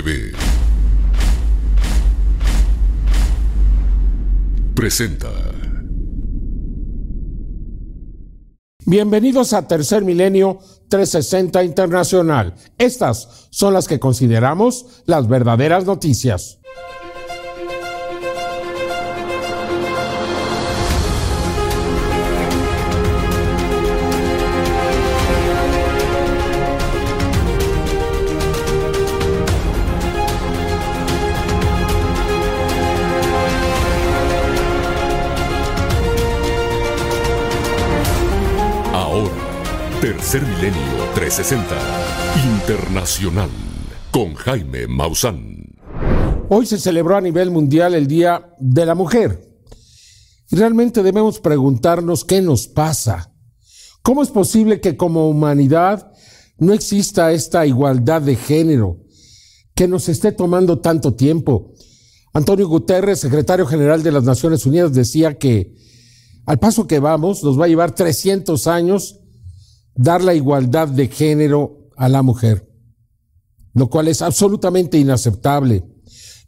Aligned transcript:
TV 0.00 0.32
presenta. 4.74 5.28
Bienvenidos 8.86 9.52
a 9.52 9.68
Tercer 9.68 10.02
Milenio 10.02 10.58
360 10.88 11.64
Internacional. 11.64 12.54
Estas 12.78 13.48
son 13.50 13.74
las 13.74 13.88
que 13.88 14.00
consideramos 14.00 15.02
las 15.04 15.28
verdaderas 15.28 15.84
noticias. 15.84 16.60
Tercer 40.30 40.48
Milenio 40.48 40.80
360 41.16 41.74
Internacional 42.54 43.50
con 44.12 44.34
Jaime 44.34 44.86
Maussan. 44.86 45.74
Hoy 46.48 46.66
se 46.66 46.78
celebró 46.78 47.16
a 47.16 47.20
nivel 47.20 47.50
mundial 47.50 47.94
el 47.94 48.06
Día 48.06 48.54
de 48.60 48.86
la 48.86 48.94
Mujer. 48.94 49.42
Y 50.48 50.54
realmente 50.54 51.02
debemos 51.02 51.40
preguntarnos 51.40 52.24
qué 52.24 52.42
nos 52.42 52.68
pasa. 52.68 53.34
¿Cómo 54.02 54.22
es 54.22 54.28
posible 54.28 54.80
que 54.80 54.96
como 54.96 55.28
humanidad 55.28 56.12
no 56.58 56.74
exista 56.74 57.32
esta 57.32 57.66
igualdad 57.66 58.22
de 58.22 58.36
género 58.36 58.98
que 59.74 59.88
nos 59.88 60.08
esté 60.08 60.30
tomando 60.30 60.78
tanto 60.78 61.14
tiempo? 61.14 61.74
Antonio 62.32 62.68
Guterres, 62.68 63.18
secretario 63.18 63.66
general 63.66 64.04
de 64.04 64.12
las 64.12 64.22
Naciones 64.22 64.64
Unidas, 64.64 64.92
decía 64.92 65.38
que 65.38 65.74
al 66.46 66.60
paso 66.60 66.86
que 66.86 67.00
vamos 67.00 67.42
nos 67.42 67.58
va 67.58 67.64
a 67.64 67.68
llevar 67.68 67.96
300 67.96 68.68
años 68.68 69.19
dar 70.00 70.24
la 70.24 70.32
igualdad 70.32 70.88
de 70.88 71.08
género 71.08 71.90
a 71.94 72.08
la 72.08 72.22
mujer, 72.22 72.66
lo 73.74 73.90
cual 73.90 74.08
es 74.08 74.22
absolutamente 74.22 74.96
inaceptable. 74.96 75.84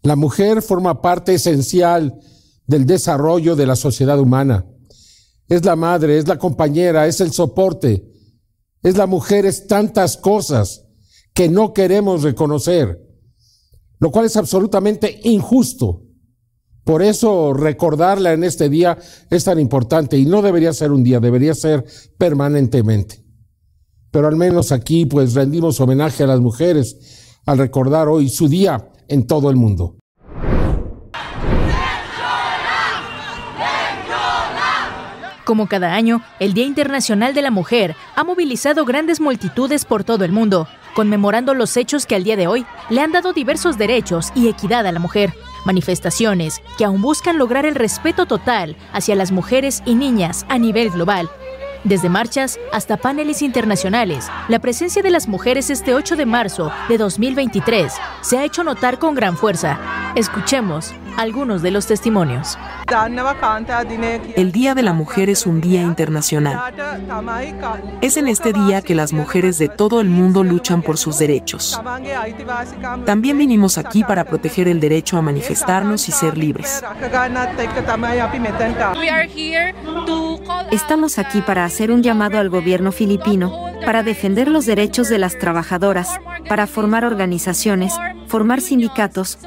La 0.02 0.16
mujer 0.16 0.62
forma 0.62 1.02
parte 1.02 1.34
esencial 1.34 2.18
del 2.66 2.86
desarrollo 2.86 3.54
de 3.54 3.66
la 3.66 3.76
sociedad 3.76 4.18
humana. 4.18 4.64
Es 5.48 5.66
la 5.66 5.76
madre, 5.76 6.16
es 6.16 6.26
la 6.26 6.38
compañera, 6.38 7.06
es 7.06 7.20
el 7.20 7.30
soporte, 7.30 8.02
es 8.82 8.96
la 8.96 9.06
mujer, 9.06 9.44
es 9.44 9.66
tantas 9.66 10.16
cosas 10.16 10.86
que 11.34 11.50
no 11.50 11.74
queremos 11.74 12.22
reconocer, 12.22 13.06
lo 13.98 14.10
cual 14.10 14.24
es 14.24 14.36
absolutamente 14.38 15.20
injusto. 15.24 16.04
Por 16.84 17.02
eso 17.02 17.52
recordarla 17.52 18.32
en 18.32 18.44
este 18.44 18.70
día 18.70 18.96
es 19.28 19.44
tan 19.44 19.60
importante 19.60 20.16
y 20.16 20.24
no 20.24 20.40
debería 20.40 20.72
ser 20.72 20.90
un 20.90 21.04
día, 21.04 21.20
debería 21.20 21.54
ser 21.54 21.84
permanentemente. 22.16 23.21
Pero 24.12 24.28
al 24.28 24.36
menos 24.36 24.70
aquí 24.70 25.06
pues 25.06 25.34
rendimos 25.34 25.80
homenaje 25.80 26.22
a 26.22 26.28
las 26.28 26.38
mujeres 26.38 27.40
al 27.44 27.58
recordar 27.58 28.06
hoy 28.08 28.28
su 28.28 28.46
día 28.46 28.88
en 29.08 29.26
todo 29.26 29.50
el 29.50 29.56
mundo. 29.56 29.96
Como 35.44 35.66
cada 35.66 35.94
año, 35.94 36.22
el 36.38 36.54
Día 36.54 36.66
Internacional 36.66 37.34
de 37.34 37.42
la 37.42 37.50
Mujer 37.50 37.96
ha 38.14 38.22
movilizado 38.22 38.84
grandes 38.84 39.20
multitudes 39.20 39.84
por 39.84 40.04
todo 40.04 40.24
el 40.24 40.30
mundo, 40.30 40.68
conmemorando 40.94 41.52
los 41.52 41.76
hechos 41.76 42.06
que 42.06 42.14
al 42.14 42.22
día 42.22 42.36
de 42.36 42.46
hoy 42.46 42.64
le 42.90 43.00
han 43.00 43.10
dado 43.10 43.32
diversos 43.32 43.76
derechos 43.76 44.30
y 44.36 44.46
equidad 44.46 44.86
a 44.86 44.92
la 44.92 45.00
mujer. 45.00 45.34
Manifestaciones 45.64 46.62
que 46.78 46.84
aún 46.84 47.02
buscan 47.02 47.38
lograr 47.38 47.66
el 47.66 47.74
respeto 47.74 48.26
total 48.26 48.76
hacia 48.92 49.16
las 49.16 49.32
mujeres 49.32 49.82
y 49.84 49.96
niñas 49.96 50.46
a 50.48 50.58
nivel 50.58 50.90
global. 50.90 51.28
Desde 51.84 52.08
marchas 52.08 52.60
hasta 52.72 52.96
paneles 52.96 53.42
internacionales, 53.42 54.28
la 54.48 54.60
presencia 54.60 55.02
de 55.02 55.10
las 55.10 55.26
mujeres 55.26 55.68
este 55.68 55.94
8 55.94 56.14
de 56.14 56.26
marzo 56.26 56.70
de 56.88 56.96
2023 56.96 57.92
se 58.20 58.38
ha 58.38 58.44
hecho 58.44 58.62
notar 58.62 59.00
con 59.00 59.16
gran 59.16 59.36
fuerza. 59.36 59.80
Escuchemos 60.14 60.94
algunos 61.16 61.62
de 61.62 61.70
los 61.70 61.86
testimonios. 61.86 62.58
El 64.36 64.52
Día 64.52 64.74
de 64.74 64.82
la 64.82 64.92
Mujer 64.92 65.30
es 65.30 65.46
un 65.46 65.60
día 65.60 65.82
internacional. 65.82 66.58
Es 68.00 68.16
en 68.16 68.28
este 68.28 68.52
día 68.52 68.82
que 68.82 68.94
las 68.94 69.12
mujeres 69.12 69.58
de 69.58 69.68
todo 69.68 70.00
el 70.00 70.08
mundo 70.08 70.44
luchan 70.44 70.82
por 70.82 70.98
sus 70.98 71.18
derechos. 71.18 71.80
También 73.04 73.38
vinimos 73.38 73.78
aquí 73.78 74.04
para 74.04 74.24
proteger 74.24 74.68
el 74.68 74.80
derecho 74.80 75.16
a 75.16 75.22
manifestarnos 75.22 76.08
y 76.08 76.12
ser 76.12 76.36
libres. 76.36 76.82
Estamos 80.70 81.18
aquí 81.18 81.40
para 81.42 81.64
hacer 81.64 81.90
un 81.90 82.02
llamado 82.02 82.38
al 82.38 82.48
gobierno 82.48 82.92
filipino 82.92 83.72
para 83.84 84.02
defender 84.02 84.48
los 84.48 84.66
derechos 84.66 85.08
de 85.08 85.18
las 85.18 85.38
trabajadoras, 85.38 86.20
para 86.48 86.66
formar 86.66 87.04
organizaciones, 87.04 87.92
formar 88.28 88.60
sindicatos, 88.60 89.38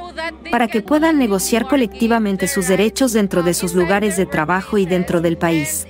para 0.51 0.67
que 0.67 0.81
puedan 0.81 1.17
negociar 1.17 1.54
colectivamente 1.63 2.47
sus 2.47 2.67
derechos 2.67 3.13
dentro 3.13 3.41
de 3.41 3.53
sus 3.53 3.73
lugares 3.73 4.17
de 4.17 4.25
trabajo 4.25 4.77
y 4.77 4.85
dentro 4.85 5.21
del 5.21 5.37
país. 5.37 5.87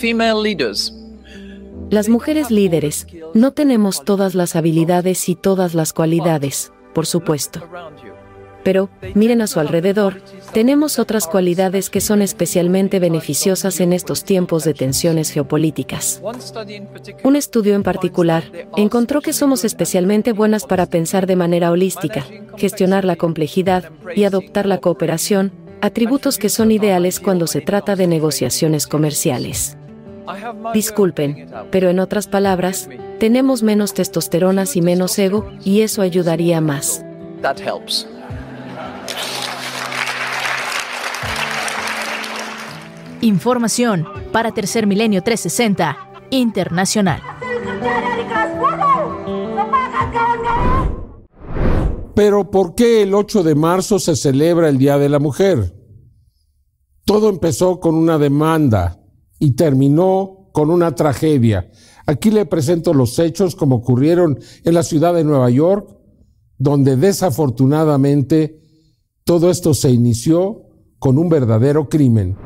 Female 0.00 0.42
leaders. 0.42 0.92
Las 1.90 2.08
mujeres 2.08 2.50
líderes 2.50 3.06
no 3.34 3.52
tenemos 3.52 4.04
todas 4.04 4.34
las 4.34 4.56
habilidades 4.56 5.28
y 5.28 5.36
todas 5.36 5.74
las 5.74 5.92
cualidades, 5.92 6.72
por 6.94 7.06
supuesto. 7.06 7.60
Pero, 8.66 8.90
miren 9.14 9.42
a 9.42 9.46
su 9.46 9.60
alrededor, 9.60 10.20
tenemos 10.52 10.98
otras 10.98 11.28
cualidades 11.28 11.88
que 11.88 12.00
son 12.00 12.20
especialmente 12.20 12.98
beneficiosas 12.98 13.78
en 13.78 13.92
estos 13.92 14.24
tiempos 14.24 14.64
de 14.64 14.74
tensiones 14.74 15.30
geopolíticas. 15.30 16.20
Un 17.22 17.36
estudio 17.36 17.76
en 17.76 17.84
particular 17.84 18.42
encontró 18.76 19.20
que 19.20 19.32
somos 19.32 19.64
especialmente 19.64 20.32
buenas 20.32 20.66
para 20.66 20.86
pensar 20.86 21.28
de 21.28 21.36
manera 21.36 21.70
holística, 21.70 22.26
gestionar 22.56 23.04
la 23.04 23.14
complejidad 23.14 23.92
y 24.16 24.24
adoptar 24.24 24.66
la 24.66 24.78
cooperación, 24.78 25.52
atributos 25.80 26.36
que 26.36 26.48
son 26.48 26.72
ideales 26.72 27.20
cuando 27.20 27.46
se 27.46 27.60
trata 27.60 27.94
de 27.94 28.08
negociaciones 28.08 28.88
comerciales. 28.88 29.78
Disculpen, 30.74 31.46
pero 31.70 31.88
en 31.88 32.00
otras 32.00 32.26
palabras, 32.26 32.88
tenemos 33.20 33.62
menos 33.62 33.94
testosteronas 33.94 34.74
y 34.74 34.82
menos 34.82 35.16
ego, 35.20 35.48
y 35.62 35.82
eso 35.82 36.02
ayudaría 36.02 36.60
más. 36.60 37.04
Información 43.22 44.06
para 44.30 44.52
Tercer 44.52 44.86
Milenio 44.86 45.22
360 45.22 45.96
Internacional. 46.30 47.22
Pero 52.14 52.50
¿por 52.50 52.74
qué 52.74 53.02
el 53.02 53.14
8 53.14 53.42
de 53.42 53.54
marzo 53.54 53.98
se 53.98 54.16
celebra 54.16 54.68
el 54.68 54.78
Día 54.78 54.98
de 54.98 55.08
la 55.08 55.18
Mujer? 55.18 55.74
Todo 57.04 57.28
empezó 57.28 57.80
con 57.80 57.94
una 57.94 58.18
demanda 58.18 59.00
y 59.38 59.52
terminó 59.52 60.48
con 60.52 60.70
una 60.70 60.94
tragedia. 60.94 61.70
Aquí 62.06 62.30
le 62.30 62.46
presento 62.46 62.92
los 62.92 63.18
hechos 63.18 63.56
como 63.56 63.76
ocurrieron 63.76 64.38
en 64.64 64.74
la 64.74 64.82
ciudad 64.82 65.14
de 65.14 65.24
Nueva 65.24 65.50
York, 65.50 65.96
donde 66.58 66.96
desafortunadamente 66.96 68.60
todo 69.24 69.50
esto 69.50 69.74
se 69.74 69.90
inició 69.90 70.62
con 70.98 71.18
un 71.18 71.28
verdadero 71.28 71.88
crimen. 71.88 72.36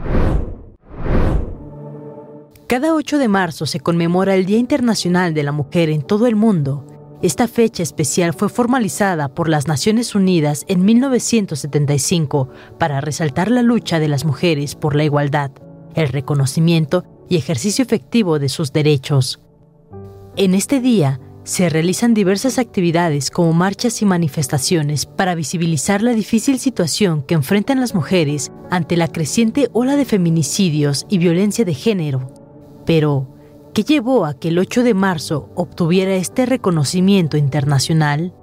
Cada 2.70 2.94
8 2.94 3.18
de 3.18 3.26
marzo 3.26 3.66
se 3.66 3.80
conmemora 3.80 4.36
el 4.36 4.46
Día 4.46 4.58
Internacional 4.58 5.34
de 5.34 5.42
la 5.42 5.50
Mujer 5.50 5.90
en 5.90 6.02
todo 6.02 6.28
el 6.28 6.36
mundo. 6.36 6.86
Esta 7.20 7.48
fecha 7.48 7.82
especial 7.82 8.32
fue 8.32 8.48
formalizada 8.48 9.34
por 9.34 9.48
las 9.48 9.66
Naciones 9.66 10.14
Unidas 10.14 10.64
en 10.68 10.84
1975 10.84 12.48
para 12.78 13.00
resaltar 13.00 13.50
la 13.50 13.62
lucha 13.62 13.98
de 13.98 14.06
las 14.06 14.24
mujeres 14.24 14.76
por 14.76 14.94
la 14.94 15.02
igualdad, 15.02 15.50
el 15.96 16.10
reconocimiento 16.10 17.02
y 17.28 17.38
ejercicio 17.38 17.82
efectivo 17.82 18.38
de 18.38 18.48
sus 18.48 18.72
derechos. 18.72 19.40
En 20.36 20.54
este 20.54 20.78
día 20.78 21.18
se 21.42 21.70
realizan 21.70 22.14
diversas 22.14 22.60
actividades 22.60 23.32
como 23.32 23.52
marchas 23.52 24.00
y 24.00 24.04
manifestaciones 24.04 25.06
para 25.06 25.34
visibilizar 25.34 26.02
la 26.02 26.12
difícil 26.12 26.60
situación 26.60 27.24
que 27.24 27.34
enfrentan 27.34 27.80
las 27.80 27.96
mujeres 27.96 28.52
ante 28.70 28.96
la 28.96 29.08
creciente 29.08 29.68
ola 29.72 29.96
de 29.96 30.04
feminicidios 30.04 31.04
y 31.08 31.18
violencia 31.18 31.64
de 31.64 31.74
género. 31.74 32.39
Pero, 32.90 33.28
¿qué 33.72 33.84
llevó 33.84 34.26
a 34.26 34.34
que 34.34 34.48
el 34.48 34.58
8 34.58 34.82
de 34.82 34.94
marzo 34.94 35.48
obtuviera 35.54 36.16
este 36.16 36.44
reconocimiento 36.44 37.36
internacional? 37.36 38.34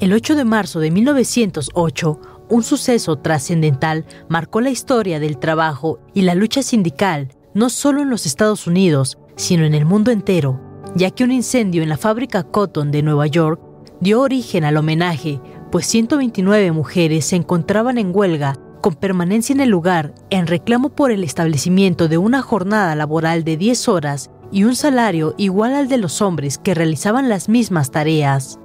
El 0.00 0.14
8 0.14 0.36
de 0.36 0.44
marzo 0.46 0.80
de 0.80 0.90
1908, 0.90 2.20
un 2.48 2.62
suceso 2.62 3.16
trascendental 3.16 4.06
marcó 4.30 4.62
la 4.62 4.70
historia 4.70 5.20
del 5.20 5.36
trabajo 5.36 5.98
y 6.14 6.22
la 6.22 6.34
lucha 6.34 6.62
sindical, 6.62 7.28
no 7.52 7.68
solo 7.68 8.00
en 8.00 8.08
los 8.08 8.24
Estados 8.24 8.66
Unidos, 8.66 9.18
sino 9.36 9.66
en 9.66 9.74
el 9.74 9.84
mundo 9.84 10.10
entero. 10.10 10.58
ya 10.94 11.10
que 11.10 11.24
un 11.24 11.32
incendio 11.32 11.82
en 11.82 11.90
la 11.90 11.98
fábrica 11.98 12.42
Cotton 12.42 12.90
de 12.90 13.02
Nueva 13.02 13.26
York 13.26 13.60
dio 14.00 14.22
origen 14.22 14.64
al 14.64 14.78
homenaje, 14.78 15.42
pues 15.70 15.84
129 15.84 16.72
mujeres 16.72 17.26
se 17.26 17.36
encontraban 17.36 17.98
en 17.98 18.16
huelga 18.16 18.54
con 18.84 18.96
permanencia 18.96 19.54
en 19.54 19.60
el 19.60 19.70
lugar 19.70 20.14
en 20.28 20.46
reclamo 20.46 20.90
por 20.90 21.10
el 21.10 21.24
establecimiento 21.24 22.06
de 22.06 22.18
una 22.18 22.42
jornada 22.42 22.94
laboral 22.94 23.42
de 23.42 23.56
10 23.56 23.88
horas 23.88 24.30
y 24.52 24.64
un 24.64 24.76
salario 24.76 25.34
igual 25.38 25.74
al 25.74 25.88
de 25.88 25.96
los 25.96 26.20
hombres 26.20 26.58
que 26.58 26.74
realizaban 26.74 27.30
las 27.30 27.48
mismas 27.48 27.90
tareas. 27.90 28.58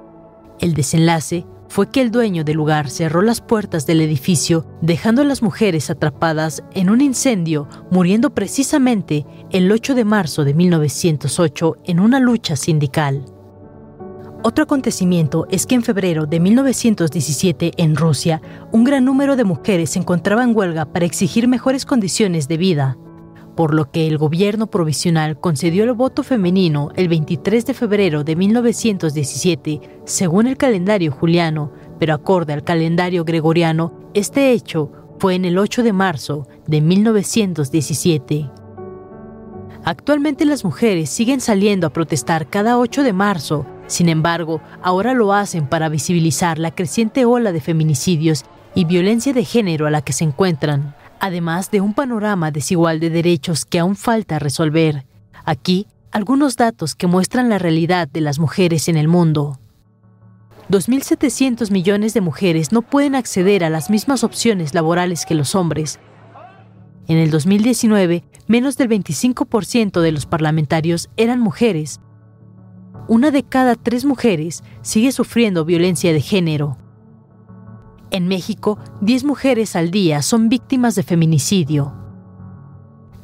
El 0.60 0.74
desenlace 0.74 1.46
fue 1.70 1.90
que 1.90 2.02
el 2.02 2.12
dueño 2.12 2.44
del 2.44 2.58
lugar 2.58 2.90
cerró 2.90 3.22
las 3.22 3.40
puertas 3.40 3.88
del 3.88 4.02
edificio, 4.02 4.66
dejando 4.82 5.22
a 5.22 5.26
las 5.26 5.42
mujeres 5.42 5.90
atrapadas 5.90 6.66
en 6.74 6.90
un 6.90 7.00
incendio, 7.00 7.70
muriendo 7.90 8.36
precisamente 8.36 9.26
el 9.52 9.72
8 9.72 9.96
de 9.96 10.04
marzo 10.04 10.44
de 10.44 10.54
1908 10.54 11.78
en 11.86 12.02
una 12.02 12.20
lucha 12.20 12.58
sindical. 12.58 13.24
Otro 14.42 14.64
acontecimiento 14.64 15.48
es 15.50 15.66
que 15.66 15.76
en 15.76 15.84
febrero 15.84 16.26
de 16.26 16.40
1917 16.40 17.74
en 17.78 17.96
Rusia, 17.96 18.42
un 18.72 18.84
gran 18.84 19.04
número 19.06 19.36
de 19.36 19.44
mujeres 19.44 19.92
se 19.92 20.00
encontraban 20.00 20.50
en 20.50 20.56
huelga 20.56 20.86
para 20.86 21.06
exigir 21.06 21.48
mejores 21.48 21.86
condiciones 21.86 22.48
de 22.48 22.58
vida 22.58 22.98
por 23.60 23.74
lo 23.74 23.92
que 23.92 24.08
el 24.08 24.18
gobierno 24.18 24.68
provisional 24.68 25.38
concedió 25.38 25.84
el 25.84 25.92
voto 25.92 26.24
femenino 26.24 26.92
el 26.96 27.10
23 27.10 27.66
de 27.66 27.74
febrero 27.74 28.24
de 28.24 28.38
1917, 28.38 29.82
según 30.06 30.48
el 30.48 30.56
calendario 30.56 31.12
juliano, 31.12 31.74
pero 32.00 32.14
acorde 32.14 32.54
al 32.54 32.64
calendario 32.64 33.26
gregoriano, 33.26 33.92
este 34.14 34.54
hecho 34.54 34.94
fue 35.20 35.36
en 35.36 35.44
el 35.44 35.58
8 35.58 35.84
de 35.84 35.92
marzo 35.92 36.48
de 36.68 36.80
1917. 36.80 38.50
Actualmente 39.84 40.46
las 40.46 40.64
mujeres 40.64 41.10
siguen 41.10 41.42
saliendo 41.42 41.86
a 41.86 41.92
protestar 41.92 42.50
cada 42.50 42.80
8 42.80 43.04
de 43.04 43.12
marzo, 43.12 43.66
sin 43.90 44.08
embargo, 44.08 44.62
ahora 44.82 45.14
lo 45.14 45.34
hacen 45.34 45.68
para 45.68 45.90
visibilizar 45.90 46.58
la 46.58 46.72
creciente 46.72 47.26
ola 47.26 47.52
de 47.52 47.60
feminicidios 47.60 48.46
y 48.74 48.86
violencia 48.86 49.34
de 49.34 49.44
género 49.44 49.86
a 49.86 49.92
la 49.92 50.02
que 50.02 50.14
se 50.14 50.24
encuentran 50.24 50.96
además 51.20 51.70
de 51.72 51.82
un 51.82 51.94
panorama 51.94 52.52
desigual 52.52 53.00
de 53.00 53.10
derechos 53.10 53.66
que 53.66 53.80
aún 53.80 53.96
falta 53.96 54.40
resolver. 54.40 55.06
Aquí, 55.46 55.88
algunos 56.12 56.56
datos 56.56 56.96
que 56.96 57.08
muestran 57.08 57.50
la 57.50 57.60
realidad 57.60 58.08
de 58.08 58.22
las 58.22 58.40
mujeres 58.40 58.88
en 58.88 58.98
el 58.98 59.08
mundo. 59.08 59.60
2.700 60.70 61.72
millones 61.72 62.14
de 62.14 62.22
mujeres 62.22 62.72
no 62.72 62.82
pueden 62.82 63.16
acceder 63.16 63.64
a 63.64 63.70
las 63.70 63.90
mismas 63.90 64.24
opciones 64.24 64.74
laborales 64.74 65.26
que 65.26 65.36
los 65.36 65.56
hombres. 65.56 66.00
En 67.08 67.18
el 67.18 67.32
2019, 67.32 68.24
menos 68.48 68.78
del 68.78 68.88
25% 68.90 70.00
de 70.00 70.12
los 70.12 70.28
parlamentarios 70.28 71.10
eran 71.18 71.40
mujeres. 71.40 72.00
Una 73.10 73.32
de 73.32 73.42
cada 73.42 73.74
tres 73.74 74.06
mujeres 74.06 74.64
sigue 74.84 75.12
sufriendo 75.12 75.66
violencia 75.66 76.14
de 76.14 76.22
género. 76.22 76.78
En 78.12 78.28
México, 78.28 78.78
10 79.02 79.24
mujeres 79.24 79.76
al 79.76 79.90
día 79.90 80.22
son 80.22 80.48
víctimas 80.48 80.94
de 80.94 81.02
feminicidio. 81.02 81.92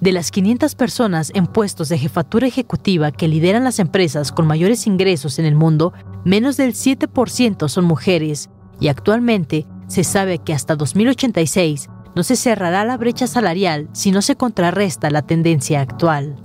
De 0.01 0.11
las 0.11 0.31
500 0.31 0.73
personas 0.73 1.31
en 1.35 1.45
puestos 1.45 1.89
de 1.89 1.99
jefatura 1.99 2.47
ejecutiva 2.47 3.11
que 3.11 3.27
lideran 3.27 3.63
las 3.63 3.77
empresas 3.77 4.31
con 4.31 4.47
mayores 4.47 4.87
ingresos 4.87 5.37
en 5.37 5.45
el 5.45 5.53
mundo, 5.53 5.93
menos 6.23 6.57
del 6.57 6.73
7% 6.73 7.69
son 7.69 7.85
mujeres, 7.85 8.49
y 8.79 8.87
actualmente 8.87 9.67
se 9.85 10.03
sabe 10.03 10.39
que 10.39 10.53
hasta 10.55 10.75
2086 10.75 11.89
no 12.15 12.23
se 12.23 12.35
cerrará 12.35 12.85
la 12.85 12.97
brecha 12.97 13.27
salarial 13.27 13.87
si 13.93 14.09
no 14.09 14.23
se 14.23 14.35
contrarresta 14.35 15.11
la 15.11 15.21
tendencia 15.21 15.79
actual. 15.79 16.44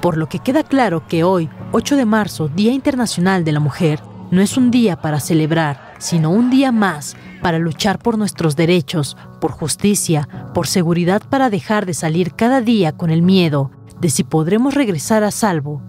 Por 0.00 0.16
lo 0.16 0.28
que 0.28 0.38
queda 0.38 0.62
claro 0.62 1.06
que 1.06 1.24
hoy, 1.24 1.48
8 1.72 1.96
de 1.96 2.04
marzo, 2.04 2.48
Día 2.48 2.72
Internacional 2.72 3.44
de 3.44 3.52
la 3.52 3.60
Mujer, 3.60 4.00
no 4.30 4.40
es 4.40 4.56
un 4.56 4.70
día 4.70 5.00
para 5.00 5.20
celebrar, 5.20 5.94
sino 5.98 6.30
un 6.30 6.50
día 6.50 6.72
más 6.72 7.16
para 7.42 7.58
luchar 7.58 7.98
por 7.98 8.18
nuestros 8.18 8.56
derechos, 8.56 9.16
por 9.40 9.52
justicia, 9.52 10.28
por 10.52 10.66
seguridad 10.66 11.22
para 11.28 11.48
dejar 11.48 11.86
de 11.86 11.94
salir 11.94 12.34
cada 12.34 12.60
día 12.60 12.92
con 12.92 13.10
el 13.10 13.22
miedo 13.22 13.70
de 14.00 14.10
si 14.10 14.24
podremos 14.24 14.74
regresar 14.74 15.22
a 15.22 15.30
salvo 15.30 15.82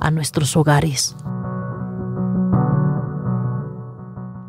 a 0.00 0.10
nuestros 0.10 0.56
hogares. 0.56 1.16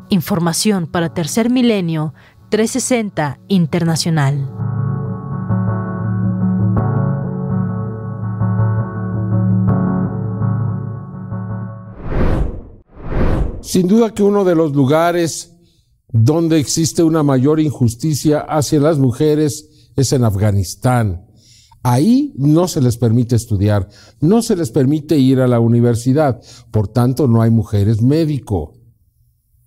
Información 0.08 0.86
para 0.86 1.12
Tercer 1.12 1.50
Milenio 1.50 2.14
360 2.50 3.40
Internacional. 3.48 4.65
Sin 13.66 13.88
duda 13.88 14.14
que 14.14 14.22
uno 14.22 14.44
de 14.44 14.54
los 14.54 14.76
lugares 14.76 15.56
donde 16.06 16.60
existe 16.60 17.02
una 17.02 17.24
mayor 17.24 17.58
injusticia 17.58 18.38
hacia 18.38 18.78
las 18.78 18.96
mujeres 18.96 19.90
es 19.96 20.12
en 20.12 20.22
Afganistán. 20.22 21.26
Ahí 21.82 22.32
no 22.36 22.68
se 22.68 22.80
les 22.80 22.96
permite 22.96 23.34
estudiar, 23.34 23.88
no 24.20 24.40
se 24.40 24.54
les 24.54 24.70
permite 24.70 25.18
ir 25.18 25.40
a 25.40 25.48
la 25.48 25.58
universidad, 25.58 26.40
por 26.70 26.86
tanto 26.86 27.26
no 27.26 27.42
hay 27.42 27.50
mujeres 27.50 28.02
médico. 28.02 28.74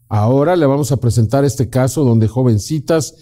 Ahora 0.08 0.56
le 0.56 0.66
vamos 0.66 0.94
a 0.94 0.98
presentar 0.98 1.44
este 1.44 1.70
caso 1.70 2.06
donde 2.06 2.30
jovencitas 2.30 3.16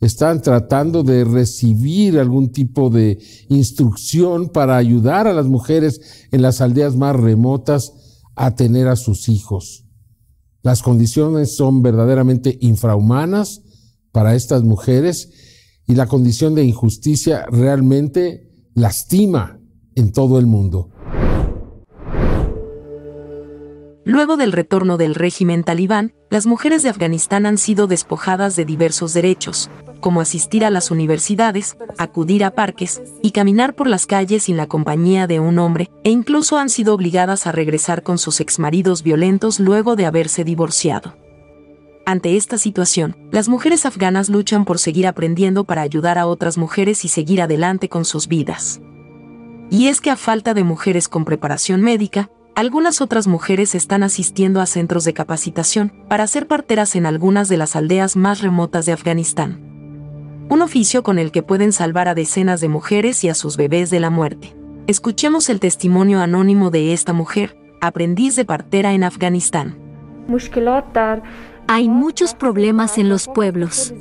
están 0.00 0.42
tratando 0.42 1.04
de 1.04 1.22
recibir 1.22 2.18
algún 2.18 2.50
tipo 2.50 2.90
de 2.90 3.20
instrucción 3.50 4.48
para 4.48 4.76
ayudar 4.76 5.28
a 5.28 5.32
las 5.32 5.46
mujeres 5.46 6.26
en 6.32 6.42
las 6.42 6.60
aldeas 6.60 6.96
más 6.96 7.14
remotas 7.14 7.92
a 8.34 8.56
tener 8.56 8.88
a 8.88 8.96
sus 8.96 9.28
hijos. 9.28 9.83
Las 10.64 10.82
condiciones 10.82 11.54
son 11.54 11.82
verdaderamente 11.82 12.56
infrahumanas 12.62 13.60
para 14.12 14.34
estas 14.34 14.62
mujeres 14.62 15.30
y 15.86 15.94
la 15.94 16.06
condición 16.06 16.54
de 16.54 16.64
injusticia 16.64 17.44
realmente 17.50 18.50
lastima 18.72 19.60
en 19.94 20.10
todo 20.12 20.38
el 20.38 20.46
mundo. 20.46 20.88
Luego 24.06 24.36
del 24.36 24.52
retorno 24.52 24.98
del 24.98 25.14
régimen 25.14 25.64
talibán, 25.64 26.12
las 26.28 26.44
mujeres 26.44 26.82
de 26.82 26.90
Afganistán 26.90 27.46
han 27.46 27.56
sido 27.56 27.86
despojadas 27.86 28.54
de 28.54 28.66
diversos 28.66 29.14
derechos, 29.14 29.70
como 30.00 30.20
asistir 30.20 30.66
a 30.66 30.70
las 30.70 30.90
universidades, 30.90 31.78
acudir 31.96 32.44
a 32.44 32.50
parques 32.50 33.00
y 33.22 33.30
caminar 33.30 33.74
por 33.74 33.86
las 33.86 34.04
calles 34.04 34.42
sin 34.42 34.58
la 34.58 34.66
compañía 34.66 35.26
de 35.26 35.40
un 35.40 35.58
hombre, 35.58 35.90
e 36.04 36.10
incluso 36.10 36.58
han 36.58 36.68
sido 36.68 36.92
obligadas 36.92 37.46
a 37.46 37.52
regresar 37.52 38.02
con 38.02 38.18
sus 38.18 38.40
exmaridos 38.40 39.02
violentos 39.02 39.58
luego 39.58 39.96
de 39.96 40.04
haberse 40.04 40.44
divorciado. 40.44 41.16
Ante 42.04 42.36
esta 42.36 42.58
situación, 42.58 43.16
las 43.30 43.48
mujeres 43.48 43.86
afganas 43.86 44.28
luchan 44.28 44.66
por 44.66 44.78
seguir 44.78 45.06
aprendiendo 45.06 45.64
para 45.64 45.80
ayudar 45.80 46.18
a 46.18 46.26
otras 46.26 46.58
mujeres 46.58 47.06
y 47.06 47.08
seguir 47.08 47.40
adelante 47.40 47.88
con 47.88 48.04
sus 48.04 48.28
vidas. 48.28 48.82
Y 49.70 49.88
es 49.88 50.02
que 50.02 50.10
a 50.10 50.16
falta 50.16 50.52
de 50.52 50.64
mujeres 50.64 51.08
con 51.08 51.24
preparación 51.24 51.80
médica, 51.80 52.28
algunas 52.54 53.00
otras 53.00 53.26
mujeres 53.26 53.74
están 53.74 54.02
asistiendo 54.02 54.60
a 54.60 54.66
centros 54.66 55.04
de 55.04 55.12
capacitación 55.12 55.92
para 56.08 56.26
ser 56.26 56.46
parteras 56.46 56.94
en 56.94 57.06
algunas 57.06 57.48
de 57.48 57.56
las 57.56 57.74
aldeas 57.74 58.16
más 58.16 58.40
remotas 58.40 58.86
de 58.86 58.92
Afganistán. 58.92 59.60
Un 60.48 60.62
oficio 60.62 61.02
con 61.02 61.18
el 61.18 61.32
que 61.32 61.42
pueden 61.42 61.72
salvar 61.72 62.06
a 62.06 62.14
decenas 62.14 62.60
de 62.60 62.68
mujeres 62.68 63.24
y 63.24 63.28
a 63.28 63.34
sus 63.34 63.56
bebés 63.56 63.90
de 63.90 63.98
la 63.98 64.10
muerte. 64.10 64.54
Escuchemos 64.86 65.48
el 65.48 65.58
testimonio 65.58 66.20
anónimo 66.20 66.70
de 66.70 66.92
esta 66.92 67.12
mujer, 67.12 67.56
aprendiz 67.80 68.36
de 68.36 68.44
partera 68.44 68.92
en 68.92 69.02
Afganistán. 69.02 69.76
Hay 71.66 71.88
muchos 71.88 72.34
problemas 72.34 72.98
en 72.98 73.08
los 73.08 73.26
pueblos. 73.26 73.94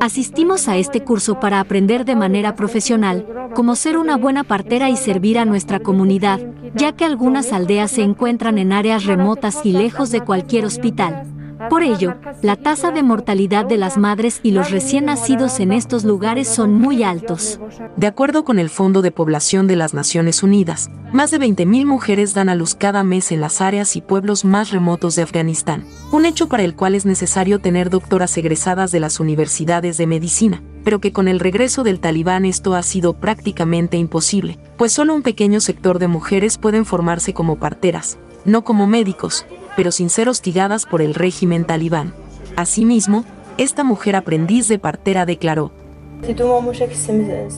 Asistimos 0.00 0.68
a 0.68 0.76
este 0.76 1.02
curso 1.02 1.40
para 1.40 1.60
aprender 1.60 2.04
de 2.04 2.14
manera 2.14 2.54
profesional 2.54 3.26
cómo 3.54 3.76
ser 3.76 3.98
una 3.98 4.16
buena 4.16 4.44
partera 4.44 4.88
y 4.90 4.96
servir 4.96 5.38
a 5.38 5.44
nuestra 5.44 5.80
comunidad, 5.80 6.40
ya 6.74 6.92
que 6.92 7.04
algunas 7.04 7.52
aldeas 7.52 7.90
se 7.90 8.02
encuentran 8.02 8.58
en 8.58 8.72
áreas 8.72 9.04
remotas 9.04 9.64
y 9.64 9.72
lejos 9.72 10.10
de 10.10 10.20
cualquier 10.20 10.64
hospital. 10.64 11.24
Por 11.68 11.82
ello, 11.82 12.14
la 12.40 12.56
tasa 12.56 12.92
de 12.92 13.02
mortalidad 13.02 13.66
de 13.66 13.76
las 13.76 13.98
madres 13.98 14.40
y 14.42 14.52
los 14.52 14.70
recién 14.70 15.06
nacidos 15.06 15.58
en 15.58 15.72
estos 15.72 16.04
lugares 16.04 16.46
son 16.48 16.74
muy 16.74 17.02
altos. 17.02 17.58
De 17.96 18.06
acuerdo 18.06 18.44
con 18.44 18.58
el 18.58 18.70
Fondo 18.70 19.02
de 19.02 19.10
Población 19.10 19.66
de 19.66 19.74
las 19.74 19.92
Naciones 19.92 20.42
Unidas, 20.44 20.88
más 21.12 21.30
de 21.30 21.40
20.000 21.40 21.84
mujeres 21.84 22.32
dan 22.32 22.48
a 22.48 22.54
luz 22.54 22.74
cada 22.74 23.02
mes 23.02 23.32
en 23.32 23.40
las 23.40 23.60
áreas 23.60 23.96
y 23.96 24.00
pueblos 24.00 24.44
más 24.44 24.70
remotos 24.70 25.16
de 25.16 25.22
Afganistán, 25.22 25.84
un 26.12 26.26
hecho 26.26 26.48
para 26.48 26.62
el 26.62 26.76
cual 26.76 26.94
es 26.94 27.04
necesario 27.04 27.58
tener 27.58 27.90
doctoras 27.90 28.36
egresadas 28.38 28.92
de 28.92 29.00
las 29.00 29.18
universidades 29.18 29.96
de 29.96 30.06
medicina, 30.06 30.62
pero 30.84 31.00
que 31.00 31.12
con 31.12 31.26
el 31.26 31.40
regreso 31.40 31.82
del 31.82 31.98
talibán 32.00 32.44
esto 32.44 32.74
ha 32.74 32.82
sido 32.82 33.14
prácticamente 33.14 33.96
imposible, 33.96 34.58
pues 34.76 34.92
solo 34.92 35.14
un 35.14 35.22
pequeño 35.22 35.60
sector 35.60 35.98
de 35.98 36.08
mujeres 36.08 36.56
pueden 36.56 36.84
formarse 36.84 37.34
como 37.34 37.56
parteras, 37.56 38.18
no 38.44 38.62
como 38.64 38.86
médicos, 38.86 39.44
pero 39.78 39.92
sin 39.92 40.10
ser 40.10 40.28
hostigadas 40.28 40.86
por 40.86 41.02
el 41.02 41.14
régimen 41.14 41.64
talibán. 41.64 42.12
Asimismo, 42.56 43.24
esta 43.58 43.84
mujer 43.84 44.16
aprendiz 44.16 44.66
de 44.66 44.80
partera 44.80 45.24
declaró, 45.24 45.70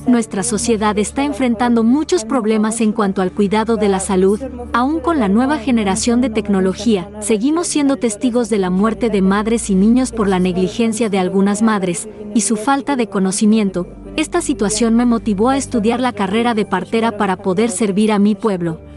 Nuestra 0.07 0.43
sociedad 0.43 0.99
está 0.99 1.25
enfrentando 1.25 1.83
muchos 1.83 2.27
problemas 2.27 2.83
en 2.83 2.93
cuanto 2.93 3.23
al 3.23 3.33
cuidado 3.33 3.79
de 3.79 3.89
la 3.89 4.00
salud. 4.00 4.39
Aún 4.75 5.00
con 5.00 5.19
la 5.19 5.29
nueva 5.29 5.57
generación 5.57 6.21
de 6.21 6.29
tecnología, 6.29 7.09
seguimos 7.21 7.69
siendo 7.69 7.97
testigos 7.97 8.50
de 8.50 8.59
la 8.59 8.69
muerte 8.69 9.09
de 9.09 9.23
madres 9.23 9.71
y 9.71 9.75
niños 9.75 10.12
por 10.12 10.29
la 10.29 10.41
negligencia 10.41 11.09
de 11.09 11.19
algunas 11.19 11.62
madres 11.62 12.07
y 12.35 12.43
su 12.43 12.57
falta 12.57 12.97
de 12.97 13.07
conocimiento. 13.07 13.87
Esta 14.17 14.43
situación 14.43 14.95
me 14.95 15.07
motivó 15.07 15.49
a 15.49 15.57
estudiar 15.57 16.00
la 16.00 16.12
carrera 16.12 16.53
de 16.53 16.67
partera 16.67 17.17
para 17.17 17.37
poder 17.37 17.71
servir 17.71 18.12
a 18.12 18.19
mi 18.19 18.35
pueblo. 18.35 18.90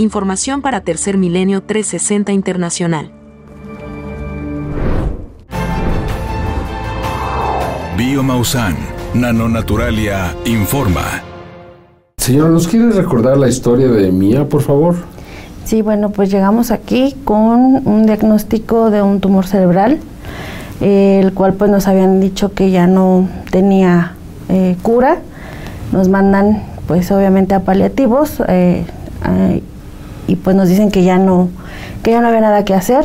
Información 0.00 0.62
para 0.62 0.82
Tercer 0.82 1.18
Milenio 1.18 1.60
360 1.64 2.30
Internacional. 2.30 3.10
Biomausan, 7.96 8.76
Nanonaturalia, 9.14 10.36
informa. 10.44 11.02
Señora, 12.16 12.50
¿nos 12.50 12.68
quiere 12.68 12.92
recordar 12.92 13.36
la 13.38 13.48
historia 13.48 13.88
de 13.88 14.12
Mía, 14.12 14.48
por 14.48 14.62
favor? 14.62 14.94
Sí, 15.64 15.82
bueno, 15.82 16.10
pues 16.10 16.30
llegamos 16.30 16.70
aquí 16.70 17.16
con 17.24 17.84
un 17.84 18.06
diagnóstico 18.06 18.90
de 18.90 19.02
un 19.02 19.18
tumor 19.18 19.48
cerebral, 19.48 19.98
eh, 20.80 21.18
el 21.20 21.34
cual 21.34 21.54
pues 21.54 21.72
nos 21.72 21.88
habían 21.88 22.20
dicho 22.20 22.54
que 22.54 22.70
ya 22.70 22.86
no 22.86 23.28
tenía 23.50 24.14
eh, 24.48 24.76
cura. 24.80 25.18
Nos 25.90 26.08
mandan 26.08 26.62
pues 26.86 27.10
obviamente 27.10 27.56
a 27.56 27.64
paliativos 27.64 28.40
eh, 28.46 28.84
y 30.28 30.36
pues 30.36 30.54
nos 30.54 30.68
dicen 30.68 30.92
que 30.92 31.02
ya 31.02 31.18
no, 31.18 31.48
que 32.04 32.12
ya 32.12 32.20
no 32.20 32.28
había 32.28 32.42
nada 32.42 32.64
que 32.64 32.74
hacer. 32.74 33.04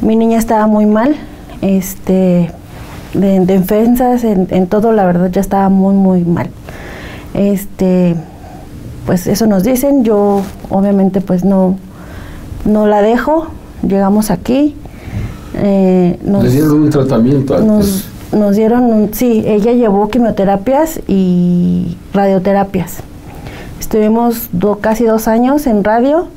Mi 0.00 0.16
niña 0.16 0.38
estaba 0.38 0.66
muy 0.66 0.86
mal, 0.86 1.16
este, 1.60 2.50
de, 3.12 3.40
defensas, 3.40 4.24
en, 4.24 4.66
todo, 4.68 4.92
la 4.92 5.04
verdad 5.04 5.30
ya 5.30 5.40
estaba 5.40 5.68
muy, 5.68 5.94
muy 5.94 6.24
mal. 6.24 6.48
Este, 7.34 8.14
pues 9.04 9.26
eso 9.26 9.46
nos 9.46 9.64
dicen, 9.64 10.04
yo 10.04 10.42
obviamente 10.70 11.20
pues 11.20 11.44
no, 11.44 11.76
no 12.64 12.86
la 12.86 13.02
dejo, 13.02 13.48
llegamos 13.86 14.30
aquí. 14.30 14.76
Eh, 15.56 16.18
nos, 16.24 16.50
dieron 16.50 16.82
un 16.84 16.90
tratamiento 16.90 17.56
antes? 17.56 18.08
Nos, 18.32 18.56
dieron, 18.56 19.10
sí, 19.12 19.42
ella 19.46 19.72
llevó 19.72 20.08
quimioterapias 20.08 21.00
y 21.08 21.96
radioterapias. 22.12 23.02
Estuvimos 23.84 24.48
casi 24.80 25.04
dos 25.04 25.28
años 25.28 25.66
en 25.66 25.84
radio 25.84 26.28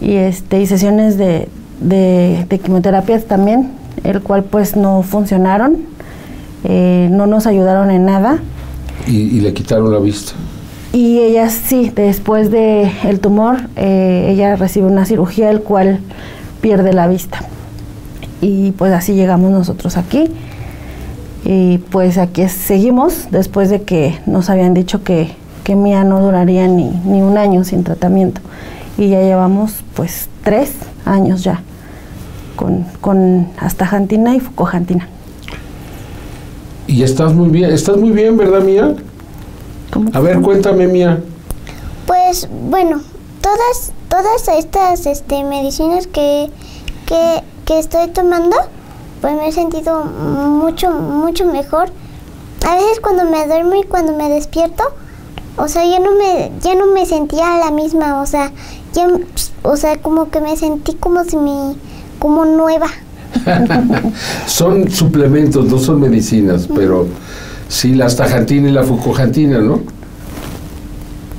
y, 0.00 0.16
este, 0.16 0.60
y 0.60 0.66
sesiones 0.66 1.16
de, 1.18 1.48
de, 1.80 2.46
de 2.48 2.58
quimioterapias 2.58 3.24
también, 3.24 3.72
el 4.04 4.20
cual 4.20 4.44
pues 4.44 4.76
no 4.76 5.02
funcionaron 5.02 5.94
eh, 6.64 7.08
no 7.10 7.26
nos 7.26 7.46
ayudaron 7.46 7.90
en 7.90 8.06
nada. 8.06 8.38
¿Y, 9.06 9.40
le 9.40 9.52
quitaron 9.52 9.92
la 9.92 9.98
vista? 9.98 10.32
Y 10.92 11.18
ella 11.18 11.50
sí, 11.50 11.92
después 11.94 12.50
del 12.50 12.90
el 13.04 13.20
tumor, 13.20 13.68
eh, 13.76 14.28
ella 14.30 14.56
recibe 14.56 14.86
una 14.86 15.04
cirugía, 15.04 15.50
el 15.50 15.60
cual 15.60 16.00
pierde 16.62 16.92
la 16.92 17.06
vista. 17.06 17.44
Y 18.40 18.72
pues 18.72 18.92
así 18.92 19.14
llegamos 19.14 19.50
nosotros 19.50 19.96
aquí. 19.96 20.30
Y 21.44 21.78
pues 21.90 22.16
aquí 22.16 22.48
seguimos, 22.48 23.28
después 23.30 23.68
de 23.68 23.82
que 23.82 24.18
nos 24.24 24.48
habían 24.48 24.72
dicho 24.72 25.02
que, 25.04 25.32
que 25.64 25.74
Mía 25.74 26.04
no 26.04 26.20
duraría 26.20 26.68
ni, 26.68 26.90
ni 26.90 27.22
un 27.22 27.36
año 27.36 27.64
sin 27.64 27.82
tratamiento. 27.82 28.40
Y 28.96 29.08
ya 29.08 29.20
llevamos 29.22 29.82
pues 29.94 30.28
tres 30.44 30.72
años 31.04 31.42
ya 31.42 31.62
con, 32.54 32.84
con 33.00 33.48
astajantina 33.58 34.36
y 34.36 34.40
fucojantina. 34.40 35.08
Y 36.86 37.02
estás 37.02 37.32
muy 37.32 37.48
bien, 37.48 37.70
estás 37.70 37.96
muy 37.96 38.10
bien, 38.10 38.36
¿verdad, 38.36 38.60
Mía? 38.60 38.94
A 40.12 40.20
ver, 40.20 40.40
cuéntame, 40.40 40.86
Mía. 40.86 41.22
Pues 42.06 42.48
bueno, 42.70 43.00
todas 43.40 43.92
todas 44.14 44.46
estas 44.46 45.06
este, 45.06 45.42
medicinas 45.42 46.06
que, 46.06 46.48
que, 47.06 47.78
estoy 47.78 48.08
tomando, 48.08 48.56
pues 49.20 49.34
me 49.34 49.48
he 49.48 49.52
sentido 49.52 50.04
mucho, 50.04 50.92
mucho 50.92 51.44
mejor. 51.46 51.88
A 52.64 52.74
veces 52.76 53.00
cuando 53.00 53.24
me 53.24 53.44
duermo 53.48 53.74
y 53.74 53.82
cuando 53.82 54.12
me 54.12 54.28
despierto, 54.28 54.84
o 55.56 55.68
sea, 55.68 55.84
ya 55.84 56.00
no 56.00 56.10
me, 56.16 56.50
ya 56.60 56.74
no 56.74 56.92
me 56.92 57.06
sentía 57.06 57.58
la 57.58 57.70
misma, 57.70 58.20
o 58.20 58.26
sea, 58.26 58.50
ya, 58.92 59.08
o 59.62 59.76
sea, 59.76 59.96
como 60.00 60.30
que 60.30 60.40
me 60.40 60.56
sentí 60.56 60.94
como 60.94 61.24
si 61.24 61.36
me, 61.36 61.74
como 62.18 62.44
nueva. 62.44 62.88
son 64.46 64.90
suplementos, 64.90 65.66
no 65.66 65.78
son 65.78 66.00
medicinas, 66.00 66.68
pero 66.74 67.06
sí 67.68 67.94
la 67.94 68.06
astaxantina 68.06 68.68
y 68.68 68.72
la 68.72 68.82
fucojantina, 68.82 69.58
¿no? 69.60 69.80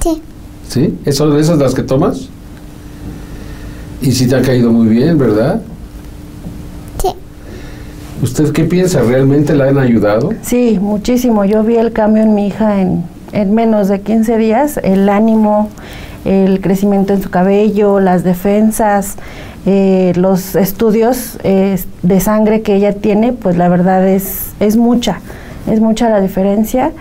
Sí. 0.02 0.22
¿Sí? 0.68 1.12
¿Son 1.12 1.38
esas 1.38 1.58
las 1.58 1.74
que 1.74 1.84
tomas? 1.84 2.30
Y 4.02 4.12
si 4.12 4.28
te 4.28 4.36
ha 4.36 4.42
caído 4.42 4.72
muy 4.72 4.88
bien, 4.88 5.18
¿verdad? 5.18 5.62
Sí. 7.02 7.10
¿Usted 8.22 8.52
qué 8.52 8.64
piensa? 8.64 9.02
¿Realmente 9.02 9.56
la 9.56 9.66
han 9.66 9.78
ayudado? 9.78 10.32
Sí, 10.42 10.78
muchísimo. 10.80 11.44
Yo 11.44 11.64
vi 11.64 11.78
el 11.78 11.92
cambio 11.92 12.24
en 12.24 12.36
mi 12.36 12.48
hija 12.48 12.82
en, 12.82 13.04
en 13.36 13.54
menos 13.54 13.90
de 13.90 14.02
15 14.02 14.38
días, 14.38 14.80
el 14.82 15.10
ánimo, 15.10 15.70
el 16.24 16.62
crecimiento 16.62 17.14
en 17.14 17.22
su 17.22 17.30
cabello, 17.30 18.00
las 18.00 18.24
defensas, 18.24 19.16
eh, 19.66 20.14
los 20.16 20.56
estudios 20.56 21.38
eh, 21.44 21.80
de 22.02 22.20
sangre 22.22 22.62
que 22.62 22.76
ella 22.76 22.94
tiene, 22.94 23.34
pues 23.34 23.58
la 23.58 23.68
verdad 23.68 24.08
es, 24.08 24.54
es 24.60 24.78
mucha, 24.78 25.20
es 25.70 25.82
mucha 25.82 26.10
la 26.10 26.22
diferencia 26.22 26.92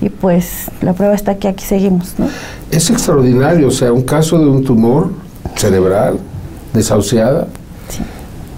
y 0.00 0.08
pues 0.08 0.70
la 0.80 0.92
prueba 0.92 1.14
está 1.14 1.36
que 1.36 1.48
aquí 1.48 1.64
seguimos. 1.64 2.14
¿no? 2.18 2.28
Es 2.70 2.88
extraordinario, 2.88 3.68
o 3.68 3.72
sea, 3.72 3.92
un 3.92 4.02
caso 4.02 4.38
de 4.38 4.46
un 4.46 4.64
tumor 4.64 5.10
cerebral 5.56 6.18
desahuciada, 6.72 7.48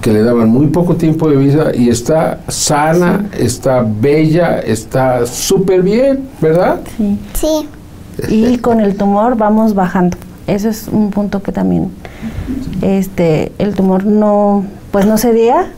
que 0.03 0.13
le 0.13 0.23
daban 0.25 0.51
muy 0.51 0.67
poco 0.67 0.97
tiempo 0.97 1.31
de 1.31 1.37
vida 1.37 1.71
y 1.75 1.89
está 1.89 2.41
sana, 2.49 3.25
está 3.39 3.87
bella, 3.87 4.59
está 4.59 5.25
súper 5.27 5.83
bien, 5.83 6.29
¿verdad? 6.41 6.81
Sí. 6.97 7.19
Sí. 7.35 7.69
Y 8.29 8.59
con 8.59 8.81
el 8.81 8.97
tumor 8.97 9.37
vamos 9.37 9.75
bajando. 9.75 10.19
Eso 10.49 10.69
es 10.69 10.89
un 10.89 11.11
punto 11.11 11.41
que 11.41 11.53
también 11.53 11.91
este 12.83 13.53
el 13.59 13.75
tumor 13.75 14.05
no 14.05 14.65
pues 14.91 15.07
no 15.07 15.17
cedía 15.17 15.71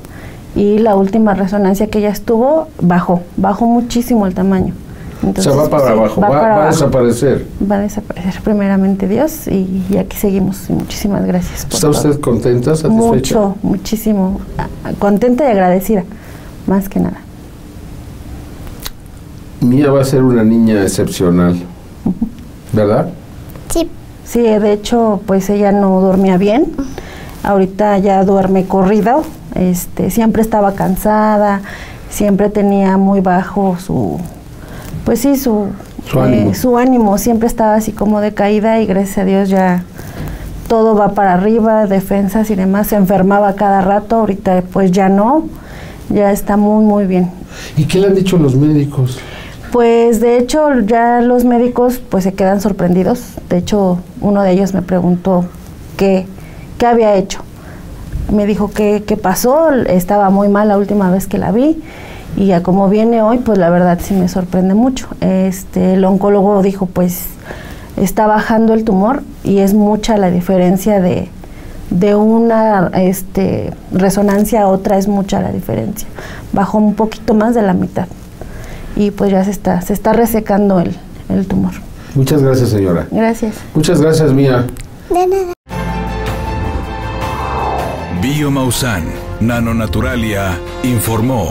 y 0.57 0.79
la 0.79 0.97
última 0.97 1.35
resonancia 1.35 1.89
que 1.89 1.99
ella 1.99 2.09
estuvo 2.09 2.69
bajó, 2.81 3.21
bajó 3.37 3.67
muchísimo 3.67 4.27
el 4.27 4.35
tamaño. 4.35 4.73
Entonces, 5.25 5.47
o 5.47 5.55
sea, 5.55 5.63
va 5.65 5.71
para 5.71 5.91
abajo, 5.93 6.21
va, 6.21 6.65
a 6.65 6.67
desaparecer. 6.67 7.47
Va 7.71 7.77
a 7.77 7.81
desaparecer 7.81 8.41
primeramente 8.43 9.09
Dios 9.09 9.49
y, 9.49 9.97
aquí 9.99 10.17
seguimos. 10.17 10.69
muchísimas 10.69 11.25
gracias. 11.25 11.67
¿Está 11.73 11.89
usted 11.89 12.21
contenta, 12.21 12.77
satisfecha? 12.77 13.39
Mucho, 13.39 13.57
muchísimo. 13.63 14.41
Contenta 14.99 15.45
y 15.45 15.53
agradecida, 15.53 16.05
más 16.67 16.89
que 16.89 17.01
nada. 17.01 17.19
Mía 19.61 19.91
va 19.91 20.03
a 20.03 20.05
ser 20.05 20.23
una 20.23 20.45
niña 20.45 20.83
excepcional, 20.83 21.59
¿verdad? 22.73 23.09
Sí. 23.71 23.89
Sí, 24.25 24.41
de 24.43 24.73
hecho, 24.73 25.21
pues 25.27 25.49
ella 25.51 25.73
no 25.73 26.01
dormía 26.01 26.37
bien. 26.37 26.73
Ahorita 27.43 27.99
ya 27.99 28.25
duerme 28.25 28.67
corrido. 28.67 29.23
Este, 29.55 30.11
siempre 30.11 30.43
estaba 30.43 30.73
cansada, 30.73 31.61
siempre 32.11 32.51
tenía 32.51 32.97
muy 32.97 33.21
bajo 33.21 33.77
su, 33.79 34.19
pues 35.05 35.21
sí, 35.21 35.37
su, 35.37 35.69
su, 36.07 36.55
su 36.55 36.79
ánimo. 36.79 37.19
Siempre 37.19 37.47
estaba 37.47 37.75
así 37.75 37.93
como 37.93 38.21
de 38.21 38.33
caída 38.35 38.81
y 38.81 38.87
gracias 38.87 39.19
a 39.19 39.25
Dios 39.25 39.49
ya 39.49 39.85
todo 40.69 40.95
va 40.95 41.13
para 41.13 41.35
arriba, 41.35 41.87
defensas 41.87 42.51
y 42.51 42.55
demás. 42.55 42.89
Se 42.89 42.97
enfermaba 42.97 43.55
cada 43.55 43.83
rato, 43.83 44.17
ahorita 44.17 44.63
pues 44.73 44.91
ya 44.91 45.09
no, 45.09 45.47
ya 46.09 46.33
está 46.33 46.57
muy, 46.57 46.85
muy 46.85 47.07
bien. 47.07 47.31
¿Y 47.77 47.85
qué 47.85 47.99
le 47.99 48.09
han 48.09 48.15
dicho 48.15 48.37
los 48.39 48.57
médicos? 48.57 49.19
Pues 49.71 50.21
de 50.21 50.39
hecho 50.39 50.81
ya 50.81 51.21
los 51.21 51.45
médicos 51.45 52.01
pues 52.09 52.25
se 52.25 52.33
quedan 52.33 52.61
sorprendidos. 52.61 53.35
De 53.49 53.59
hecho 53.59 53.99
uno 54.21 54.43
de 54.43 54.53
ellos 54.53 54.73
me 54.73 54.83
preguntó 54.83 55.45
qué, 55.97 56.27
qué 56.79 56.87
había 56.87 57.15
hecho. 57.17 57.41
Me 58.33 58.47
dijo 58.47 58.71
qué, 58.71 59.05
qué 59.07 59.17
pasó, 59.17 59.71
estaba 59.73 60.31
muy 60.31 60.49
mal 60.49 60.69
la 60.69 60.79
última 60.79 61.11
vez 61.11 61.27
que 61.27 61.37
la 61.37 61.53
vi 61.53 61.83
y 62.37 62.47
ya 62.47 62.63
como 62.63 62.89
viene 62.89 63.23
hoy 63.23 63.39
pues 63.39 63.59
la 63.59 63.71
verdad 63.71 63.99
sí 64.03 64.15
me 64.15 64.29
sorprende 64.29 64.75
mucho. 64.75 65.09
Este, 65.21 65.95
el 65.95 66.05
oncólogo 66.05 66.63
dijo 66.63 66.87
pues 66.87 67.27
está 67.97 68.27
bajando 68.27 68.75
el 68.75 68.85
tumor 68.85 69.23
y 69.43 69.59
es 69.59 69.75
mucha 69.75 70.17
la 70.17 70.31
diferencia 70.31 71.01
de, 71.01 71.29
de 71.91 72.15
una 72.15 72.91
este, 72.95 73.73
resonancia 73.93 74.63
a 74.63 74.69
otra, 74.69 74.99
es 74.99 75.09
mucha 75.09 75.41
la 75.41 75.53
diferencia. 75.53 76.09
Bajó 76.53 76.79
un 76.79 76.95
poquito 76.95 77.35
más 77.35 77.55
de 77.55 77.63
la 77.63 77.73
mitad 77.75 78.07
y 78.97 79.11
pues 79.11 79.31
ya 79.31 79.45
se 79.45 79.51
está, 79.51 79.81
se 79.81 79.93
está 79.93 80.13
resecando 80.13 80.81
el, 80.81 80.97
el 81.29 81.47
tumor. 81.47 81.73
Muchas 82.15 82.43
gracias, 82.43 82.71
señora. 82.71 83.07
Gracias. 83.11 83.57
Muchas 83.75 84.01
gracias, 84.01 84.33
Mía. 84.33 84.67
De 85.11 85.27
nada. 85.27 85.53
Biomausan, 88.23 89.05
Nanonaturalia, 89.41 90.59
informó. 90.83 91.49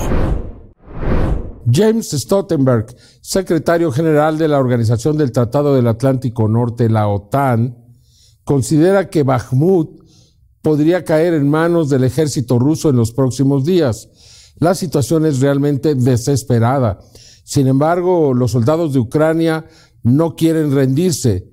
James 1.71 2.11
Stoltenberg, 2.11 2.87
secretario 3.21 3.91
general 3.91 4.37
de 4.37 4.47
la 4.47 4.59
Organización 4.59 5.17
del 5.17 5.31
Tratado 5.31 5.75
del 5.75 5.87
Atlántico 5.87 6.47
Norte, 6.47 6.89
la 6.89 7.07
OTAN, 7.07 7.77
considera 8.43 9.09
que 9.09 9.23
Bakhmut 9.23 10.01
podría 10.61 11.03
caer 11.03 11.33
en 11.33 11.49
manos 11.49 11.89
del 11.89 12.03
ejército 12.03 12.59
ruso 12.59 12.89
en 12.89 12.95
los 12.95 13.11
próximos 13.11 13.65
días. 13.65 14.09
La 14.57 14.75
situación 14.75 15.25
es 15.25 15.39
realmente 15.39 15.95
desesperada. 15.95 16.99
Sin 17.43 17.67
embargo, 17.67 18.33
los 18.33 18.51
soldados 18.51 18.93
de 18.93 18.99
Ucrania 18.99 19.65
no 20.03 20.35
quieren 20.35 20.73
rendirse, 20.73 21.49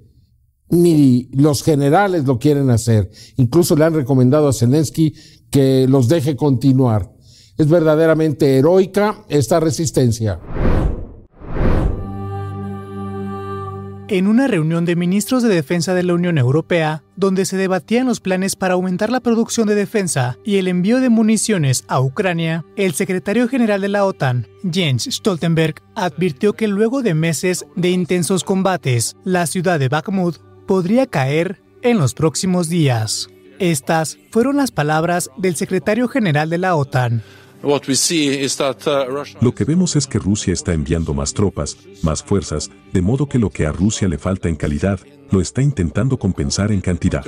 ni 0.68 1.28
los 1.32 1.62
generales 1.62 2.24
lo 2.24 2.38
quieren 2.38 2.70
hacer. 2.70 3.10
Incluso 3.36 3.76
le 3.76 3.84
han 3.84 3.94
recomendado 3.94 4.48
a 4.48 4.52
Zelensky 4.52 5.14
que 5.50 5.86
los 5.88 6.08
deje 6.08 6.36
continuar. 6.36 7.12
Es 7.60 7.68
verdaderamente 7.68 8.56
heroica 8.56 9.16
esta 9.28 9.60
resistencia. 9.60 10.40
En 14.08 14.26
una 14.26 14.46
reunión 14.46 14.86
de 14.86 14.96
ministros 14.96 15.42
de 15.42 15.50
defensa 15.50 15.92
de 15.92 16.02
la 16.02 16.14
Unión 16.14 16.38
Europea, 16.38 17.04
donde 17.16 17.44
se 17.44 17.58
debatían 17.58 18.06
los 18.06 18.20
planes 18.20 18.56
para 18.56 18.72
aumentar 18.72 19.10
la 19.10 19.20
producción 19.20 19.68
de 19.68 19.74
defensa 19.74 20.38
y 20.42 20.56
el 20.56 20.68
envío 20.68 21.00
de 21.00 21.10
municiones 21.10 21.84
a 21.86 22.00
Ucrania, 22.00 22.64
el 22.76 22.94
secretario 22.94 23.46
general 23.46 23.82
de 23.82 23.88
la 23.88 24.06
OTAN, 24.06 24.48
Jens 24.72 25.04
Stoltenberg, 25.10 25.82
advirtió 25.94 26.54
que 26.54 26.66
luego 26.66 27.02
de 27.02 27.12
meses 27.12 27.66
de 27.76 27.90
intensos 27.90 28.42
combates, 28.42 29.16
la 29.22 29.46
ciudad 29.46 29.78
de 29.78 29.90
Bakhmut 29.90 30.38
podría 30.66 31.06
caer 31.06 31.60
en 31.82 31.98
los 31.98 32.14
próximos 32.14 32.70
días. 32.70 33.28
Estas 33.60 34.16
fueron 34.30 34.56
las 34.56 34.70
palabras 34.70 35.28
del 35.36 35.54
secretario 35.54 36.08
general 36.08 36.48
de 36.48 36.56
la 36.56 36.74
OTAN. 36.74 37.22
Uh, 37.62 37.78
lo 39.40 39.54
que 39.54 39.64
vemos 39.64 39.96
es 39.96 40.06
que 40.06 40.18
Rusia 40.18 40.52
está 40.52 40.72
enviando 40.72 41.12
más 41.12 41.34
tropas, 41.34 41.76
más 42.02 42.22
fuerzas, 42.22 42.70
de 42.92 43.02
modo 43.02 43.26
que 43.26 43.38
lo 43.38 43.50
que 43.50 43.66
a 43.66 43.72
Rusia 43.72 44.08
le 44.08 44.16
falta 44.16 44.48
en 44.48 44.56
calidad, 44.56 44.98
lo 45.30 45.40
está 45.40 45.62
intentando 45.62 46.18
compensar 46.18 46.72
en 46.72 46.80
cantidad. 46.80 47.24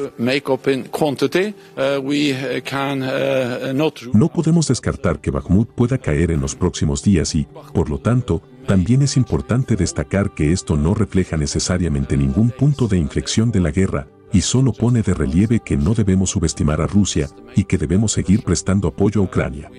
No 4.12 4.28
podemos 4.28 4.68
descartar 4.68 5.20
que 5.20 5.30
Bakhmut 5.30 5.68
pueda 5.70 5.98
caer 5.98 6.30
en 6.30 6.40
los 6.40 6.54
próximos 6.54 7.02
días 7.02 7.34
y, 7.34 7.46
por 7.74 7.90
lo 7.90 7.98
tanto, 7.98 8.42
también 8.66 9.02
es 9.02 9.16
importante 9.16 9.76
destacar 9.76 10.34
que 10.34 10.52
esto 10.52 10.76
no 10.76 10.94
refleja 10.94 11.36
necesariamente 11.36 12.16
ningún 12.16 12.50
punto 12.50 12.88
de 12.88 12.98
inflexión 12.98 13.50
de 13.50 13.60
la 13.60 13.70
guerra, 13.70 14.08
y 14.32 14.40
solo 14.40 14.72
pone 14.72 15.02
de 15.02 15.14
relieve 15.14 15.60
que 15.60 15.76
no 15.76 15.94
debemos 15.94 16.30
subestimar 16.30 16.80
a 16.80 16.86
Rusia 16.86 17.28
y 17.54 17.64
que 17.64 17.78
debemos 17.78 18.12
seguir 18.12 18.42
prestando 18.42 18.88
apoyo 18.88 19.20
a 19.20 19.24
Ucrania. 19.24 19.70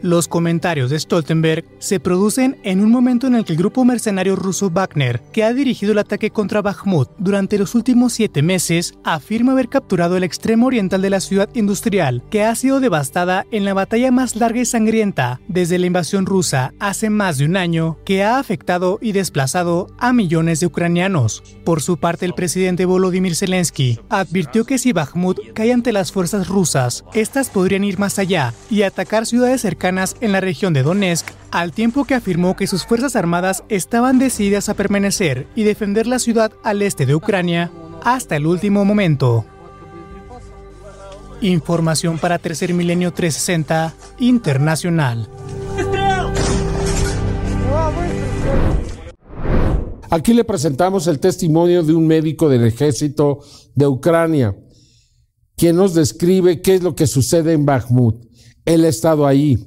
Los 0.00 0.28
comentarios 0.28 0.90
de 0.90 1.00
Stoltenberg 1.00 1.64
se 1.80 1.98
producen 1.98 2.56
en 2.62 2.84
un 2.84 2.92
momento 2.92 3.26
en 3.26 3.34
el 3.34 3.44
que 3.44 3.54
el 3.54 3.58
grupo 3.58 3.84
mercenario 3.84 4.36
ruso 4.36 4.70
Wagner, 4.70 5.20
que 5.32 5.42
ha 5.42 5.52
dirigido 5.52 5.90
el 5.90 5.98
ataque 5.98 6.30
contra 6.30 6.62
Bakhmut 6.62 7.10
durante 7.18 7.58
los 7.58 7.74
últimos 7.74 8.12
siete 8.12 8.40
meses, 8.40 8.94
afirma 9.02 9.52
haber 9.52 9.68
capturado 9.68 10.16
el 10.16 10.22
extremo 10.22 10.66
oriental 10.66 11.02
de 11.02 11.10
la 11.10 11.18
ciudad 11.18 11.48
industrial, 11.54 12.22
que 12.30 12.44
ha 12.44 12.54
sido 12.54 12.78
devastada 12.78 13.44
en 13.50 13.64
la 13.64 13.74
batalla 13.74 14.12
más 14.12 14.36
larga 14.36 14.60
y 14.60 14.66
sangrienta 14.66 15.40
desde 15.48 15.78
la 15.78 15.86
invasión 15.86 16.26
rusa 16.26 16.72
hace 16.78 17.10
más 17.10 17.38
de 17.38 17.46
un 17.46 17.56
año, 17.56 17.98
que 18.04 18.22
ha 18.22 18.38
afectado 18.38 19.00
y 19.02 19.10
desplazado 19.10 19.88
a 19.98 20.12
millones 20.12 20.60
de 20.60 20.66
ucranianos. 20.66 21.42
Por 21.64 21.82
su 21.82 21.96
parte, 21.96 22.24
el 22.24 22.34
presidente 22.34 22.84
Volodymyr 22.84 23.34
Zelensky 23.34 23.98
advirtió 24.10 24.64
que 24.64 24.78
si 24.78 24.92
Bakhmut 24.92 25.40
cae 25.54 25.72
ante 25.72 25.92
las 25.92 26.12
fuerzas 26.12 26.46
rusas, 26.46 27.04
estas 27.14 27.50
podrían 27.50 27.82
ir 27.82 27.98
más 27.98 28.20
allá 28.20 28.54
y 28.70 28.82
atacar 28.82 29.26
ciudades 29.26 29.62
cercanas 29.62 29.87
en 29.88 30.32
la 30.32 30.40
región 30.40 30.74
de 30.74 30.82
Donetsk, 30.82 31.26
al 31.50 31.72
tiempo 31.72 32.04
que 32.04 32.14
afirmó 32.14 32.56
que 32.56 32.66
sus 32.66 32.84
Fuerzas 32.84 33.16
Armadas 33.16 33.64
estaban 33.68 34.18
decididas 34.18 34.68
a 34.68 34.74
permanecer 34.74 35.46
y 35.54 35.62
defender 35.62 36.06
la 36.06 36.18
ciudad 36.18 36.52
al 36.62 36.82
este 36.82 37.06
de 37.06 37.14
Ucrania 37.14 37.70
hasta 38.04 38.36
el 38.36 38.46
último 38.46 38.84
momento. 38.84 39.44
Información 41.40 42.18
para 42.18 42.38
Tercer 42.38 42.74
Milenio 42.74 43.12
360 43.12 43.94
Internacional. 44.18 45.28
Aquí 50.10 50.32
le 50.32 50.44
presentamos 50.44 51.06
el 51.06 51.18
testimonio 51.18 51.82
de 51.82 51.94
un 51.94 52.06
médico 52.06 52.48
del 52.48 52.64
ejército 52.64 53.40
de 53.74 53.86
Ucrania, 53.86 54.56
quien 55.56 55.76
nos 55.76 55.94
describe 55.94 56.62
qué 56.62 56.74
es 56.74 56.82
lo 56.82 56.94
que 56.94 57.06
sucede 57.06 57.52
en 57.52 57.66
Bakhmut. 57.66 58.28
Él 58.64 58.84
ha 58.84 58.88
estado 58.88 59.26
ahí. 59.26 59.58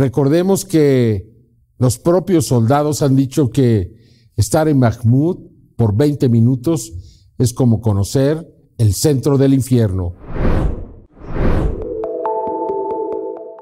Recordemos 0.00 0.64
que 0.64 1.28
los 1.76 1.98
propios 1.98 2.46
soldados 2.46 3.02
han 3.02 3.16
dicho 3.16 3.50
que 3.50 3.92
estar 4.34 4.66
en 4.66 4.80
Bakhmut 4.80 5.38
por 5.76 5.94
20 5.94 6.30
minutos 6.30 6.90
es 7.36 7.52
como 7.52 7.82
conocer 7.82 8.48
el 8.78 8.94
centro 8.94 9.36
del 9.36 9.52
infierno. 9.52 10.14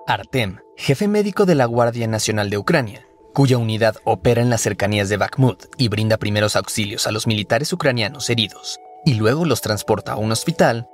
Artem, 0.06 0.58
jefe 0.76 1.08
médico 1.08 1.44
de 1.44 1.56
la 1.56 1.64
Guardia 1.64 2.06
Nacional 2.06 2.50
de 2.50 2.58
Ucrania, 2.58 3.04
cuya 3.34 3.58
unidad 3.58 3.96
opera 4.04 4.40
en 4.40 4.48
las 4.48 4.60
cercanías 4.60 5.08
de 5.08 5.16
Bakhmut 5.16 5.64
y 5.76 5.88
brinda 5.88 6.18
primeros 6.18 6.54
auxilios 6.54 7.08
a 7.08 7.10
los 7.10 7.26
militares 7.26 7.72
ucranianos 7.72 8.30
heridos, 8.30 8.78
y 9.04 9.14
luego 9.14 9.44
los 9.44 9.60
transporta 9.60 10.12
a 10.12 10.16
un 10.16 10.30
hospital, 10.30 10.86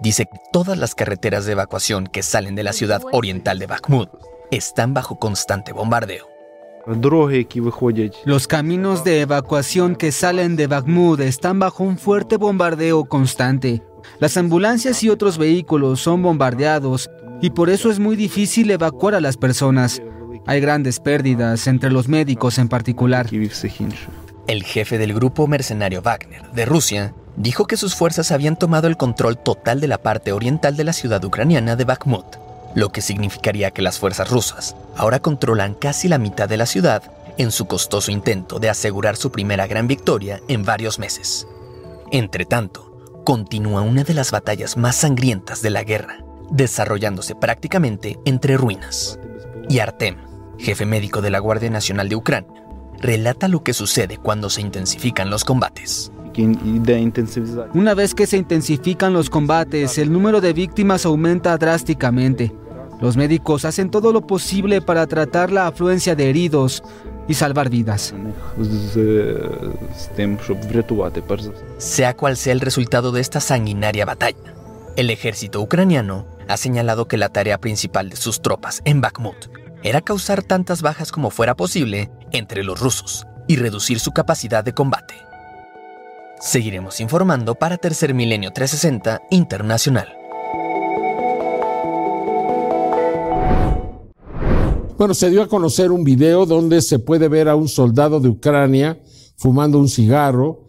dice 0.00 0.26
que 0.26 0.38
todas 0.52 0.78
las 0.78 0.94
carreteras 0.94 1.44
de 1.44 1.52
evacuación 1.52 2.06
que 2.06 2.22
salen 2.22 2.54
de 2.54 2.62
la 2.62 2.72
ciudad 2.72 3.02
oriental 3.10 3.58
de 3.58 3.66
Bakhmut 3.66 4.08
están 4.52 4.92
bajo 4.92 5.18
constante 5.18 5.72
bombardeo. 5.72 6.28
Los 8.24 8.46
caminos 8.46 9.04
de 9.04 9.20
evacuación 9.20 9.96
que 9.96 10.12
salen 10.12 10.56
de 10.56 10.66
Bakhmut 10.66 11.20
están 11.20 11.58
bajo 11.58 11.84
un 11.84 11.96
fuerte 11.96 12.36
bombardeo 12.36 13.06
constante. 13.06 13.82
Las 14.18 14.36
ambulancias 14.36 15.02
y 15.02 15.08
otros 15.08 15.38
vehículos 15.38 16.00
son 16.00 16.22
bombardeados 16.22 17.08
y 17.40 17.50
por 17.50 17.70
eso 17.70 17.90
es 17.90 17.98
muy 17.98 18.14
difícil 18.14 18.70
evacuar 18.70 19.14
a 19.14 19.20
las 19.20 19.36
personas. 19.38 20.02
Hay 20.46 20.60
grandes 20.60 21.00
pérdidas 21.00 21.66
entre 21.66 21.90
los 21.90 22.08
médicos 22.08 22.58
en 22.58 22.68
particular. 22.68 23.28
El 24.48 24.64
jefe 24.64 24.98
del 24.98 25.14
grupo 25.14 25.46
mercenario 25.46 26.02
Wagner 26.02 26.50
de 26.50 26.66
Rusia 26.66 27.14
dijo 27.36 27.66
que 27.66 27.78
sus 27.78 27.94
fuerzas 27.94 28.32
habían 28.32 28.58
tomado 28.58 28.88
el 28.88 28.98
control 28.98 29.38
total 29.38 29.80
de 29.80 29.88
la 29.88 30.02
parte 30.02 30.32
oriental 30.32 30.76
de 30.76 30.84
la 30.84 30.92
ciudad 30.92 31.24
ucraniana 31.24 31.74
de 31.76 31.84
Bakhmut 31.84 32.51
lo 32.74 32.90
que 32.90 33.02
significaría 33.02 33.70
que 33.70 33.82
las 33.82 33.98
fuerzas 33.98 34.30
rusas 34.30 34.76
ahora 34.96 35.20
controlan 35.20 35.74
casi 35.74 36.08
la 36.08 36.18
mitad 36.18 36.48
de 36.48 36.56
la 36.56 36.66
ciudad 36.66 37.02
en 37.38 37.50
su 37.50 37.66
costoso 37.66 38.10
intento 38.10 38.58
de 38.58 38.70
asegurar 38.70 39.16
su 39.16 39.30
primera 39.30 39.66
gran 39.66 39.86
victoria 39.86 40.40
en 40.48 40.64
varios 40.64 40.98
meses. 40.98 41.46
Entre 42.10 42.44
tanto, 42.44 43.22
continúa 43.24 43.82
una 43.82 44.04
de 44.04 44.14
las 44.14 44.30
batallas 44.30 44.76
más 44.76 44.96
sangrientas 44.96 45.62
de 45.62 45.70
la 45.70 45.84
guerra, 45.84 46.24
desarrollándose 46.50 47.34
prácticamente 47.34 48.18
entre 48.24 48.56
ruinas. 48.56 49.18
Y 49.68 49.78
Artem, 49.78 50.16
jefe 50.58 50.84
médico 50.84 51.22
de 51.22 51.30
la 51.30 51.38
Guardia 51.38 51.70
Nacional 51.70 52.08
de 52.08 52.16
Ucrania, 52.16 52.64
relata 52.98 53.48
lo 53.48 53.62
que 53.62 53.72
sucede 53.72 54.18
cuando 54.18 54.50
se 54.50 54.60
intensifican 54.60 55.30
los 55.30 55.44
combates. 55.44 56.12
Una 57.74 57.94
vez 57.94 58.14
que 58.14 58.26
se 58.26 58.38
intensifican 58.38 59.12
los 59.12 59.28
combates, 59.28 59.98
el 59.98 60.12
número 60.12 60.40
de 60.40 60.52
víctimas 60.52 61.04
aumenta 61.04 61.56
drásticamente. 61.58 62.52
Los 63.02 63.16
médicos 63.16 63.64
hacen 63.64 63.90
todo 63.90 64.12
lo 64.12 64.28
posible 64.28 64.80
para 64.80 65.08
tratar 65.08 65.50
la 65.50 65.66
afluencia 65.66 66.14
de 66.14 66.30
heridos 66.30 66.84
y 67.26 67.34
salvar 67.34 67.68
vidas. 67.68 68.14
Sea 71.78 72.14
cual 72.14 72.36
sea 72.36 72.52
el 72.52 72.60
resultado 72.60 73.10
de 73.10 73.20
esta 73.20 73.40
sanguinaria 73.40 74.04
batalla, 74.04 74.54
el 74.94 75.10
ejército 75.10 75.60
ucraniano 75.60 76.28
ha 76.46 76.56
señalado 76.56 77.08
que 77.08 77.16
la 77.16 77.28
tarea 77.28 77.58
principal 77.58 78.08
de 78.08 78.14
sus 78.14 78.40
tropas 78.40 78.82
en 78.84 79.00
Bakhmut 79.00 79.48
era 79.82 80.00
causar 80.00 80.44
tantas 80.44 80.80
bajas 80.80 81.10
como 81.10 81.30
fuera 81.30 81.56
posible 81.56 82.08
entre 82.30 82.62
los 82.62 82.78
rusos 82.78 83.26
y 83.48 83.56
reducir 83.56 83.98
su 83.98 84.12
capacidad 84.12 84.62
de 84.62 84.74
combate. 84.74 85.14
Seguiremos 86.38 87.00
informando 87.00 87.56
para 87.56 87.78
Tercer 87.78 88.14
Milenio 88.14 88.52
360 88.52 89.22
Internacional. 89.30 90.21
Bueno, 95.02 95.14
se 95.14 95.30
dio 95.30 95.42
a 95.42 95.48
conocer 95.48 95.90
un 95.90 96.04
video 96.04 96.46
donde 96.46 96.80
se 96.80 97.00
puede 97.00 97.26
ver 97.26 97.48
a 97.48 97.56
un 97.56 97.66
soldado 97.66 98.20
de 98.20 98.28
Ucrania 98.28 99.02
fumando 99.36 99.80
un 99.80 99.88
cigarro 99.88 100.68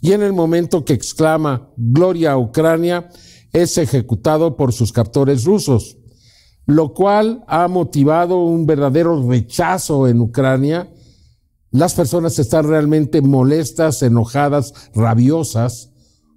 y 0.00 0.12
en 0.12 0.22
el 0.22 0.32
momento 0.32 0.84
que 0.84 0.92
exclama 0.92 1.68
Gloria 1.76 2.30
a 2.30 2.38
Ucrania 2.38 3.08
es 3.52 3.78
ejecutado 3.78 4.56
por 4.56 4.72
sus 4.72 4.92
captores 4.92 5.44
rusos, 5.46 5.98
lo 6.64 6.94
cual 6.94 7.42
ha 7.48 7.66
motivado 7.66 8.44
un 8.44 8.66
verdadero 8.66 9.28
rechazo 9.28 10.06
en 10.06 10.20
Ucrania. 10.20 10.88
Las 11.72 11.94
personas 11.94 12.38
están 12.38 12.68
realmente 12.68 13.20
molestas, 13.20 14.00
enojadas, 14.04 14.74
rabiosas, 14.94 15.90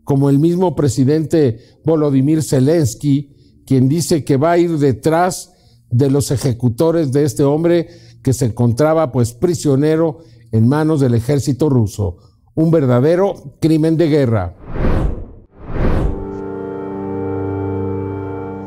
como 0.03 0.31
el 0.31 0.39
mismo 0.39 0.75
presidente 0.75 1.60
Volodymyr 1.86 2.41
Zelensky, 2.41 3.62
quien 3.67 3.88
dice 3.88 4.23
que 4.23 4.36
va 4.36 4.53
a 4.53 4.58
ir 4.58 4.79
detrás 4.79 5.51
de 5.89 6.10
los 6.10 6.32
ejecutores 6.32 7.12
de 7.12 7.24
este 7.24 7.43
hombre 7.43 7.88
que 8.24 8.34
se 8.34 8.45
encontraba 8.45 9.12
pues 9.12 9.34
prisionero 9.34 10.19
en 10.52 10.67
manos 10.67 11.00
del 11.00 11.13
ejército 11.13 11.69
ruso. 11.69 12.17
Un 12.56 12.71
verdadero 12.71 13.58
crimen 13.60 13.98
de 13.98 14.08
guerra. 14.08 14.56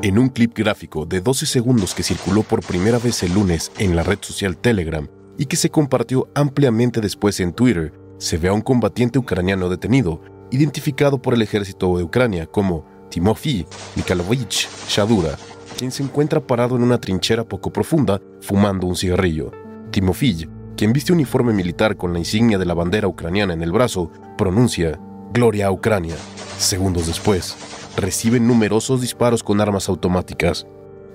En 0.00 0.16
un 0.16 0.28
clip 0.28 0.56
gráfico 0.56 1.06
de 1.06 1.20
12 1.20 1.46
segundos 1.46 1.92
que 1.94 2.04
circuló 2.04 2.44
por 2.44 2.64
primera 2.64 2.98
vez 2.98 3.22
el 3.24 3.34
lunes 3.34 3.72
en 3.78 3.96
la 3.96 4.04
red 4.04 4.18
social 4.20 4.56
Telegram 4.56 5.08
y 5.36 5.46
que 5.46 5.56
se 5.56 5.70
compartió 5.70 6.28
ampliamente 6.34 7.00
después 7.00 7.40
en 7.40 7.52
Twitter, 7.52 7.92
se 8.18 8.38
ve 8.38 8.48
a 8.48 8.52
un 8.52 8.60
combatiente 8.60 9.18
ucraniano 9.18 9.68
detenido, 9.68 10.20
identificado 10.52 11.20
por 11.20 11.34
el 11.34 11.42
ejército 11.42 11.96
de 11.96 12.04
Ucrania 12.04 12.46
como 12.46 12.84
Timofey 13.10 13.66
Mikhailovich 13.96 14.68
Shadura, 14.88 15.36
quien 15.78 15.92
se 15.92 16.02
encuentra 16.02 16.40
parado 16.40 16.74
en 16.74 16.82
una 16.82 16.98
trinchera 16.98 17.44
poco 17.44 17.72
profunda 17.72 18.20
fumando 18.40 18.88
un 18.88 18.96
cigarrillo. 18.96 19.52
Timofey, 19.92 20.48
quien 20.76 20.92
viste 20.92 21.12
uniforme 21.12 21.52
militar 21.52 21.96
con 21.96 22.12
la 22.12 22.18
insignia 22.18 22.58
de 22.58 22.66
la 22.66 22.74
bandera 22.74 23.06
ucraniana 23.06 23.54
en 23.54 23.62
el 23.62 23.70
brazo, 23.70 24.10
pronuncia 24.36 24.98
Gloria 25.32 25.68
a 25.68 25.70
Ucrania. 25.70 26.16
Segundos 26.58 27.06
después, 27.06 27.56
recibe 27.96 28.40
numerosos 28.40 29.00
disparos 29.00 29.44
con 29.44 29.60
armas 29.60 29.88
automáticas. 29.88 30.66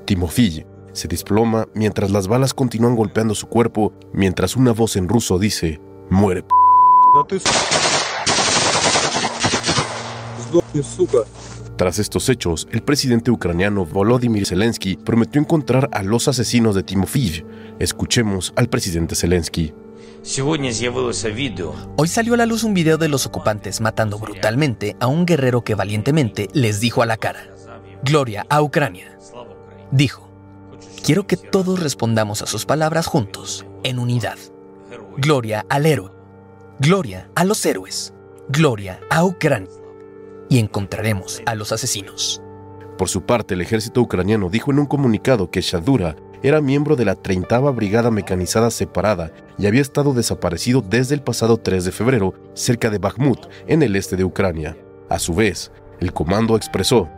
Timofey 0.06 0.66
se 0.94 1.10
desploma 1.10 1.68
mientras 1.74 2.10
las 2.12 2.30
balas 2.30 2.54
continúan 2.54 2.96
golpeando 2.96 3.36
su 3.36 3.48
cuerpo, 3.48 3.92
mientras 4.14 4.56
una 4.56 4.72
voz 4.72 4.96
en 4.96 5.10
ruso 5.10 5.40
dice, 5.40 5.82
muere. 6.10 6.46
Tras 11.84 12.00
estos 12.00 12.30
hechos, 12.30 12.66
el 12.72 12.82
presidente 12.82 13.30
ucraniano 13.30 13.86
Volodymyr 13.86 14.46
Zelensky 14.46 14.96
prometió 14.96 15.42
encontrar 15.42 15.90
a 15.92 16.02
los 16.02 16.30
asesinos 16.30 16.76
de 16.76 16.84
Timofey. 16.84 17.46
Escuchemos 17.78 18.54
al 18.56 18.70
presidente 18.70 19.18
Zelensky. 19.18 19.74
Hoy 21.98 22.08
salió 22.08 22.34
a 22.36 22.38
la 22.38 22.46
luz 22.46 22.64
un 22.64 22.74
video 22.74 22.98
de 22.98 23.10
los 23.10 23.26
ocupantes 23.26 23.82
matando 23.82 24.18
brutalmente 24.18 24.96
a 25.02 25.08
un 25.08 25.26
guerrero 25.26 25.66
que 25.66 25.76
valientemente 25.76 26.48
les 26.54 26.80
dijo 26.80 27.02
a 27.02 27.06
la 27.06 27.18
cara, 27.18 27.50
Gloria 28.02 28.46
a 28.50 28.62
Ucrania. 28.62 29.18
Dijo, 29.92 30.30
quiero 31.04 31.28
que 31.28 31.36
todos 31.36 31.82
respondamos 31.82 32.42
a 32.42 32.46
sus 32.46 32.66
palabras 32.66 33.08
juntos, 33.08 33.66
en 33.84 34.00
unidad. 34.00 34.38
Gloria 35.18 35.66
al 35.68 35.86
héroe. 35.86 36.12
Gloria 36.80 37.30
a 37.36 37.44
los 37.44 37.66
héroes. 37.66 38.14
Gloria 38.48 39.02
a 39.10 39.26
Ucrania 39.26 39.83
y 40.54 40.60
encontraremos 40.60 41.42
a 41.48 41.56
los 41.56 41.72
asesinos. 41.72 42.40
Por 42.96 43.10
su 43.10 43.24
parte, 43.24 43.56
el 43.56 43.62
ejército 43.62 44.02
ucraniano 44.02 44.52
dijo 44.52 44.70
en 44.70 44.78
un 44.78 44.86
comunicado 44.86 45.50
que 45.50 45.62
Shadura 45.62 46.16
era 46.44 46.62
miembro 46.62 46.96
de 46.96 47.06
la 47.06 47.16
30 47.16 47.60
Brigada 47.72 48.12
Mecanizada 48.12 48.70
Separada 48.70 49.32
y 49.58 49.66
había 49.66 49.82
estado 49.82 50.14
desaparecido 50.14 50.82
desde 50.88 51.16
el 51.16 51.24
pasado 51.24 51.58
3 51.58 51.86
de 51.86 51.92
febrero 51.92 52.36
cerca 52.54 52.92
de 52.92 53.00
Bakhmut, 53.00 53.48
en 53.66 53.82
el 53.82 53.96
este 53.96 54.16
de 54.16 54.26
Ucrania. 54.26 54.78
A 55.10 55.18
su 55.18 55.34
vez, 55.34 55.72
el 56.00 56.14
comando 56.14 56.56
expresó, 56.56 57.10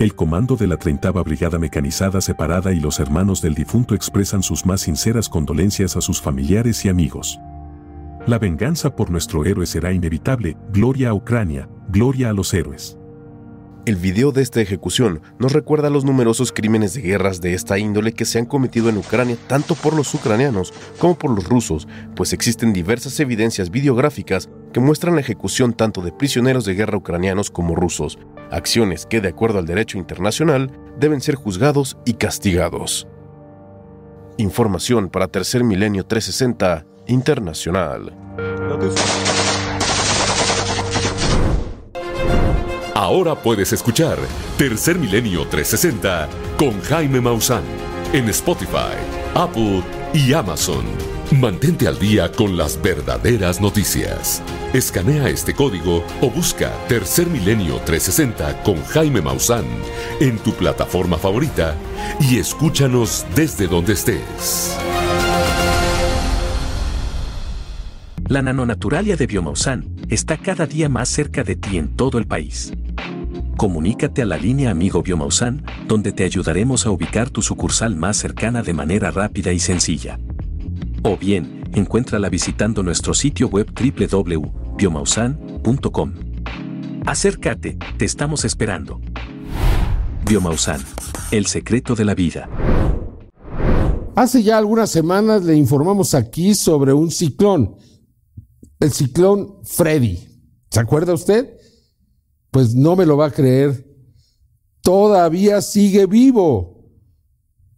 el 0.00 0.16
comando 0.16 0.56
de 0.56 0.66
la 0.66 0.76
30 0.76 1.12
Brigada 1.12 1.60
Mecanizada 1.60 2.20
Separada 2.20 2.72
y 2.72 2.80
los 2.80 2.98
hermanos 2.98 3.40
del 3.40 3.54
difunto 3.54 3.94
expresan 3.94 4.42
sus 4.42 4.66
más 4.66 4.80
sinceras 4.80 5.28
condolencias 5.28 5.96
a 5.96 6.00
sus 6.00 6.20
familiares 6.20 6.84
y 6.84 6.88
amigos. 6.88 7.38
La 8.26 8.40
venganza 8.40 8.96
por 8.96 9.10
nuestro 9.10 9.44
héroe 9.44 9.64
será 9.64 9.92
inevitable, 9.92 10.56
gloria 10.72 11.10
a 11.10 11.14
Ucrania, 11.14 11.68
gloria 11.94 12.30
a 12.30 12.32
los 12.32 12.52
héroes. 12.52 12.98
El 13.86 13.94
video 13.94 14.32
de 14.32 14.42
esta 14.42 14.60
ejecución 14.60 15.22
nos 15.38 15.52
recuerda 15.52 15.90
los 15.90 16.04
numerosos 16.04 16.50
crímenes 16.50 16.94
de 16.94 17.02
guerras 17.02 17.40
de 17.40 17.54
esta 17.54 17.78
índole 17.78 18.12
que 18.12 18.24
se 18.24 18.40
han 18.40 18.46
cometido 18.46 18.88
en 18.88 18.96
Ucrania 18.96 19.36
tanto 19.46 19.76
por 19.76 19.94
los 19.94 20.12
ucranianos 20.12 20.74
como 20.98 21.16
por 21.16 21.30
los 21.30 21.44
rusos, 21.48 21.86
pues 22.16 22.32
existen 22.32 22.72
diversas 22.72 23.20
evidencias 23.20 23.70
videográficas 23.70 24.48
que 24.72 24.80
muestran 24.80 25.14
la 25.14 25.20
ejecución 25.20 25.72
tanto 25.72 26.02
de 26.02 26.10
prisioneros 26.10 26.64
de 26.64 26.74
guerra 26.74 26.98
ucranianos 26.98 27.52
como 27.52 27.76
rusos, 27.76 28.18
acciones 28.50 29.06
que 29.06 29.20
de 29.20 29.28
acuerdo 29.28 29.60
al 29.60 29.66
derecho 29.66 29.96
internacional 29.96 30.72
deben 30.98 31.20
ser 31.20 31.36
juzgados 31.36 31.96
y 32.04 32.14
castigados. 32.14 33.06
Información 34.36 35.10
para 35.10 35.28
Tercer 35.28 35.62
Milenio 35.62 36.04
360 36.04 36.86
Internacional. 37.06 38.16
Ahora 43.04 43.34
puedes 43.34 43.70
escuchar 43.74 44.16
Tercer 44.56 44.98
Milenio 44.98 45.46
360 45.46 46.26
con 46.56 46.80
Jaime 46.80 47.20
Maussan 47.20 47.62
en 48.14 48.30
Spotify, 48.30 48.96
Apple 49.34 49.82
y 50.14 50.32
Amazon. 50.32 50.86
Mantente 51.30 51.86
al 51.86 51.98
día 51.98 52.32
con 52.32 52.56
las 52.56 52.80
verdaderas 52.80 53.60
noticias. 53.60 54.42
Escanea 54.72 55.28
este 55.28 55.52
código 55.52 56.02
o 56.22 56.30
busca 56.30 56.72
Tercer 56.88 57.26
Milenio 57.26 57.74
360 57.84 58.62
con 58.62 58.82
Jaime 58.86 59.20
Maussan 59.20 59.66
en 60.20 60.38
tu 60.38 60.54
plataforma 60.54 61.18
favorita 61.18 61.76
y 62.20 62.38
escúchanos 62.38 63.26
desde 63.34 63.66
donde 63.66 63.92
estés. 63.92 64.78
La 68.34 68.42
nanonaturalia 68.42 69.14
de 69.14 69.28
Biomausan 69.28 69.94
está 70.08 70.36
cada 70.36 70.66
día 70.66 70.88
más 70.88 71.08
cerca 71.08 71.44
de 71.44 71.54
ti 71.54 71.78
en 71.78 71.94
todo 71.94 72.18
el 72.18 72.26
país. 72.26 72.72
Comunícate 73.56 74.22
a 74.22 74.26
la 74.26 74.36
línea 74.36 74.72
Amigo 74.72 75.04
Biomausan, 75.04 75.64
donde 75.86 76.10
te 76.10 76.24
ayudaremos 76.24 76.84
a 76.84 76.90
ubicar 76.90 77.30
tu 77.30 77.42
sucursal 77.42 77.94
más 77.94 78.16
cercana 78.16 78.64
de 78.64 78.72
manera 78.72 79.12
rápida 79.12 79.52
y 79.52 79.60
sencilla. 79.60 80.18
O 81.04 81.16
bien, 81.16 81.62
encuéntrala 81.74 82.28
visitando 82.28 82.82
nuestro 82.82 83.14
sitio 83.14 83.46
web 83.46 83.70
www.biomausan.com. 83.72 86.12
Acércate, 87.06 87.78
te 87.96 88.04
estamos 88.04 88.44
esperando. 88.44 89.00
Biomausan, 90.26 90.80
el 91.30 91.46
secreto 91.46 91.94
de 91.94 92.04
la 92.04 92.16
vida. 92.16 92.48
Hace 94.16 94.42
ya 94.42 94.58
algunas 94.58 94.90
semanas 94.90 95.44
le 95.44 95.54
informamos 95.54 96.16
aquí 96.16 96.56
sobre 96.56 96.92
un 96.92 97.12
ciclón 97.12 97.76
el 98.80 98.92
ciclón 98.92 99.60
Freddy. 99.64 100.28
¿Se 100.70 100.80
acuerda 100.80 101.14
usted? 101.14 101.56
Pues 102.50 102.74
no 102.74 102.96
me 102.96 103.06
lo 103.06 103.16
va 103.16 103.26
a 103.26 103.32
creer. 103.32 103.86
Todavía 104.80 105.60
sigue 105.62 106.06
vivo. 106.06 106.90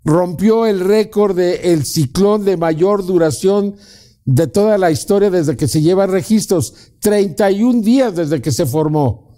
Rompió 0.05 0.67
el 0.67 0.81
récord 0.81 1.37
de 1.37 1.73
el 1.73 1.85
ciclón 1.85 2.45
de 2.45 2.57
mayor 2.57 3.05
duración 3.05 3.77
de 4.25 4.47
toda 4.47 4.79
la 4.79 4.91
historia 4.91 5.31
desde 5.31 5.57
que 5.57 5.69
se 5.69 5.83
llevan 5.83 6.11
registros. 6.11 6.75
31 7.01 7.83
días 7.83 8.17
desde 8.17 8.41
que 8.41 8.53
se 8.53 8.67
formó. 8.67 9.37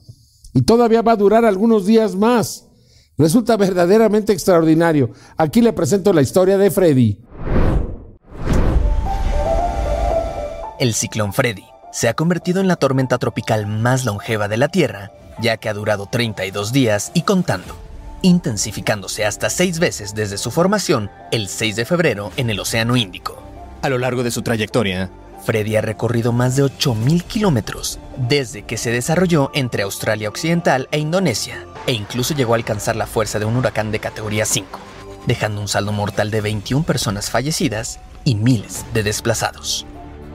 Y 0.54 0.62
todavía 0.62 1.02
va 1.02 1.12
a 1.12 1.16
durar 1.16 1.44
algunos 1.44 1.86
días 1.86 2.14
más. 2.16 2.64
Resulta 3.18 3.56
verdaderamente 3.56 4.32
extraordinario. 4.32 5.10
Aquí 5.36 5.60
le 5.60 5.72
presento 5.72 6.12
la 6.12 6.22
historia 6.22 6.56
de 6.56 6.70
Freddy. 6.70 7.27
El 10.78 10.94
ciclón 10.94 11.32
Freddy 11.32 11.64
se 11.90 12.08
ha 12.08 12.14
convertido 12.14 12.60
en 12.60 12.68
la 12.68 12.76
tormenta 12.76 13.18
tropical 13.18 13.66
más 13.66 14.04
longeva 14.04 14.46
de 14.46 14.56
la 14.56 14.68
Tierra, 14.68 15.10
ya 15.40 15.56
que 15.56 15.68
ha 15.68 15.74
durado 15.74 16.06
32 16.06 16.72
días 16.72 17.10
y 17.14 17.22
contando, 17.22 17.76
intensificándose 18.22 19.24
hasta 19.24 19.50
seis 19.50 19.80
veces 19.80 20.14
desde 20.14 20.38
su 20.38 20.52
formación 20.52 21.10
el 21.32 21.48
6 21.48 21.74
de 21.74 21.84
febrero 21.84 22.30
en 22.36 22.48
el 22.48 22.60
Océano 22.60 22.96
Índico. 22.96 23.42
A 23.82 23.88
lo 23.88 23.98
largo 23.98 24.22
de 24.22 24.30
su 24.30 24.42
trayectoria, 24.42 25.10
Freddy 25.44 25.74
ha 25.74 25.80
recorrido 25.80 26.30
más 26.30 26.54
de 26.54 26.62
8.000 26.62 27.24
kilómetros 27.24 27.98
desde 28.16 28.62
que 28.62 28.76
se 28.76 28.92
desarrolló 28.92 29.50
entre 29.54 29.82
Australia 29.82 30.28
Occidental 30.28 30.86
e 30.92 31.00
Indonesia, 31.00 31.66
e 31.88 31.92
incluso 31.92 32.34
llegó 32.34 32.52
a 32.52 32.56
alcanzar 32.56 32.94
la 32.94 33.08
fuerza 33.08 33.40
de 33.40 33.46
un 33.46 33.56
huracán 33.56 33.90
de 33.90 33.98
categoría 33.98 34.44
5, 34.44 34.78
dejando 35.26 35.60
un 35.60 35.66
saldo 35.66 35.90
mortal 35.90 36.30
de 36.30 36.40
21 36.40 36.84
personas 36.84 37.30
fallecidas 37.30 37.98
y 38.22 38.36
miles 38.36 38.84
de 38.94 39.02
desplazados. 39.02 39.87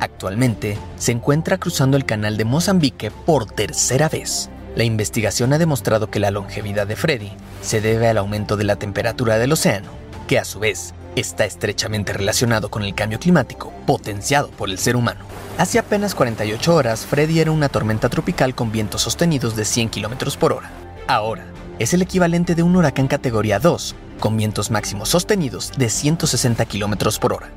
Actualmente 0.04 0.78
se 0.98 1.13
encuentra 1.13 1.58
cruzando 1.58 1.96
el 1.96 2.04
canal 2.04 2.36
de 2.36 2.44
Mozambique 2.44 3.10
por 3.10 3.46
tercera 3.46 4.10
vez. 4.10 4.50
La 4.76 4.84
investigación 4.84 5.54
ha 5.54 5.58
demostrado 5.58 6.10
que 6.10 6.20
la 6.20 6.30
longevidad 6.30 6.86
de 6.86 6.98
Freddy 6.98 7.32
se 7.62 7.80
debe 7.80 8.10
al 8.10 8.18
aumento 8.18 8.58
de 8.58 8.66
la 8.66 8.76
temperatura 8.76 9.38
del 9.38 9.54
océano, 9.54 9.88
que 10.28 10.38
a 10.38 10.44
su 10.44 10.60
vez 10.60 10.94
está 11.16 11.46
estrechamente 11.46 12.12
relacionado 12.12 12.70
con 12.70 12.84
el 12.84 12.94
cambio 12.94 13.18
climático 13.18 13.72
potenciado 13.88 14.50
por 14.50 14.70
el 14.70 14.78
ser 14.78 14.98
humano. 14.98 15.22
Hace 15.58 15.80
apenas 15.80 16.16
48 16.16 16.76
horas, 16.76 17.06
Freddy 17.06 17.39
era 17.39 17.52
una 17.52 17.70
tormenta 17.70 18.10
tropical 18.10 18.56
con 18.56 18.74
vientos 18.74 19.04
sostenidos 19.04 19.56
de 19.56 19.63
100 19.63 19.88
km 19.88 20.36
por 20.36 20.52
hora. 20.52 20.70
Ahora, 21.08 21.46
es 21.80 21.94
el 21.94 22.02
equivalente 22.02 22.56
de 22.56 22.63
un 22.63 22.76
huracán 22.76 23.08
categoría 23.08 23.58
2, 23.58 23.96
con 24.20 24.36
vientos 24.36 24.70
máximos 24.70 25.08
sostenidos 25.08 25.72
de 25.78 25.89
160 25.89 26.66
km 26.66 27.20
por 27.20 27.32
hora. 27.32 27.52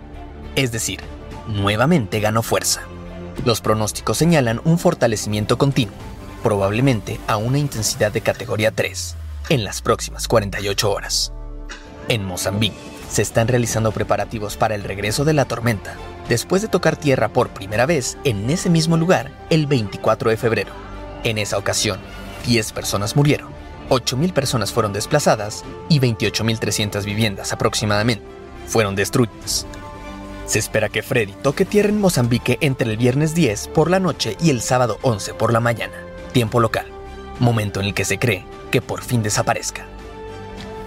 Es 0.55 0.71
decir, 0.71 1.01
nuevamente 1.47 2.21
ganó 2.21 2.43
fuerza. 2.43 2.83
Los 3.45 3.61
pronósticos 3.61 4.19
señalan 4.19 4.61
un 4.65 4.79
fortalecimiento 4.79 5.59
continuo, 5.59 5.95
probablemente 6.43 7.21
a 7.27 7.37
una 7.37 7.59
intensidad 7.59 8.13
de 8.13 8.21
categoría 8.21 8.71
3, 8.71 9.17
en 9.51 9.65
las 9.65 9.83
próximas 9.83 10.29
48 10.29 10.91
horas. 10.91 11.33
En 12.09 12.25
Mozambique, 12.25 12.77
se 13.09 13.23
están 13.23 13.49
realizando 13.49 13.93
preparativos 13.93 14.57
para 14.57 14.75
el 14.75 14.85
regreso 14.85 15.25
de 15.25 15.33
la 15.33 15.45
tormenta, 15.45 15.95
después 16.29 16.63
de 16.63 16.69
tocar 16.69 16.97
tierra 16.97 17.29
por 17.29 17.51
primera 17.51 17.87
vez 17.87 18.19
en 18.25 18.51
ese 18.51 18.71
mismo 18.71 18.97
lugar 18.97 19.31
el 19.51 19.67
24 19.67 20.31
de 20.31 20.37
febrero. 20.37 20.73
En 21.25 21.39
esa 21.39 21.59
ocasión, 21.59 21.99
10 22.47 22.73
personas 22.73 23.17
murieron, 23.17 23.49
8.000 23.91 24.33
personas 24.33 24.73
fueron 24.73 24.93
desplazadas 24.93 25.65
y 25.89 26.01
28.300 26.01 27.05
viviendas 27.05 27.53
aproximadamente 27.53 28.25
fueron 28.67 28.97
destruidas. 28.97 29.67
Se 30.47 30.61
espera 30.61 30.89
que 30.89 31.03
Freddy 31.03 31.33
toque 31.43 31.65
tierra 31.65 31.89
en 31.89 32.01
Mozambique 32.01 32.57
entre 32.61 32.89
el 32.89 32.97
viernes 32.97 33.35
10 33.35 33.69
por 33.69 33.91
la 33.91 33.99
noche 33.99 34.37
y 34.41 34.51
el 34.51 34.61
sábado 34.61 34.99
11 35.03 35.35
por 35.35 35.53
la 35.53 35.59
mañana, 35.59 35.95
tiempo 36.33 36.61
local, 36.61 36.87
momento 37.41 37.81
en 37.81 37.87
el 37.87 37.95
que 37.95 38.05
se 38.05 38.19
cree 38.19 38.45
que 38.71 38.81
por 38.81 39.03
fin 39.03 39.25
desaparezca. 39.25 39.87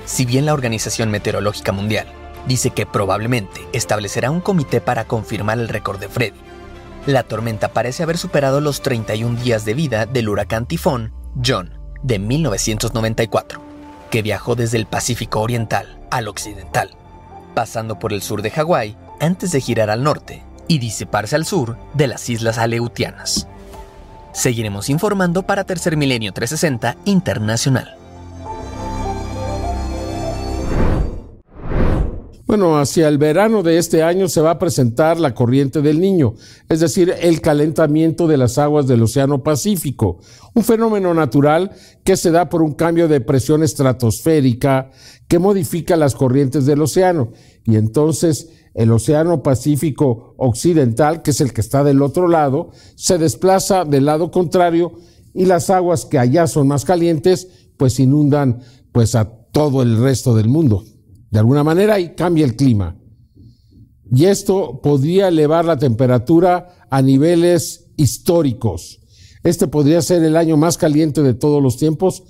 Si 0.06 0.26
bien 0.26 0.46
la 0.46 0.54
Organización 0.54 1.12
Meteorológica 1.12 1.74
Mundial 1.74 2.08
dice 2.48 2.70
que 2.70 2.86
probablemente 2.86 3.68
establecerá 3.74 4.32
un 4.32 4.40
comité 4.40 4.80
para 4.80 5.06
confirmar 5.06 5.60
el 5.60 5.68
récord 5.68 6.00
de 6.00 6.08
Freddy, 6.08 6.40
la 7.06 7.24
tormenta 7.24 7.68
parece 7.68 8.04
haber 8.04 8.18
superado 8.18 8.62
los 8.62 8.82
31 8.82 9.42
días 9.42 9.66
de 9.66 9.74
vida 9.74 10.06
del 10.06 10.30
huracán 10.30 10.68
tifón 10.68 11.14
John 11.46 11.78
de 12.02 12.18
1994, 12.18 13.62
que 14.10 14.22
viajó 14.22 14.56
desde 14.56 14.78
el 14.78 14.86
Pacífico 14.86 15.42
Oriental 15.42 16.00
al 16.12 16.30
Occidental, 16.30 16.92
pasando 17.54 18.00
por 18.00 18.14
el 18.14 18.22
sur 18.22 18.42
de 18.42 18.52
Hawái 18.52 18.96
antes 19.20 19.52
de 19.52 19.62
girar 19.62 19.90
al 19.90 20.04
norte 20.04 20.44
y 20.68 20.80
disiparse 20.80 21.36
al 21.36 21.46
sur 21.46 21.78
de 21.94 22.08
las 22.08 22.30
Islas 22.30 22.58
Aleutianas. 22.58 23.48
Seguiremos 24.32 24.90
informando 24.90 25.44
para 25.44 25.64
Tercer 25.64 25.98
Milenio 25.98 26.32
360 26.32 26.98
Internacional. 27.06 28.00
Bueno, 32.50 32.80
hacia 32.80 33.08
el 33.08 33.20
verano 33.20 33.62
de 33.62 33.78
este 33.78 34.02
año 34.02 34.28
se 34.28 34.42
va 34.42 34.50
a 34.50 34.58
presentar 34.58 35.20
la 35.20 35.36
corriente 35.36 35.84
del 35.84 36.00
niño, 36.00 36.34
es 36.68 36.80
decir, 36.80 37.14
el 37.22 37.42
calentamiento 37.42 38.26
de 38.26 38.38
las 38.38 38.58
aguas 38.58 38.88
del 38.88 39.04
Océano 39.04 39.44
Pacífico, 39.44 40.18
un 40.56 40.64
fenómeno 40.64 41.14
natural 41.14 41.70
que 42.04 42.18
se 42.18 42.32
da 42.32 42.50
por 42.50 42.64
un 42.64 42.74
cambio 42.74 43.08
de 43.08 43.22
presión 43.22 43.62
estratosférica 43.62 44.90
que 45.28 45.38
modifica 45.38 45.96
las 45.96 46.16
corrientes 46.16 46.66
del 46.66 46.82
océano. 46.82 47.34
Y 47.66 47.76
entonces 47.76 48.50
el 48.80 48.94
Océano 48.94 49.44
Pacífico 49.44 50.36
Occidental, 50.38 51.22
que 51.22 51.32
es 51.32 51.42
el 51.42 51.52
que 51.52 51.60
está 51.60 51.84
del 51.84 52.02
otro 52.02 52.30
lado, 52.30 52.72
se 52.96 53.18
desplaza 53.18 53.84
del 53.84 54.06
lado 54.06 54.32
contrario 54.32 54.94
y 55.34 55.44
las 55.44 55.70
aguas 55.70 56.06
que 56.06 56.18
allá 56.18 56.48
son 56.48 56.70
más 56.70 56.86
calientes, 56.86 57.50
pues 57.76 58.00
inundan 58.00 58.62
pues 58.94 59.16
a 59.16 59.26
todo 59.52 59.82
el 59.82 59.98
resto 59.98 60.34
del 60.34 60.48
mundo 60.48 60.86
de 61.30 61.40
alguna 61.40 61.66
manera 61.66 62.00
y 62.00 62.16
cambia 62.16 62.46
el 62.46 62.56
clima. 62.56 62.98
Y 64.14 64.26
esto 64.28 64.80
podría 64.82 65.28
elevar 65.28 65.66
la 65.66 65.78
temperatura 65.78 66.88
a 66.90 67.02
niveles 67.02 67.92
históricos. 67.98 69.02
Este 69.44 69.68
podría 69.68 70.02
ser 70.02 70.24
el 70.24 70.38
año 70.38 70.56
más 70.56 70.78
caliente 70.78 71.22
de 71.22 71.34
todos 71.34 71.62
los 71.62 71.76
tiempos 71.76 72.24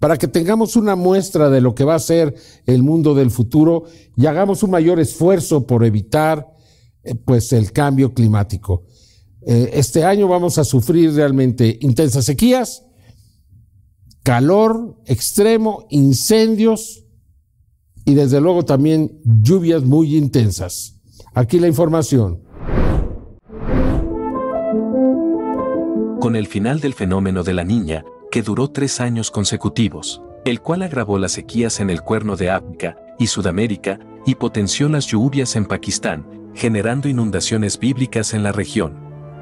para 0.00 0.16
que 0.16 0.26
tengamos 0.26 0.74
una 0.74 0.96
muestra 0.96 1.50
de 1.50 1.60
lo 1.60 1.74
que 1.74 1.84
va 1.84 1.94
a 1.94 2.00
ser 2.00 2.34
el 2.66 2.82
mundo 2.82 3.14
del 3.14 3.30
futuro 3.30 3.84
y 4.16 4.26
hagamos 4.26 4.62
un 4.62 4.70
mayor 4.70 4.98
esfuerzo 4.98 5.66
por 5.66 5.84
evitar 5.84 6.48
eh, 7.04 7.14
pues 7.14 7.52
el 7.52 7.70
cambio 7.70 8.12
climático. 8.14 8.86
Eh, 9.46 9.70
este 9.74 10.04
año 10.04 10.26
vamos 10.26 10.56
a 10.58 10.64
sufrir 10.64 11.12
realmente 11.14 11.78
intensas 11.82 12.24
sequías, 12.24 12.86
calor 14.22 14.96
extremo, 15.04 15.86
incendios, 15.90 17.04
y 18.06 18.14
desde 18.14 18.40
luego 18.40 18.64
también 18.64 19.20
lluvias 19.24 19.84
muy 19.84 20.16
intensas. 20.16 20.98
Aquí 21.34 21.58
la 21.58 21.68
información. 21.68 22.42
Con 26.20 26.36
el 26.36 26.46
final 26.46 26.80
del 26.80 26.94
fenómeno 26.94 27.42
de 27.42 27.54
la 27.54 27.64
niña, 27.64 28.04
que 28.30 28.42
duró 28.42 28.68
tres 28.68 29.00
años 29.00 29.30
consecutivos, 29.30 30.22
el 30.44 30.60
cual 30.60 30.82
agravó 30.82 31.18
las 31.18 31.32
sequías 31.32 31.80
en 31.80 31.90
el 31.90 32.02
cuerno 32.02 32.36
de 32.36 32.50
África 32.50 32.96
y 33.18 33.26
Sudamérica 33.26 33.98
y 34.24 34.36
potenció 34.36 34.88
las 34.88 35.06
lluvias 35.06 35.56
en 35.56 35.66
Pakistán, 35.66 36.26
generando 36.54 37.08
inundaciones 37.08 37.78
bíblicas 37.78 38.34
en 38.34 38.42
la 38.42 38.52
región. 38.52 38.96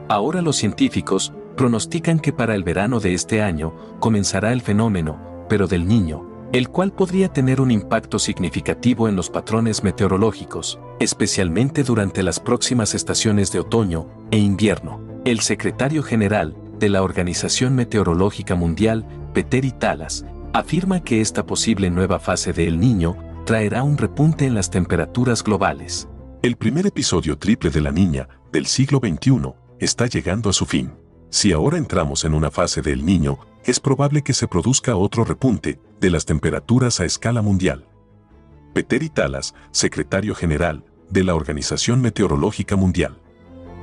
Ahora 0.08 0.42
los 0.42 0.56
científicos 0.56 1.32
pronostican 1.56 2.20
que 2.20 2.32
para 2.32 2.54
el 2.54 2.64
verano 2.64 3.00
de 3.00 3.14
este 3.14 3.42
año 3.42 3.74
comenzará 4.00 4.52
el 4.52 4.62
fenómeno, 4.62 5.46
pero 5.48 5.66
del 5.66 5.86
niño, 5.86 6.48
el 6.52 6.68
cual 6.68 6.92
podría 6.92 7.28
tener 7.28 7.60
un 7.60 7.70
impacto 7.70 8.18
significativo 8.18 9.08
en 9.08 9.16
los 9.16 9.28
patrones 9.28 9.82
meteorológicos, 9.82 10.78
especialmente 10.98 11.82
durante 11.82 12.22
las 12.22 12.40
próximas 12.40 12.94
estaciones 12.94 13.52
de 13.52 13.60
otoño 13.60 14.06
e 14.30 14.38
invierno. 14.38 15.00
El 15.24 15.40
secretario 15.40 16.02
general 16.02 16.56
de 16.78 16.88
la 16.88 17.02
Organización 17.02 17.74
Meteorológica 17.74 18.54
Mundial, 18.54 19.06
Peteri 19.34 19.72
Talas, 19.72 20.24
afirma 20.52 21.02
que 21.02 21.20
esta 21.20 21.44
posible 21.44 21.90
nueva 21.90 22.18
fase 22.18 22.52
de 22.52 22.66
El 22.66 22.80
Niño 22.80 23.16
traerá 23.44 23.82
un 23.82 23.98
repunte 23.98 24.46
en 24.46 24.54
las 24.54 24.70
temperaturas 24.70 25.42
globales. 25.42 26.08
El 26.42 26.56
primer 26.56 26.86
episodio 26.86 27.36
triple 27.38 27.70
de 27.70 27.80
la 27.80 27.90
niña 27.90 28.28
del 28.52 28.66
siglo 28.66 29.00
XXI 29.00 29.54
está 29.80 30.06
llegando 30.06 30.50
a 30.50 30.52
su 30.52 30.66
fin. 30.66 30.92
Si 31.30 31.52
ahora 31.52 31.78
entramos 31.78 32.24
en 32.24 32.34
una 32.34 32.50
fase 32.50 32.80
del 32.80 33.04
niño, 33.04 33.38
es 33.64 33.80
probable 33.80 34.22
que 34.22 34.32
se 34.32 34.48
produzca 34.48 34.96
otro 34.96 35.24
repunte 35.24 35.80
de 36.00 36.10
las 36.10 36.24
temperaturas 36.24 37.00
a 37.00 37.04
escala 37.04 37.42
mundial. 37.42 37.86
Peter 38.72 39.02
Italas, 39.02 39.54
secretario 39.72 40.34
general 40.34 40.84
de 41.10 41.24
la 41.24 41.34
Organización 41.34 42.00
Meteorológica 42.00 42.76
Mundial. 42.76 43.18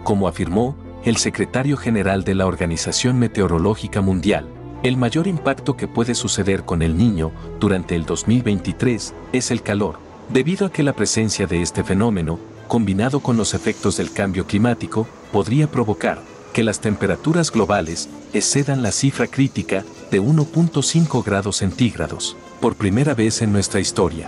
Como 0.03 0.27
afirmó 0.27 0.77
el 1.05 1.17
secretario 1.17 1.77
general 1.77 2.23
de 2.23 2.33
la 2.33 2.47
Organización 2.47 3.19
Meteorológica 3.19 4.01
Mundial, 4.01 4.47
el 4.81 4.97
mayor 4.97 5.27
impacto 5.27 5.77
que 5.77 5.87
puede 5.87 6.15
suceder 6.15 6.63
con 6.63 6.81
el 6.81 6.97
niño 6.97 7.31
durante 7.59 7.95
el 7.95 8.05
2023 8.05 9.13
es 9.31 9.51
el 9.51 9.61
calor, 9.61 9.99
debido 10.29 10.65
a 10.65 10.71
que 10.71 10.81
la 10.81 10.93
presencia 10.93 11.45
de 11.45 11.61
este 11.61 11.83
fenómeno, 11.83 12.39
combinado 12.67 13.19
con 13.19 13.37
los 13.37 13.53
efectos 13.53 13.97
del 13.97 14.11
cambio 14.11 14.47
climático, 14.47 15.07
podría 15.31 15.67
provocar 15.67 16.19
que 16.53 16.63
las 16.63 16.79
temperaturas 16.79 17.51
globales 17.51 18.09
excedan 18.33 18.81
la 18.81 18.91
cifra 18.91 19.27
crítica 19.27 19.85
de 20.09 20.19
1.5 20.19 21.23
grados 21.23 21.57
centígrados, 21.57 22.35
por 22.59 22.75
primera 22.75 23.13
vez 23.13 23.43
en 23.43 23.51
nuestra 23.51 23.79
historia. 23.79 24.27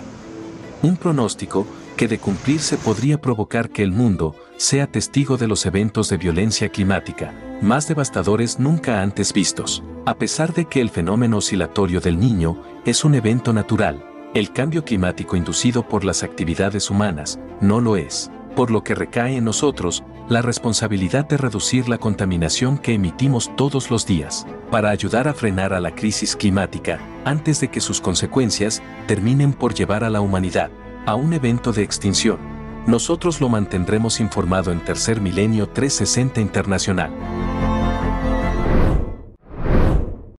Un 0.82 0.96
pronóstico 0.96 1.66
que 1.98 2.08
de 2.08 2.18
cumplirse 2.18 2.78
podría 2.78 3.20
provocar 3.20 3.68
que 3.68 3.82
el 3.82 3.92
mundo 3.92 4.34
sea 4.56 4.86
testigo 4.86 5.36
de 5.36 5.48
los 5.48 5.66
eventos 5.66 6.08
de 6.08 6.16
violencia 6.16 6.70
climática 6.70 7.34
más 7.60 7.88
devastadores 7.88 8.60
nunca 8.60 9.02
antes 9.02 9.32
vistos. 9.32 9.82
A 10.06 10.14
pesar 10.14 10.54
de 10.54 10.66
que 10.66 10.80
el 10.80 10.90
fenómeno 10.90 11.38
oscilatorio 11.38 12.00
del 12.00 12.20
niño 12.20 12.62
es 12.86 13.04
un 13.04 13.16
evento 13.16 13.52
natural, 13.52 14.04
el 14.32 14.52
cambio 14.52 14.84
climático 14.84 15.36
inducido 15.36 15.88
por 15.88 16.04
las 16.04 16.22
actividades 16.22 16.88
humanas 16.88 17.40
no 17.60 17.80
lo 17.80 17.96
es 17.96 18.30
por 18.54 18.72
lo 18.72 18.82
que 18.82 18.96
recae 18.96 19.36
en 19.36 19.44
nosotros 19.44 20.02
la 20.28 20.42
responsabilidad 20.42 21.28
de 21.28 21.36
reducir 21.36 21.88
la 21.88 21.98
contaminación 21.98 22.76
que 22.76 22.94
emitimos 22.94 23.54
todos 23.56 23.88
los 23.88 24.04
días, 24.04 24.48
para 24.68 24.90
ayudar 24.90 25.28
a 25.28 25.32
frenar 25.32 25.72
a 25.72 25.78
la 25.78 25.94
crisis 25.94 26.34
climática 26.34 26.98
antes 27.24 27.60
de 27.60 27.68
que 27.68 27.80
sus 27.80 28.00
consecuencias 28.00 28.82
terminen 29.06 29.52
por 29.52 29.74
llevar 29.74 30.02
a 30.02 30.10
la 30.10 30.20
humanidad 30.20 30.72
a 31.06 31.14
un 31.14 31.32
evento 31.32 31.72
de 31.72 31.82
extinción. 31.82 32.38
Nosotros 32.86 33.40
lo 33.40 33.48
mantendremos 33.48 34.20
informado 34.20 34.72
en 34.72 34.84
Tercer 34.84 35.20
Milenio 35.20 35.68
360 35.68 36.40
Internacional. 36.40 37.10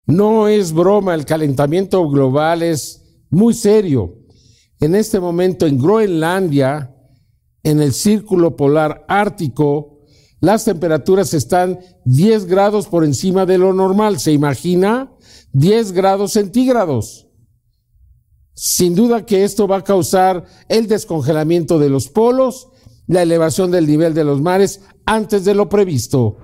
No 0.07 0.47
es 0.47 0.73
broma, 0.73 1.13
el 1.13 1.25
calentamiento 1.25 2.09
global 2.09 2.63
es 2.63 3.03
muy 3.29 3.53
serio. 3.53 4.15
En 4.79 4.95
este 4.95 5.19
momento 5.19 5.67
en 5.67 5.77
Groenlandia, 5.77 6.95
en 7.61 7.81
el 7.81 7.93
círculo 7.93 8.55
polar 8.55 9.05
ártico, 9.07 9.99
las 10.41 10.65
temperaturas 10.65 11.33
están 11.33 11.79
10 12.05 12.45
grados 12.45 12.87
por 12.87 13.03
encima 13.03 13.45
de 13.45 13.59
lo 13.59 13.73
normal. 13.73 14.19
¿Se 14.19 14.31
imagina? 14.31 15.11
10 15.51 15.91
grados 15.91 16.33
centígrados. 16.33 17.28
Sin 18.61 18.93
duda 18.93 19.25
que 19.25 19.45
esto 19.45 19.69
va 19.69 19.77
a 19.77 19.83
causar 19.85 20.43
el 20.67 20.89
descongelamiento 20.89 21.79
de 21.79 21.87
los 21.87 22.09
polos, 22.09 22.67
la 23.07 23.21
elevación 23.21 23.71
del 23.71 23.87
nivel 23.87 24.13
de 24.13 24.25
los 24.25 24.41
mares 24.41 24.81
antes 25.05 25.45
de 25.45 25.55
lo 25.55 25.69
previsto. 25.69 26.35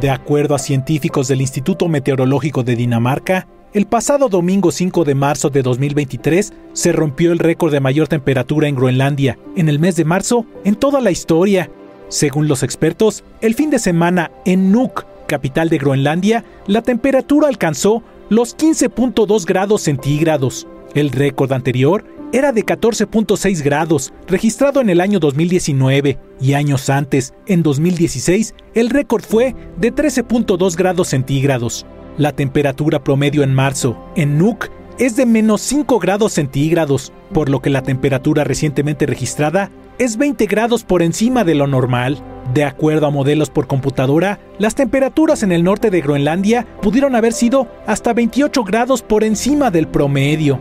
De 0.00 0.08
acuerdo 0.08 0.54
a 0.54 0.58
científicos 0.58 1.28
del 1.28 1.42
Instituto 1.42 1.86
Meteorológico 1.86 2.62
de 2.62 2.76
Dinamarca, 2.76 3.46
el 3.74 3.84
pasado 3.84 4.30
domingo 4.30 4.70
5 4.72 5.04
de 5.04 5.14
marzo 5.14 5.50
de 5.50 5.60
2023 5.60 6.54
se 6.72 6.92
rompió 6.92 7.32
el 7.32 7.40
récord 7.40 7.70
de 7.70 7.80
mayor 7.80 8.08
temperatura 8.08 8.66
en 8.66 8.76
Groenlandia 8.76 9.38
en 9.56 9.68
el 9.68 9.78
mes 9.78 9.96
de 9.96 10.06
marzo 10.06 10.46
en 10.64 10.76
toda 10.76 11.02
la 11.02 11.10
historia. 11.10 11.70
Según 12.08 12.48
los 12.48 12.62
expertos, 12.62 13.22
el 13.42 13.54
fin 13.54 13.68
de 13.68 13.78
semana 13.78 14.30
en 14.46 14.72
Nuuk, 14.72 15.04
capital 15.26 15.68
de 15.68 15.76
Groenlandia, 15.76 16.42
la 16.66 16.80
temperatura 16.80 17.48
alcanzó 17.48 18.02
los 18.30 18.56
15.2 18.56 19.44
grados 19.44 19.82
centígrados. 19.82 20.66
El 20.94 21.10
récord 21.10 21.52
anterior 21.52 22.04
era 22.32 22.52
de 22.52 22.64
14.6 22.64 23.62
grados, 23.62 24.12
registrado 24.26 24.80
en 24.80 24.90
el 24.90 25.00
año 25.00 25.20
2019, 25.20 26.18
y 26.40 26.54
años 26.54 26.90
antes, 26.90 27.32
en 27.46 27.62
2016, 27.62 28.54
el 28.74 28.90
récord 28.90 29.22
fue 29.22 29.54
de 29.76 29.94
13.2 29.94 30.76
grados 30.76 31.08
centígrados. 31.08 31.86
La 32.18 32.32
temperatura 32.32 33.04
promedio 33.04 33.42
en 33.42 33.54
marzo, 33.54 33.96
en 34.16 34.38
Nuuk, 34.38 34.68
es 34.98 35.16
de 35.16 35.26
menos 35.26 35.60
5 35.62 35.98
grados 35.98 36.32
centígrados, 36.32 37.12
por 37.32 37.48
lo 37.48 37.60
que 37.60 37.70
la 37.70 37.82
temperatura 37.82 38.44
recientemente 38.44 39.06
registrada 39.06 39.70
es 39.98 40.16
20 40.16 40.46
grados 40.46 40.84
por 40.84 41.02
encima 41.02 41.44
de 41.44 41.54
lo 41.54 41.66
normal. 41.66 42.18
De 42.52 42.64
acuerdo 42.64 43.06
a 43.06 43.10
modelos 43.10 43.50
por 43.50 43.66
computadora, 43.66 44.38
las 44.58 44.74
temperaturas 44.74 45.42
en 45.42 45.52
el 45.52 45.64
norte 45.64 45.90
de 45.90 46.00
Groenlandia 46.00 46.66
pudieron 46.82 47.14
haber 47.14 47.32
sido 47.32 47.68
hasta 47.86 48.12
28 48.12 48.64
grados 48.64 49.02
por 49.02 49.24
encima 49.24 49.70
del 49.70 49.88
promedio. 49.88 50.58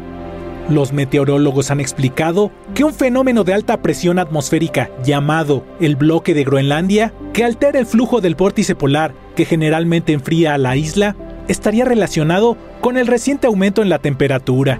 Los 0.69 0.93
meteorólogos 0.93 1.71
han 1.71 1.81
explicado 1.81 2.51
que 2.73 2.85
un 2.85 2.93
fenómeno 2.93 3.43
de 3.43 3.53
alta 3.53 3.81
presión 3.81 4.17
atmosférica 4.17 4.89
llamado 5.03 5.65
el 5.81 5.97
bloque 5.97 6.33
de 6.33 6.45
Groenlandia, 6.45 7.13
que 7.33 7.43
altera 7.43 7.79
el 7.79 7.85
flujo 7.85 8.21
del 8.21 8.35
vórtice 8.35 8.73
polar 8.73 9.13
que 9.35 9.45
generalmente 9.45 10.13
enfría 10.13 10.53
a 10.53 10.57
la 10.57 10.75
isla, 10.77 11.15
estaría 11.47 11.85
relacionado 11.85 12.57
con 12.81 12.97
el 12.97 13.07
reciente 13.07 13.47
aumento 13.47 13.81
en 13.81 13.89
la 13.89 13.99
temperatura. 13.99 14.79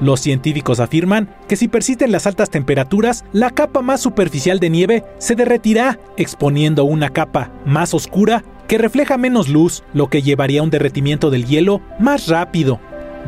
Los 0.00 0.20
científicos 0.20 0.78
afirman 0.78 1.28
que 1.48 1.56
si 1.56 1.68
persisten 1.68 2.12
las 2.12 2.26
altas 2.26 2.50
temperaturas, 2.50 3.24
la 3.32 3.50
capa 3.50 3.80
más 3.80 4.00
superficial 4.00 4.60
de 4.60 4.68
nieve 4.68 5.04
se 5.18 5.34
derretirá, 5.34 5.98
exponiendo 6.18 6.84
una 6.84 7.08
capa 7.08 7.50
más 7.64 7.94
oscura 7.94 8.44
que 8.68 8.78
refleja 8.78 9.16
menos 9.16 9.48
luz, 9.48 9.84
lo 9.94 10.08
que 10.08 10.22
llevaría 10.22 10.60
a 10.60 10.64
un 10.64 10.70
derretimiento 10.70 11.30
del 11.30 11.46
hielo 11.46 11.80
más 11.98 12.28
rápido. 12.28 12.78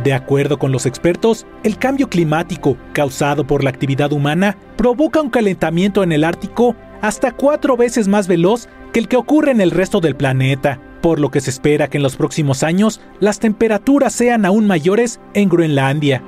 De 0.05 0.13
acuerdo 0.13 0.59
con 0.59 0.71
los 0.71 0.85
expertos, 0.85 1.47
el 1.65 1.79
cambio 1.79 2.09
climático 2.09 2.77
causado 2.93 3.47
por 3.47 3.65
la 3.65 3.71
actividad 3.71 4.13
humana 4.13 4.57
provoca 4.77 5.21
un 5.21 5.31
calentamiento 5.31 6.03
en 6.03 6.13
el 6.13 6.23
Ártico 6.23 6.77
hasta 7.01 7.33
cuatro 7.33 7.77
veces 7.77 8.09
más 8.09 8.29
veloz 8.29 8.69
que 8.93 9.01
el 9.01 9.09
que 9.09 9.17
ocurre 9.17 9.51
en 9.51 9.61
el 9.61 9.71
resto 9.71 10.01
del 10.01 10.17
planeta, 10.17 10.81
por 11.01 11.21
lo 11.21 11.31
que 11.31 11.41
se 11.41 11.51
espera 11.51 11.89
que 11.89 11.99
en 11.99 12.03
los 12.03 12.17
próximos 12.17 12.63
años 12.63 13.01
las 13.21 13.39
temperaturas 13.39 14.13
sean 14.13 14.45
aún 14.45 14.67
mayores 14.67 15.21
en 15.35 15.49
Groenlandia. 15.49 16.23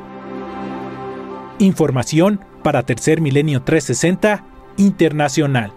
Información 1.59 2.40
para 2.62 2.83
Tercer 2.85 3.20
Milenio 3.20 3.62
360 3.62 4.44
Internacional. 4.76 5.72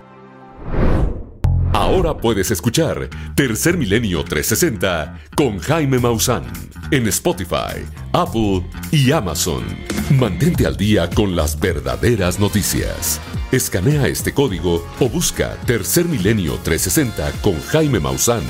Ahora 1.74 2.16
puedes 2.16 2.52
escuchar 2.52 3.10
Tercer 3.34 3.78
Milenio 3.78 4.24
360 4.24 5.20
con 5.36 5.58
Jaime 5.58 5.98
Maussan 5.98 6.44
en 6.92 7.08
Spotify, 7.08 7.84
Apple 8.12 8.64
y 8.92 9.12
Amazon. 9.12 9.64
Mantente 10.12 10.68
al 10.68 10.78
día 10.78 11.10
con 11.10 11.36
las 11.36 11.60
verdaderas 11.60 12.40
noticias. 12.40 13.20
Escanea 13.52 14.08
este 14.08 14.34
código 14.34 14.86
o 15.00 15.10
busca 15.10 15.58
Tercer 15.66 16.06
Milenio 16.06 16.60
360 16.64 17.32
con 17.42 17.60
Jaime 17.64 18.00
Maussan 18.00 18.44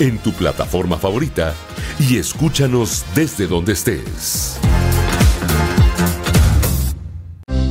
en 0.00 0.18
tu 0.18 0.32
plataforma 0.32 0.98
favorita 0.98 1.54
y 2.00 2.16
escúchanos 2.16 3.04
desde 3.14 3.46
donde 3.46 3.74
estés. 3.74 4.58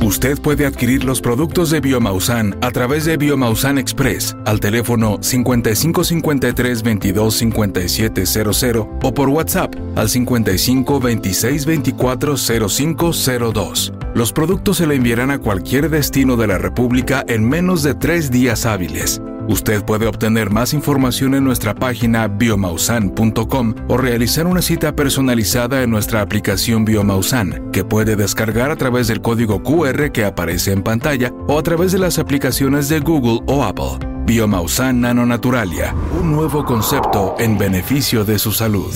Usted 0.04 0.38
puede 0.38 0.66
adquirir 0.66 1.02
los 1.02 1.22
productos 1.22 1.70
de 1.70 1.80
Biomausan 1.80 2.58
a 2.60 2.70
través 2.70 3.06
de 3.06 3.16
Biomausan 3.16 3.78
Express 3.78 4.36
al 4.44 4.60
teléfono 4.60 5.16
5553 5.22 6.82
22 6.82 7.42
o 9.02 9.14
por 9.14 9.30
WhatsApp 9.30 9.74
al 9.96 10.10
55 10.10 11.00
26 11.00 11.64
24 11.64 12.34
0502. 12.36 13.94
Los 14.14 14.32
productos 14.34 14.76
se 14.76 14.86
le 14.86 14.96
enviarán 14.96 15.30
a 15.30 15.38
cualquier 15.38 15.88
destino 15.88 16.36
de 16.36 16.48
la 16.48 16.58
República 16.58 17.24
en 17.26 17.48
menos 17.48 17.82
de 17.82 17.94
tres 17.94 18.30
días 18.30 18.66
hábiles. 18.66 19.22
Usted 19.48 19.84
puede 19.84 20.06
obtener 20.06 20.50
más 20.50 20.72
información 20.72 21.34
en 21.34 21.44
nuestra 21.44 21.74
página 21.74 22.28
biomausan.com 22.28 23.74
o 23.88 23.96
realizar 23.98 24.46
una 24.46 24.62
cita 24.62 24.96
personalizada 24.96 25.82
en 25.82 25.90
nuestra 25.90 26.22
aplicación 26.22 26.86
Biomausan, 26.86 27.70
que 27.70 27.84
puede 27.84 28.16
descargar 28.16 28.70
a 28.70 28.76
través 28.76 29.08
del 29.08 29.20
código 29.20 29.62
QR 29.62 30.12
que 30.12 30.24
aparece 30.24 30.72
en 30.72 30.82
pantalla 30.82 31.30
o 31.46 31.58
a 31.58 31.62
través 31.62 31.92
de 31.92 31.98
las 31.98 32.18
aplicaciones 32.18 32.88
de 32.88 33.00
Google 33.00 33.40
o 33.46 33.64
Apple. 33.64 34.08
Biomausan 34.24 35.02
Nanonaturalia, 35.02 35.94
un 36.18 36.32
nuevo 36.32 36.64
concepto 36.64 37.34
en 37.38 37.58
beneficio 37.58 38.24
de 38.24 38.38
su 38.38 38.50
salud. 38.50 38.92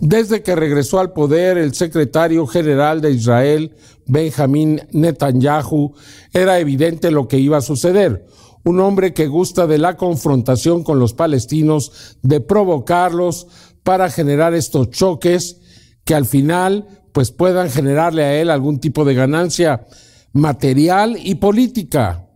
Desde 0.00 0.42
que 0.42 0.56
regresó 0.56 0.98
al 0.98 1.12
poder 1.12 1.58
el 1.58 1.74
secretario 1.74 2.46
general 2.46 3.00
de 3.00 3.12
Israel, 3.12 3.76
Benjamín 4.06 4.80
Netanyahu, 4.92 5.94
era 6.32 6.58
evidente 6.58 7.10
lo 7.10 7.28
que 7.28 7.38
iba 7.38 7.58
a 7.58 7.62
suceder 7.62 8.24
un 8.64 8.80
hombre 8.80 9.14
que 9.14 9.26
gusta 9.26 9.66
de 9.66 9.78
la 9.78 9.96
confrontación 9.96 10.82
con 10.82 10.98
los 10.98 11.14
palestinos, 11.14 12.18
de 12.22 12.40
provocarlos 12.40 13.46
para 13.82 14.10
generar 14.10 14.54
estos 14.54 14.90
choques 14.90 15.60
que 16.04 16.14
al 16.14 16.26
final 16.26 16.86
pues 17.12 17.30
puedan 17.30 17.70
generarle 17.70 18.24
a 18.24 18.40
él 18.40 18.50
algún 18.50 18.80
tipo 18.80 19.04
de 19.04 19.14
ganancia 19.14 19.86
material 20.32 21.16
y 21.22 21.36
política. 21.36 22.28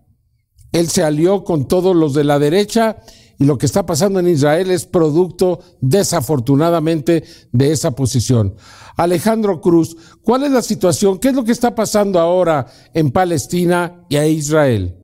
Él 0.72 0.88
se 0.88 1.02
alió 1.02 1.44
con 1.44 1.68
todos 1.68 1.94
los 1.94 2.14
de 2.14 2.24
la 2.24 2.38
derecha 2.38 2.98
y 3.38 3.44
lo 3.44 3.58
que 3.58 3.66
está 3.66 3.84
pasando 3.84 4.20
en 4.20 4.28
Israel 4.28 4.70
es 4.70 4.86
producto 4.86 5.60
desafortunadamente 5.80 7.24
de 7.52 7.72
esa 7.72 7.90
posición. 7.90 8.54
Alejandro 8.96 9.60
Cruz, 9.60 9.96
¿cuál 10.22 10.44
es 10.44 10.50
la 10.50 10.62
situación? 10.62 11.18
¿Qué 11.18 11.28
es 11.28 11.34
lo 11.34 11.44
que 11.44 11.52
está 11.52 11.74
pasando 11.74 12.18
ahora 12.18 12.66
en 12.94 13.10
Palestina 13.10 14.04
y 14.08 14.16
a 14.16 14.26
Israel? 14.26 15.01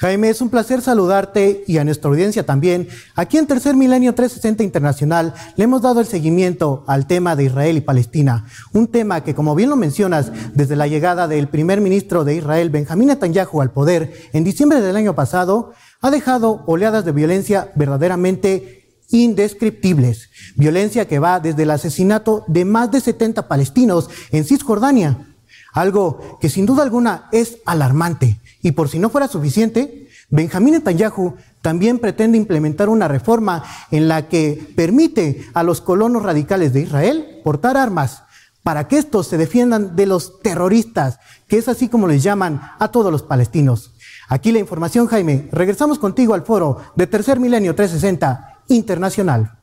Jaime, 0.00 0.30
es 0.30 0.40
un 0.40 0.48
placer 0.48 0.80
saludarte 0.80 1.64
y 1.66 1.78
a 1.78 1.84
nuestra 1.84 2.08
audiencia 2.08 2.46
también. 2.46 2.86
Aquí 3.16 3.36
en 3.36 3.48
Tercer 3.48 3.74
Milenio 3.74 4.14
360 4.14 4.62
Internacional 4.62 5.34
le 5.56 5.64
hemos 5.64 5.82
dado 5.82 5.98
el 5.98 6.06
seguimiento 6.06 6.84
al 6.86 7.08
tema 7.08 7.34
de 7.34 7.42
Israel 7.42 7.76
y 7.76 7.80
Palestina, 7.80 8.46
un 8.72 8.86
tema 8.86 9.24
que, 9.24 9.34
como 9.34 9.56
bien 9.56 9.70
lo 9.70 9.74
mencionas, 9.74 10.30
desde 10.54 10.76
la 10.76 10.86
llegada 10.86 11.26
del 11.26 11.48
primer 11.48 11.80
ministro 11.80 12.22
de 12.22 12.36
Israel, 12.36 12.70
Benjamín 12.70 13.08
Netanyahu, 13.08 13.60
al 13.60 13.72
poder 13.72 14.12
en 14.32 14.44
diciembre 14.44 14.80
del 14.80 14.94
año 14.94 15.16
pasado, 15.16 15.72
ha 16.00 16.12
dejado 16.12 16.62
oleadas 16.68 17.04
de 17.04 17.10
violencia 17.10 17.72
verdaderamente 17.74 19.00
indescriptibles. 19.10 20.30
Violencia 20.54 21.08
que 21.08 21.18
va 21.18 21.40
desde 21.40 21.64
el 21.64 21.72
asesinato 21.72 22.44
de 22.46 22.64
más 22.64 22.92
de 22.92 23.00
70 23.00 23.48
palestinos 23.48 24.08
en 24.30 24.44
Cisjordania, 24.44 25.26
algo 25.72 26.38
que 26.40 26.50
sin 26.50 26.66
duda 26.66 26.84
alguna 26.84 27.28
es 27.32 27.58
alarmante 27.66 28.38
y 28.62 28.72
por 28.72 28.88
si 28.88 28.98
no 28.98 29.10
fuera 29.10 29.28
suficiente, 29.28 30.08
Benjamín 30.30 30.74
Netanyahu 30.74 31.36
también 31.62 31.98
pretende 31.98 32.36
implementar 32.36 32.88
una 32.88 33.08
reforma 33.08 33.64
en 33.90 34.08
la 34.08 34.28
que 34.28 34.72
permite 34.76 35.46
a 35.54 35.62
los 35.62 35.80
colonos 35.80 36.22
radicales 36.22 36.72
de 36.72 36.82
Israel 36.82 37.40
portar 37.44 37.76
armas 37.76 38.22
para 38.62 38.86
que 38.86 38.98
estos 38.98 39.26
se 39.26 39.38
defiendan 39.38 39.96
de 39.96 40.06
los 40.06 40.40
terroristas, 40.40 41.18
que 41.46 41.56
es 41.56 41.68
así 41.68 41.88
como 41.88 42.06
les 42.06 42.22
llaman 42.22 42.60
a 42.78 42.88
todos 42.88 43.10
los 43.10 43.22
palestinos. 43.22 43.92
Aquí 44.28 44.52
la 44.52 44.58
información, 44.58 45.06
Jaime. 45.06 45.48
Regresamos 45.52 45.98
contigo 45.98 46.34
al 46.34 46.44
foro 46.44 46.78
de 46.94 47.06
Tercer 47.06 47.40
Milenio 47.40 47.74
360 47.74 48.64
Internacional. 48.68 49.58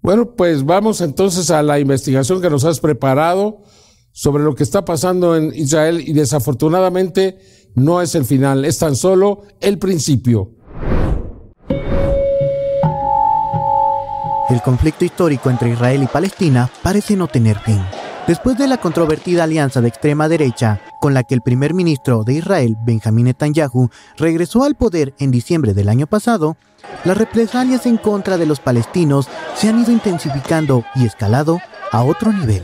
Bueno, 0.00 0.30
pues 0.34 0.64
vamos 0.64 1.02
entonces 1.02 1.50
a 1.50 1.62
la 1.62 1.78
investigación 1.78 2.40
que 2.40 2.48
nos 2.48 2.64
has 2.64 2.80
preparado 2.80 3.58
sobre 4.12 4.42
lo 4.42 4.54
que 4.54 4.62
está 4.62 4.84
pasando 4.84 5.36
en 5.36 5.52
Israel 5.54 6.02
y 6.04 6.12
desafortunadamente 6.12 7.38
no 7.74 8.00
es 8.00 8.14
el 8.14 8.24
final, 8.24 8.64
es 8.64 8.78
tan 8.78 8.96
solo 8.96 9.42
el 9.60 9.78
principio. 9.78 10.50
El 14.50 14.60
conflicto 14.60 15.04
histórico 15.04 15.48
entre 15.48 15.70
Israel 15.70 16.02
y 16.02 16.06
Palestina 16.06 16.70
parece 16.82 17.16
no 17.16 17.26
tener 17.26 17.58
fin. 17.60 17.80
Después 18.26 18.58
de 18.58 18.68
la 18.68 18.76
controvertida 18.76 19.44
alianza 19.44 19.80
de 19.80 19.88
extrema 19.88 20.28
derecha 20.28 20.80
con 21.00 21.14
la 21.14 21.24
que 21.24 21.34
el 21.34 21.40
primer 21.40 21.74
ministro 21.74 22.22
de 22.22 22.34
Israel, 22.34 22.76
Benjamin 22.84 23.24
Netanyahu, 23.24 23.88
regresó 24.16 24.64
al 24.64 24.76
poder 24.76 25.14
en 25.18 25.30
diciembre 25.30 25.74
del 25.74 25.88
año 25.88 26.06
pasado, 26.06 26.56
las 27.04 27.16
represalias 27.16 27.86
en 27.86 27.96
contra 27.96 28.36
de 28.36 28.46
los 28.46 28.60
palestinos 28.60 29.28
se 29.56 29.68
han 29.68 29.80
ido 29.80 29.90
intensificando 29.90 30.84
y 30.94 31.06
escalado 31.06 31.58
a 31.90 32.04
otro 32.04 32.32
nivel 32.32 32.62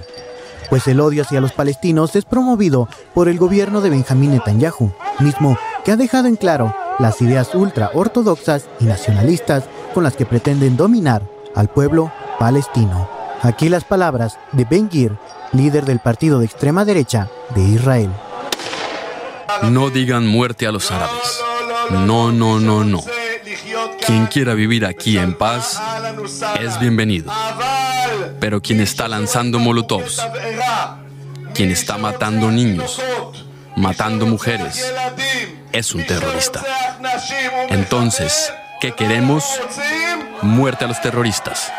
pues 0.71 0.87
el 0.89 1.01
odio 1.01 1.23
hacia 1.23 1.41
los 1.41 1.53
palestinos 1.53 2.15
es 2.17 2.25
promovido 2.25 2.89
por 3.15 3.29
el 3.29 3.39
gobierno 3.39 3.81
de 3.81 3.91
Benjamín 3.91 4.33
Netanyahu, 4.33 4.93
mismo 5.21 5.59
que 5.85 5.93
ha 5.93 5.97
dejado 5.97 6.29
en 6.29 6.37
claro 6.37 6.75
las 6.99 7.21
ideas 7.23 7.55
ultra 7.55 7.91
ortodoxas 7.95 8.67
y 8.81 8.85
nacionalistas 8.85 9.65
con 9.95 10.05
las 10.05 10.17
que 10.17 10.27
pretenden 10.27 10.77
dominar 10.77 11.23
al 11.55 11.69
pueblo 11.69 12.13
palestino. 12.39 13.09
Aquí 13.43 13.69
las 13.69 13.85
palabras 13.85 14.39
de 14.53 14.65
Ben 14.65 14.91
Gir, 14.91 15.17
líder 15.53 15.85
del 15.85 16.01
partido 16.01 16.41
de 16.41 16.47
extrema 16.47 16.85
derecha 16.85 17.29
de 17.55 17.63
Israel. 17.63 18.11
No 19.71 19.91
digan 19.91 20.27
muerte 20.27 20.67
a 20.67 20.73
los 20.73 20.91
árabes. 20.91 21.41
No, 21.91 22.33
no, 22.33 22.61
no, 22.61 22.85
no. 22.85 23.01
Quien 24.07 24.27
quiera 24.27 24.55
vivir 24.55 24.85
aquí 24.85 25.19
en 25.19 25.37
paz 25.37 25.81
es 26.61 26.79
bienvenido. 26.81 27.33
Pero 28.41 28.61
quien 28.61 28.81
está 28.81 29.09
lanzando 29.09 29.59
molotovs, 29.59 30.23
quien 31.55 31.71
está 31.71 31.99
matando 31.99 32.51
niños, 32.51 33.01
matando 33.77 34.27
mujeres, 34.27 34.93
es 35.73 35.95
un 35.95 36.07
terrorista. 36.07 36.63
Entonces, 37.69 38.53
¿qué 38.81 38.93
queremos? 38.93 39.45
Muerte 40.43 40.85
a 40.85 40.89
los 40.89 41.01
terroristas. 41.01 41.73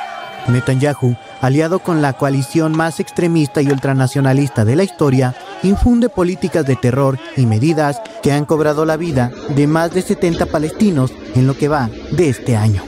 Netanyahu, 0.47 1.15
aliado 1.41 1.79
con 1.79 2.01
la 2.01 2.13
coalición 2.13 2.75
más 2.75 2.99
extremista 2.99 3.61
y 3.61 3.67
ultranacionalista 3.67 4.65
de 4.65 4.75
la 4.75 4.83
historia, 4.83 5.35
infunde 5.63 6.09
políticas 6.09 6.65
de 6.65 6.75
terror 6.75 7.19
y 7.37 7.45
medidas 7.45 8.01
que 8.23 8.31
han 8.31 8.45
cobrado 8.45 8.85
la 8.85 8.97
vida 8.97 9.31
de 9.49 9.67
más 9.67 9.93
de 9.93 10.01
70 10.01 10.47
palestinos 10.47 11.11
en 11.35 11.47
lo 11.47 11.55
que 11.57 11.67
va 11.67 11.89
de 12.11 12.29
este 12.29 12.57
año. 12.57 12.83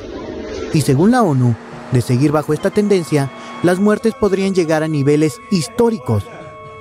Y 0.74 0.82
según 0.82 1.12
la 1.12 1.22
ONU, 1.24 1.56
de 1.92 2.02
seguir 2.02 2.32
bajo 2.32 2.54
esta 2.54 2.70
tendencia, 2.70 3.30
las 3.64 3.80
muertes 3.80 4.14
podrían 4.14 4.54
llegar 4.54 4.84
a 4.84 4.88
niveles 4.88 5.40
históricos. 5.50 6.26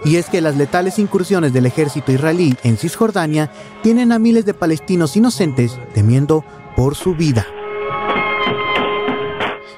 Y 0.05 0.17
es 0.17 0.27
que 0.31 0.41
las 0.41 0.57
letales 0.57 0.99
incursiones 0.99 1.53
del 1.53 1.67
ejército 1.67 2.11
israelí 2.11 2.57
en 2.63 2.79
Cisjordania 2.79 3.51
tienen 3.83 4.13
a 4.13 4.19
miles 4.19 4.47
de 4.47 4.55
palestinos 4.55 5.17
inocentes 5.17 5.79
temiendo 5.93 6.45
por 6.75 6.95
su 6.95 7.15
vida. 7.15 7.47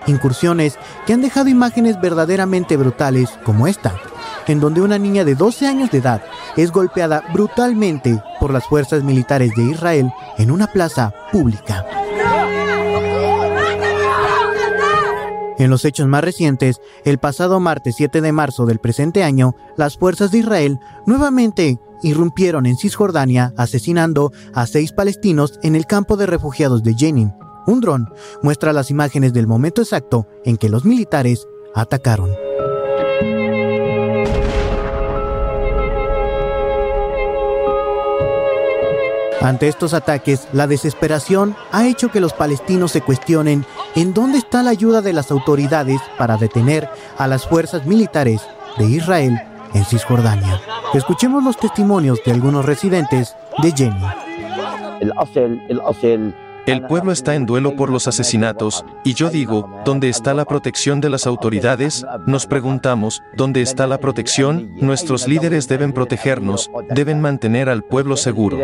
Incursiones 0.06 0.78
que 1.06 1.12
han 1.12 1.22
dejado 1.22 1.48
imágenes 1.48 2.00
verdaderamente 2.00 2.76
brutales 2.76 3.30
como 3.44 3.66
esta, 3.66 3.94
en 4.46 4.60
donde 4.60 4.80
una 4.80 4.98
niña 4.98 5.24
de 5.24 5.34
12 5.34 5.66
años 5.66 5.90
de 5.90 5.98
edad 5.98 6.22
es 6.56 6.70
golpeada 6.70 7.24
brutalmente 7.32 8.22
por 8.40 8.52
las 8.52 8.66
fuerzas 8.66 9.02
militares 9.02 9.52
de 9.56 9.62
Israel 9.62 10.10
en 10.38 10.50
una 10.50 10.66
plaza 10.66 11.12
pública. 11.30 12.01
En 15.58 15.70
los 15.70 15.84
hechos 15.84 16.06
más 16.08 16.24
recientes, 16.24 16.80
el 17.04 17.18
pasado 17.18 17.60
martes 17.60 17.96
7 17.96 18.20
de 18.20 18.32
marzo 18.32 18.66
del 18.66 18.78
presente 18.78 19.22
año, 19.22 19.54
las 19.76 19.96
fuerzas 19.96 20.30
de 20.30 20.38
Israel 20.38 20.78
nuevamente 21.06 21.78
irrumpieron 22.02 22.66
en 22.66 22.76
Cisjordania 22.76 23.52
asesinando 23.56 24.32
a 24.54 24.66
seis 24.66 24.92
palestinos 24.92 25.58
en 25.62 25.76
el 25.76 25.86
campo 25.86 26.16
de 26.16 26.26
refugiados 26.26 26.82
de 26.82 26.94
Jenin. 26.94 27.32
Un 27.66 27.80
dron 27.80 28.08
muestra 28.42 28.72
las 28.72 28.90
imágenes 28.90 29.32
del 29.32 29.46
momento 29.46 29.82
exacto 29.82 30.26
en 30.44 30.56
que 30.56 30.68
los 30.68 30.84
militares 30.84 31.46
atacaron. 31.74 32.30
Ante 39.42 39.66
estos 39.66 39.92
ataques, 39.92 40.46
la 40.52 40.68
desesperación 40.68 41.56
ha 41.72 41.88
hecho 41.88 42.12
que 42.12 42.20
los 42.20 42.32
palestinos 42.32 42.92
se 42.92 43.00
cuestionen 43.00 43.66
en 43.94 44.14
dónde 44.14 44.38
está 44.38 44.62
la 44.62 44.70
ayuda 44.70 45.02
de 45.02 45.12
las 45.12 45.30
autoridades 45.30 46.00
para 46.18 46.36
detener 46.36 46.88
a 47.18 47.26
las 47.26 47.46
fuerzas 47.46 47.86
militares 47.86 48.42
de 48.78 48.86
Israel 48.86 49.40
en 49.74 49.84
Cisjordania. 49.84 50.60
Escuchemos 50.94 51.42
los 51.44 51.56
testimonios 51.56 52.20
de 52.24 52.32
algunos 52.32 52.64
residentes 52.64 53.36
de 53.62 53.72
Jenny. 53.72 54.04
El 56.64 56.86
pueblo 56.86 57.10
está 57.10 57.34
en 57.34 57.44
duelo 57.44 57.74
por 57.74 57.90
los 57.90 58.06
asesinatos, 58.06 58.84
y 59.02 59.14
yo 59.14 59.30
digo, 59.30 59.68
¿dónde 59.84 60.08
está 60.08 60.32
la 60.32 60.44
protección 60.44 61.00
de 61.00 61.10
las 61.10 61.26
autoridades? 61.26 62.06
Nos 62.26 62.46
preguntamos, 62.46 63.24
¿dónde 63.36 63.62
está 63.62 63.88
la 63.88 63.98
protección? 63.98 64.70
Nuestros 64.76 65.26
líderes 65.26 65.66
deben 65.66 65.92
protegernos, 65.92 66.70
deben 66.90 67.20
mantener 67.20 67.68
al 67.68 67.82
pueblo 67.82 68.16
seguro. 68.16 68.58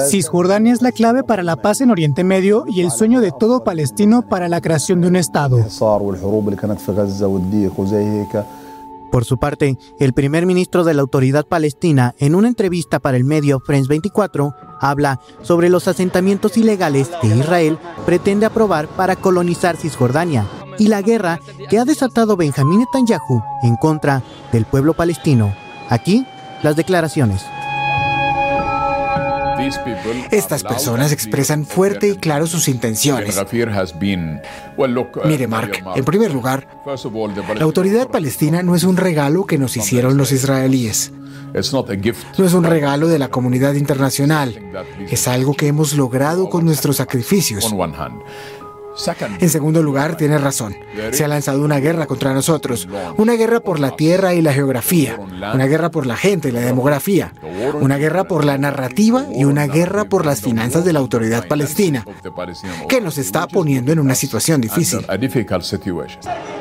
Cisjordania 0.00 0.72
es 0.72 0.82
la 0.82 0.92
clave 0.92 1.22
para 1.22 1.42
la 1.42 1.56
paz 1.56 1.80
en 1.80 1.90
Oriente 1.90 2.24
Medio 2.24 2.64
y 2.66 2.80
el 2.80 2.90
sueño 2.90 3.20
de 3.20 3.32
todo 3.32 3.64
palestino 3.64 4.22
para 4.22 4.48
la 4.48 4.60
creación 4.60 5.00
de 5.00 5.08
un 5.08 5.16
Estado. 5.16 5.58
Por 9.10 9.24
su 9.24 9.38
parte, 9.38 9.78
el 9.98 10.12
primer 10.12 10.46
ministro 10.46 10.84
de 10.84 10.92
la 10.92 11.02
Autoridad 11.02 11.46
Palestina, 11.46 12.14
en 12.18 12.34
una 12.34 12.48
entrevista 12.48 12.98
para 12.98 13.16
el 13.16 13.24
medio 13.24 13.60
France 13.60 13.88
24, 13.88 14.54
habla 14.80 15.20
sobre 15.42 15.70
los 15.70 15.88
asentamientos 15.88 16.56
ilegales 16.56 17.10
que 17.20 17.28
Israel 17.28 17.78
pretende 18.04 18.46
aprobar 18.46 18.88
para 18.88 19.16
colonizar 19.16 19.76
Cisjordania 19.76 20.46
y 20.78 20.88
la 20.88 21.02
guerra 21.02 21.40
que 21.70 21.78
ha 21.78 21.84
desatado 21.84 22.36
Benjamín 22.36 22.80
Netanyahu 22.80 23.42
en 23.62 23.76
contra 23.76 24.22
del 24.52 24.66
pueblo 24.66 24.92
palestino. 24.94 25.54
Aquí, 25.88 26.26
las 26.66 26.74
declaraciones. 26.74 27.42
Estas 30.32 30.64
personas 30.64 31.12
expresan 31.12 31.64
fuerte 31.64 32.08
y 32.08 32.16
claro 32.16 32.46
sus 32.48 32.66
intenciones. 32.66 33.40
Mire, 35.24 35.46
Mark, 35.46 35.72
en 35.94 36.04
primer 36.04 36.32
lugar, 36.32 36.66
la 37.54 37.64
autoridad 37.64 38.08
palestina 38.08 38.64
no 38.64 38.74
es 38.74 38.82
un 38.82 38.96
regalo 38.96 39.46
que 39.46 39.58
nos 39.58 39.76
hicieron 39.76 40.16
los 40.16 40.32
israelíes. 40.32 41.12
No 42.36 42.44
es 42.44 42.52
un 42.52 42.64
regalo 42.64 43.08
de 43.08 43.18
la 43.18 43.28
comunidad 43.28 43.74
internacional. 43.74 44.60
Es 45.08 45.28
algo 45.28 45.54
que 45.54 45.68
hemos 45.68 45.94
logrado 45.94 46.50
con 46.50 46.64
nuestros 46.64 46.96
sacrificios. 46.96 47.72
En 49.40 49.50
segundo 49.50 49.82
lugar, 49.82 50.16
tiene 50.16 50.38
razón. 50.38 50.76
Se 51.12 51.24
ha 51.24 51.28
lanzado 51.28 51.62
una 51.62 51.78
guerra 51.78 52.06
contra 52.06 52.32
nosotros. 52.32 52.88
Una 53.16 53.34
guerra 53.34 53.60
por 53.60 53.78
la 53.78 53.96
tierra 53.96 54.34
y 54.34 54.42
la 54.42 54.52
geografía. 54.52 55.18
Una 55.18 55.66
guerra 55.66 55.90
por 55.90 56.06
la 56.06 56.16
gente 56.16 56.48
y 56.48 56.52
la 56.52 56.60
demografía. 56.60 57.32
Una 57.80 57.96
guerra 57.96 58.24
por 58.24 58.44
la 58.44 58.58
narrativa 58.58 59.26
y 59.34 59.44
una 59.44 59.66
guerra 59.66 60.04
por 60.04 60.24
las 60.24 60.40
finanzas 60.40 60.84
de 60.84 60.92
la 60.92 60.98
autoridad 60.98 61.46
palestina, 61.46 62.04
que 62.88 63.00
nos 63.00 63.18
está 63.18 63.46
poniendo 63.46 63.92
en 63.92 63.98
una 63.98 64.14
situación 64.14 64.60
difícil. 64.60 65.06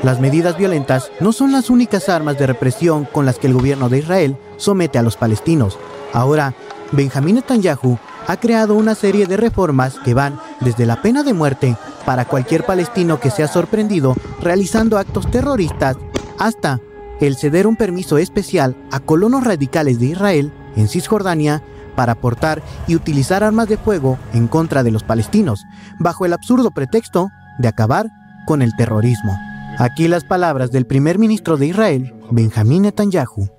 Las 0.04 0.20
medidas 0.20 0.58
violentas 0.58 1.12
no 1.20 1.32
son 1.32 1.52
las 1.52 1.70
únicas 1.70 2.10
armas 2.10 2.38
de 2.38 2.48
represión 2.48 3.06
con 3.06 3.26
las 3.26 3.40
que 3.40 3.48
el 3.48 3.54
gobierno 3.54 3.90
de 3.90 4.00
Israel 4.00 4.38
somete 4.58 4.98
a 4.98 5.04
los 5.04 5.16
palestinos. 5.16 5.78
Ahora, 6.14 6.54
Benjamín 6.92 7.36
Netanyahu 7.36 7.98
ha 8.28 8.38
creado 8.38 8.76
una 8.76 8.96
serie 8.96 9.26
de 9.26 9.38
reformas 9.38 9.96
que 10.04 10.14
van 10.14 10.40
desde 10.62 10.86
la 10.86 11.02
pena 11.02 11.24
de 11.24 11.34
muerte 11.34 11.76
para 12.06 12.26
cualquier 12.26 12.66
palestino 12.66 13.20
que 13.20 13.32
sea 13.32 13.47
sorprendido 13.47 14.16
realizando 14.41 14.97
actos 14.97 15.30
terroristas 15.30 15.97
hasta 16.38 16.80
el 17.20 17.36
ceder 17.36 17.68
un 17.68 17.76
permiso 17.76 18.18
especial 18.18 18.76
a 18.91 18.99
colonos 18.99 19.43
radicales 19.43 19.99
de 19.99 20.08
Israel 20.08 20.51
en 20.76 20.88
Cisjordania 20.88 21.64
para 21.95 22.14
aportar 22.14 22.62
y 22.88 22.95
utilizar 22.95 23.43
armas 23.43 23.70
de 23.70 23.78
fuego 23.78 24.20
en 24.34 24.47
contra 24.47 24.84
de 24.84 24.91
los 24.91 25.03
palestinos, 25.03 25.64
bajo 25.99 26.26
el 26.26 26.34
absurdo 26.34 26.72
pretexto 26.72 27.30
de 27.60 27.70
acabar 27.70 28.08
con 28.45 28.62
el 28.62 28.76
terrorismo. 28.76 29.38
Aquí 29.78 30.08
las 30.08 30.24
palabras 30.24 30.72
del 30.72 30.86
primer 30.86 31.20
ministro 31.20 31.58
de 31.58 31.68
Israel, 31.68 32.14
Benjamín 32.32 32.84
Netanyahu. 32.84 33.49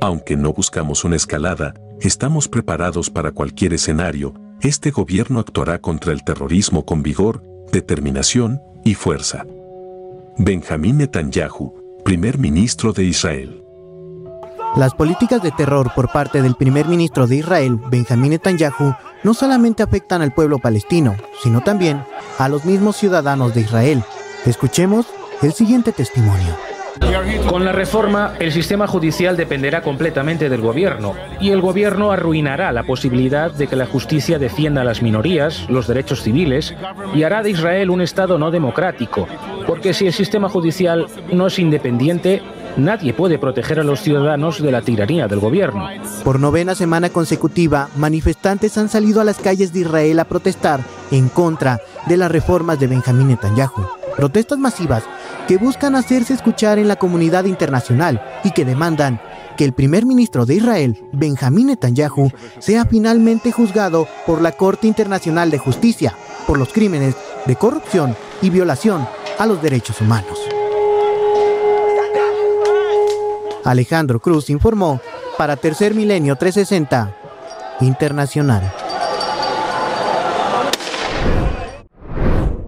Aunque 0.00 0.36
no 0.36 0.52
buscamos 0.52 1.04
una 1.04 1.16
escalada, 1.16 1.74
estamos 2.00 2.48
preparados 2.48 3.10
para 3.10 3.32
cualquier 3.32 3.74
escenario. 3.74 4.34
Este 4.60 4.90
gobierno 4.90 5.40
actuará 5.40 5.80
contra 5.80 6.12
el 6.12 6.24
terrorismo 6.24 6.84
con 6.84 7.02
vigor, 7.02 7.42
determinación 7.70 8.62
y 8.84 8.94
fuerza. 8.94 9.44
Benjamín 10.36 10.98
Netanyahu, 10.98 11.74
primer 12.04 12.38
ministro 12.38 12.92
de 12.92 13.04
Israel. 13.04 13.62
Las 14.76 14.94
políticas 14.94 15.42
de 15.42 15.50
terror 15.50 15.90
por 15.94 16.12
parte 16.12 16.42
del 16.42 16.54
primer 16.54 16.86
ministro 16.86 17.26
de 17.26 17.36
Israel, 17.36 17.78
Benjamín 17.90 18.30
Netanyahu, 18.30 18.94
no 19.24 19.34
solamente 19.34 19.82
afectan 19.82 20.22
al 20.22 20.32
pueblo 20.32 20.58
palestino, 20.58 21.16
sino 21.42 21.62
también 21.62 22.04
a 22.38 22.48
los 22.48 22.64
mismos 22.64 22.96
ciudadanos 22.96 23.54
de 23.54 23.62
Israel. 23.62 24.04
Escuchemos 24.46 25.06
el 25.42 25.52
siguiente 25.52 25.92
testimonio. 25.92 26.67
Con 27.48 27.64
la 27.64 27.72
reforma, 27.72 28.34
el 28.38 28.52
sistema 28.52 28.86
judicial 28.86 29.36
dependerá 29.36 29.82
completamente 29.82 30.48
del 30.48 30.60
gobierno 30.60 31.14
y 31.40 31.50
el 31.50 31.60
gobierno 31.60 32.12
arruinará 32.12 32.72
la 32.72 32.82
posibilidad 32.82 33.50
de 33.50 33.66
que 33.66 33.76
la 33.76 33.86
justicia 33.86 34.38
defienda 34.38 34.82
a 34.82 34.84
las 34.84 35.02
minorías, 35.02 35.68
los 35.68 35.86
derechos 35.86 36.22
civiles 36.22 36.74
y 37.14 37.22
hará 37.22 37.42
de 37.42 37.50
Israel 37.50 37.90
un 37.90 38.00
Estado 38.00 38.38
no 38.38 38.50
democrático, 38.50 39.26
porque 39.66 39.94
si 39.94 40.06
el 40.06 40.12
sistema 40.12 40.48
judicial 40.48 41.06
no 41.32 41.46
es 41.46 41.58
independiente, 41.58 42.42
nadie 42.76 43.12
puede 43.12 43.38
proteger 43.38 43.80
a 43.80 43.84
los 43.84 44.00
ciudadanos 44.00 44.62
de 44.62 44.72
la 44.72 44.82
tiranía 44.82 45.26
del 45.26 45.40
gobierno. 45.40 45.88
Por 46.24 46.38
novena 46.38 46.74
semana 46.74 47.10
consecutiva, 47.10 47.88
manifestantes 47.96 48.76
han 48.78 48.88
salido 48.88 49.20
a 49.20 49.24
las 49.24 49.38
calles 49.38 49.72
de 49.72 49.80
Israel 49.80 50.20
a 50.20 50.24
protestar 50.24 50.80
en 51.10 51.28
contra 51.28 51.80
de 52.06 52.16
las 52.16 52.30
reformas 52.30 52.78
de 52.78 52.86
Benjamín 52.86 53.28
Netanyahu. 53.28 53.86
Protestas 54.16 54.58
masivas 54.58 55.04
que 55.48 55.56
buscan 55.56 55.94
hacerse 55.94 56.34
escuchar 56.34 56.78
en 56.78 56.88
la 56.88 56.96
comunidad 56.96 57.46
internacional 57.46 58.22
y 58.44 58.50
que 58.50 58.66
demandan 58.66 59.18
que 59.56 59.64
el 59.64 59.72
primer 59.72 60.04
ministro 60.04 60.44
de 60.44 60.56
Israel, 60.56 61.02
Benjamín 61.10 61.68
Netanyahu, 61.68 62.30
sea 62.58 62.84
finalmente 62.84 63.50
juzgado 63.50 64.06
por 64.26 64.42
la 64.42 64.52
Corte 64.52 64.86
Internacional 64.86 65.50
de 65.50 65.58
Justicia 65.58 66.14
por 66.46 66.58
los 66.58 66.72
crímenes 66.72 67.16
de 67.46 67.56
corrupción 67.56 68.14
y 68.42 68.50
violación 68.50 69.08
a 69.38 69.46
los 69.46 69.62
derechos 69.62 70.00
humanos. 70.02 70.38
Alejandro 73.64 74.20
Cruz 74.20 74.50
informó 74.50 75.00
para 75.38 75.56
Tercer 75.56 75.94
Milenio 75.94 76.36
360 76.36 77.16
Internacional. 77.80 78.87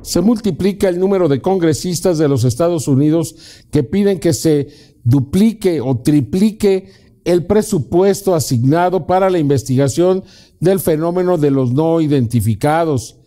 Se 0.03 0.21
multiplica 0.21 0.89
el 0.89 0.99
número 0.99 1.29
de 1.29 1.41
congresistas 1.41 2.19
de 2.19 2.29
los 2.29 2.45
Estados 2.45 2.89
Unidos 2.89 3.37
que 3.71 3.83
piden 3.83 4.19
que 4.19 4.33
se 4.33 4.69
duplique 5.05 5.81
o 5.81 5.99
triplique 5.99 6.91
el 7.25 7.47
presupuesto 7.47 8.35
asignado 8.35 9.07
para 9.07 9.31
la 9.31 9.39
investigación 9.39 10.25
del 10.59 10.81
fenómeno 10.81 11.39
de 11.39 11.51
los 11.51 11.73
no 11.73 12.01
identificados. 12.01 13.19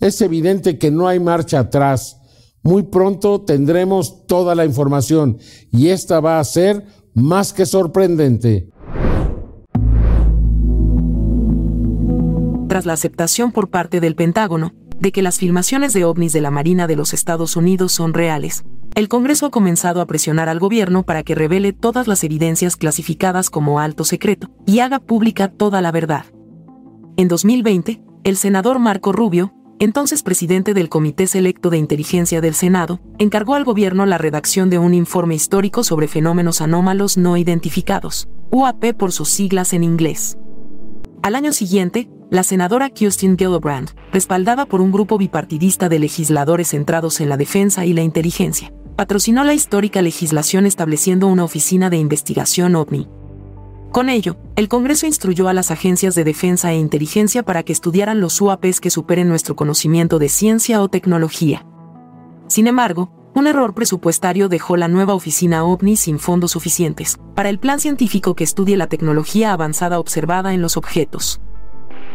Es 0.00 0.20
evidente 0.20 0.78
que 0.78 0.90
no 0.90 1.08
hay 1.08 1.20
marcha 1.20 1.60
atrás. 1.60 2.20
Muy 2.62 2.84
pronto 2.84 3.42
tendremos 3.42 4.26
toda 4.26 4.54
la 4.54 4.64
información 4.64 5.38
y 5.70 5.88
esta 5.88 6.20
va 6.20 6.40
a 6.40 6.44
ser 6.44 6.86
más 7.12 7.52
que 7.52 7.66
sorprendente. 7.66 8.70
Tras 12.68 12.86
la 12.86 12.94
aceptación 12.94 13.52
por 13.52 13.68
parte 13.68 14.00
del 14.00 14.16
Pentágono 14.16 14.72
de 15.00 15.12
que 15.12 15.22
las 15.22 15.38
filmaciones 15.38 15.92
de 15.92 16.04
ovnis 16.04 16.32
de 16.32 16.40
la 16.40 16.50
Marina 16.50 16.86
de 16.86 16.96
los 16.96 17.12
Estados 17.12 17.56
Unidos 17.56 17.92
son 17.92 18.14
reales, 18.14 18.64
el 18.94 19.08
Congreso 19.08 19.46
ha 19.46 19.50
comenzado 19.50 20.00
a 20.00 20.06
presionar 20.06 20.48
al 20.48 20.60
gobierno 20.60 21.02
para 21.02 21.24
que 21.24 21.34
revele 21.34 21.72
todas 21.72 22.06
las 22.06 22.22
evidencias 22.22 22.76
clasificadas 22.76 23.50
como 23.50 23.80
alto 23.80 24.04
secreto 24.04 24.50
y 24.66 24.78
haga 24.78 25.00
pública 25.00 25.48
toda 25.48 25.80
la 25.80 25.90
verdad. 25.90 26.26
En 27.16 27.28
2020, 27.28 28.02
el 28.22 28.36
senador 28.36 28.78
Marco 28.78 29.12
Rubio, 29.12 29.52
entonces 29.80 30.22
presidente 30.22 30.74
del 30.74 30.88
Comité 30.88 31.26
Selecto 31.26 31.70
de 31.70 31.78
Inteligencia 31.78 32.40
del 32.40 32.54
Senado, 32.54 33.00
encargó 33.18 33.54
al 33.54 33.64
gobierno 33.64 34.06
la 34.06 34.18
redacción 34.18 34.70
de 34.70 34.78
un 34.78 34.94
informe 34.94 35.34
histórico 35.34 35.82
sobre 35.82 36.06
fenómenos 36.06 36.60
anómalos 36.60 37.18
no 37.18 37.36
identificados, 37.36 38.28
UAP 38.52 38.94
por 38.96 39.10
sus 39.10 39.28
siglas 39.28 39.72
en 39.72 39.82
inglés. 39.82 40.38
Al 41.22 41.34
año 41.34 41.52
siguiente, 41.52 42.08
la 42.30 42.42
senadora 42.42 42.90
Kirsten 42.90 43.36
Gillibrand, 43.36 43.90
respaldada 44.12 44.66
por 44.66 44.80
un 44.80 44.90
grupo 44.90 45.18
bipartidista 45.18 45.88
de 45.88 45.98
legisladores 45.98 46.68
centrados 46.68 47.20
en 47.20 47.28
la 47.28 47.36
defensa 47.36 47.84
y 47.84 47.92
la 47.92 48.02
inteligencia, 48.02 48.72
patrocinó 48.96 49.44
la 49.44 49.54
histórica 49.54 50.02
legislación 50.02 50.66
estableciendo 50.66 51.26
una 51.26 51.44
oficina 51.44 51.90
de 51.90 51.98
investigación 51.98 52.76
OVNI. 52.76 53.08
Con 53.92 54.08
ello, 54.08 54.36
el 54.56 54.68
Congreso 54.68 55.06
instruyó 55.06 55.48
a 55.48 55.52
las 55.52 55.70
agencias 55.70 56.14
de 56.14 56.24
defensa 56.24 56.72
e 56.72 56.78
inteligencia 56.78 57.44
para 57.44 57.62
que 57.62 57.72
estudiaran 57.72 58.20
los 58.20 58.40
UAPs 58.40 58.80
que 58.80 58.90
superen 58.90 59.28
nuestro 59.28 59.54
conocimiento 59.54 60.18
de 60.18 60.28
ciencia 60.28 60.82
o 60.82 60.88
tecnología. 60.88 61.64
Sin 62.48 62.66
embargo, 62.66 63.12
un 63.36 63.46
error 63.46 63.74
presupuestario 63.74 64.48
dejó 64.48 64.76
la 64.76 64.88
nueva 64.88 65.14
oficina 65.14 65.64
OVNI 65.64 65.96
sin 65.96 66.18
fondos 66.18 66.52
suficientes 66.52 67.18
para 67.34 67.50
el 67.50 67.58
plan 67.58 67.80
científico 67.80 68.34
que 68.34 68.44
estudie 68.44 68.76
la 68.76 68.88
tecnología 68.88 69.52
avanzada 69.52 69.98
observada 69.98 70.54
en 70.54 70.62
los 70.62 70.76
objetos 70.76 71.40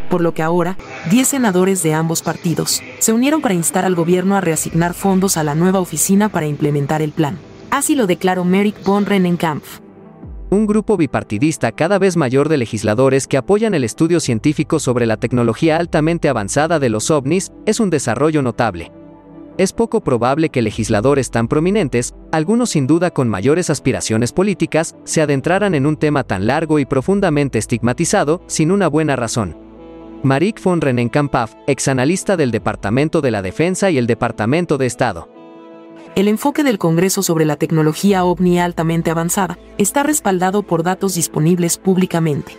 por 0.09 0.21
lo 0.21 0.33
que 0.33 0.43
ahora, 0.43 0.77
10 1.09 1.27
senadores 1.27 1.83
de 1.83 1.93
ambos 1.93 2.21
partidos 2.21 2.81
se 2.99 3.13
unieron 3.13 3.41
para 3.41 3.53
instar 3.53 3.85
al 3.85 3.95
gobierno 3.95 4.35
a 4.35 4.41
reasignar 4.41 4.93
fondos 4.93 5.37
a 5.37 5.43
la 5.43 5.55
nueva 5.55 5.79
oficina 5.79 6.29
para 6.29 6.47
implementar 6.47 7.01
el 7.01 7.11
plan. 7.11 7.37
Así 7.71 7.95
lo 7.95 8.07
declaró 8.07 8.43
Merrick 8.43 8.83
von 8.83 9.05
Rennenkampf. 9.05 9.79
Un 10.51 10.65
grupo 10.65 10.97
bipartidista 10.97 11.71
cada 11.71 11.99
vez 11.99 12.17
mayor 12.17 12.49
de 12.49 12.57
legisladores 12.57 13.27
que 13.27 13.37
apoyan 13.37 13.75
el 13.75 13.83
estudio 13.83 14.19
científico 14.19 14.79
sobre 14.79 15.05
la 15.05 15.17
tecnología 15.17 15.77
altamente 15.77 16.27
avanzada 16.27 16.79
de 16.79 16.89
los 16.89 17.11
ovnis 17.11 17.51
es 17.67 17.79
un 17.79 17.91
desarrollo 17.91 18.41
notable. 18.41 18.91
Es 19.59 19.73
poco 19.73 20.01
probable 20.01 20.49
que 20.49 20.63
legisladores 20.63 21.29
tan 21.29 21.47
prominentes, 21.47 22.15
algunos 22.31 22.71
sin 22.71 22.87
duda 22.87 23.11
con 23.11 23.29
mayores 23.29 23.69
aspiraciones 23.69 24.31
políticas, 24.31 24.95
se 25.03 25.21
adentraran 25.21 25.75
en 25.75 25.85
un 25.85 25.97
tema 25.97 26.23
tan 26.23 26.47
largo 26.47 26.79
y 26.79 26.85
profundamente 26.85 27.59
estigmatizado 27.59 28.41
sin 28.47 28.71
una 28.71 28.87
buena 28.87 29.15
razón. 29.15 29.68
Marik 30.21 30.61
von 30.61 30.81
Rennenkampf, 30.81 31.53
exanalista 31.65 32.35
del 32.35 32.51
Departamento 32.51 33.21
de 33.21 33.31
la 33.31 33.41
Defensa 33.41 33.89
y 33.89 33.97
el 33.97 34.05
Departamento 34.05 34.77
de 34.77 34.85
Estado. 34.85 35.29
El 36.15 36.27
enfoque 36.27 36.65
del 36.65 36.77
Congreso 36.77 37.23
sobre 37.23 37.45
la 37.45 37.55
tecnología 37.55 38.25
ovni 38.25 38.59
altamente 38.59 39.11
avanzada 39.11 39.57
está 39.77 40.03
respaldado 40.03 40.63
por 40.63 40.83
datos 40.83 41.15
disponibles 41.15 41.77
públicamente. 41.77 42.57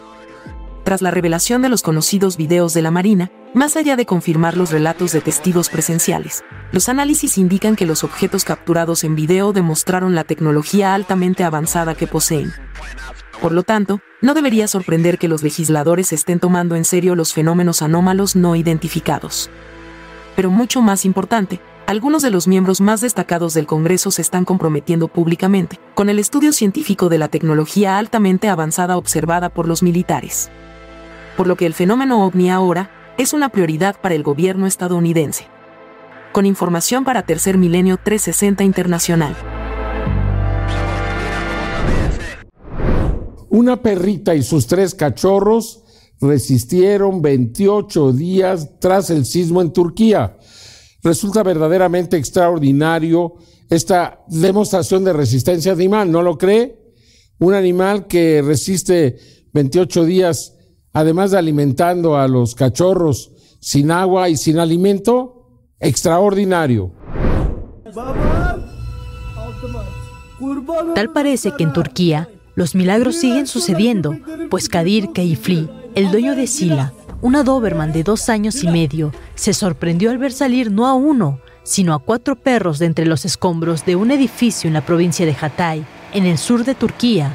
Tras 0.85 1.03
la 1.03 1.11
revelación 1.11 1.61
de 1.61 1.69
los 1.69 1.83
conocidos 1.83 2.39
videos 2.39 2.73
de 2.73 2.81
la 2.81 2.91
Marina, 2.91 3.31
más 3.53 3.77
allá 3.77 3.97
de 3.97 4.07
confirmar 4.07 4.57
los 4.57 4.71
relatos 4.71 5.13
de 5.13 5.21
testigos 5.21 5.69
presenciales, 5.69 6.43
los 6.73 6.89
análisis 6.89 7.37
indican 7.37 7.77
que 7.77 7.85
los 7.85 8.05
objetos 8.05 8.45
capturados 8.45 9.05
en 9.05 9.17
video 9.17 9.53
demostraron 9.53 10.15
la 10.15 10.25
tecnología 10.25 10.95
altamente 10.95 11.45
avanzada 11.45 11.95
que 11.95 12.07
poseen. 12.07 12.55
Por 13.41 13.53
lo 13.53 13.63
tanto, 13.63 14.01
no 14.21 14.35
debería 14.35 14.69
sorprender 14.69 15.19
que 15.19 15.29
los 15.29 15.43
legisladores 15.43 16.13
estén 16.13 16.41
tomando 16.41 16.77
en 16.77 16.85
serio 16.85 17.15
los 17.15 17.33
fenómenos 17.33 17.81
anómalos 17.81 18.37
no 18.37 18.55
identificados. 18.55 19.49
Pero 20.37 20.51
mucho 20.51 20.83
más 20.83 21.07
importante, 21.07 21.61
algunos 21.87 22.23
de 22.23 22.31
los 22.31 22.47
miembros 22.47 22.81
más 22.83 23.01
destacados 23.01 23.55
del 23.55 23.67
Congreso 23.67 24.11
se 24.11 24.23
están 24.23 24.45
comprometiendo 24.45 25.09
públicamente 25.09 25.81
con 25.95 26.11
el 26.11 26.19
estudio 26.19 26.53
científico 26.53 27.09
de 27.09 27.19
la 27.19 27.29
tecnología 27.29 27.99
altamente 27.99 28.49
avanzada 28.49 28.97
observada 28.97 29.49
por 29.49 29.67
los 29.67 29.83
militares. 29.83 30.51
Por 31.37 31.47
lo 31.47 31.57
que 31.57 31.67
el 31.67 31.75
fenómeno 31.75 32.27
ovni 32.27 32.51
ahora 32.51 32.91
es 33.17 33.33
una 33.33 33.49
prioridad 33.49 34.01
para 34.01 34.15
el 34.15 34.23
gobierno 34.23 34.67
estadounidense. 34.67 35.47
Con 36.33 36.47
información 36.47 37.05
para 37.05 37.23
Tercer 37.23 37.59
Milenio 37.59 37.97
360 37.97 38.63
Internacional. 38.63 39.35
Una 43.51 43.83
perrita 43.83 44.37
y 44.37 44.45
sus 44.45 44.69
tres 44.69 44.95
cachorros 44.95 45.83
resistieron 46.21 47.21
28 47.21 48.13
días 48.13 48.79
tras 48.79 49.11
el 49.11 49.27
sismo 49.27 49.61
en 49.61 49.73
Turquía. 49.73 50.39
Resulta 51.03 51.43
verdaderamente 51.43 52.17
extraordinario 52.17 53.35
esta 53.69 54.23
demostración 54.29 55.03
de 55.03 55.13
resistencia 55.13 55.73
animal, 55.73 56.13
¿no 56.13 56.23
lo 56.23 56.39
cree? 56.39 56.79
Un 57.41 57.55
animal 57.55 58.07
que 58.07 58.41
resiste 58.41 59.19
28 59.53 60.05
días, 60.05 60.57
además 60.93 61.33
de 61.33 61.39
alimentando 61.39 62.17
a 62.17 62.29
los 62.29 62.55
cachorros 62.55 63.33
sin 63.61 63.91
agua 63.91 64.29
y 64.29 64.37
sin 64.37 64.61
alimento, 64.61 65.65
extraordinario. 65.81 66.93
Tal 70.95 71.13
parece 71.13 71.53
que 71.57 71.65
en 71.65 71.73
Turquía 71.73 72.29
los 72.61 72.75
milagros 72.75 73.17
siguen 73.17 73.47
sucediendo, 73.47 74.19
pues 74.51 74.69
Kadir 74.69 75.13
Keifli, 75.15 75.67
el 75.95 76.11
dueño 76.11 76.37
de 76.37 76.47
Sila, 76.47 76.93
una 77.23 77.43
Doberman 77.43 77.91
de 77.91 78.03
dos 78.03 78.29
años 78.29 78.63
y 78.63 78.69
medio, 78.69 79.15
se 79.35 79.55
sorprendió 79.55 80.11
al 80.11 80.19
ver 80.19 80.31
salir 80.31 80.71
no 80.71 80.87
a 80.87 80.93
uno, 80.93 81.41
sino 81.63 81.95
a 81.95 82.01
cuatro 82.01 82.37
perros 82.37 82.79
de 82.79 82.85
entre 82.85 83.07
los 83.07 83.25
escombros 83.25 83.87
de 83.87 83.97
un 83.97 84.11
edificio 84.11 84.69
en 84.69 84.75
la 84.75 84.85
provincia 84.85 85.25
de 85.25 85.35
Hatay, 85.41 85.87
en 86.13 86.27
el 86.27 86.37
sur 86.37 86.67
de 86.67 86.75
Turquía, 86.75 87.33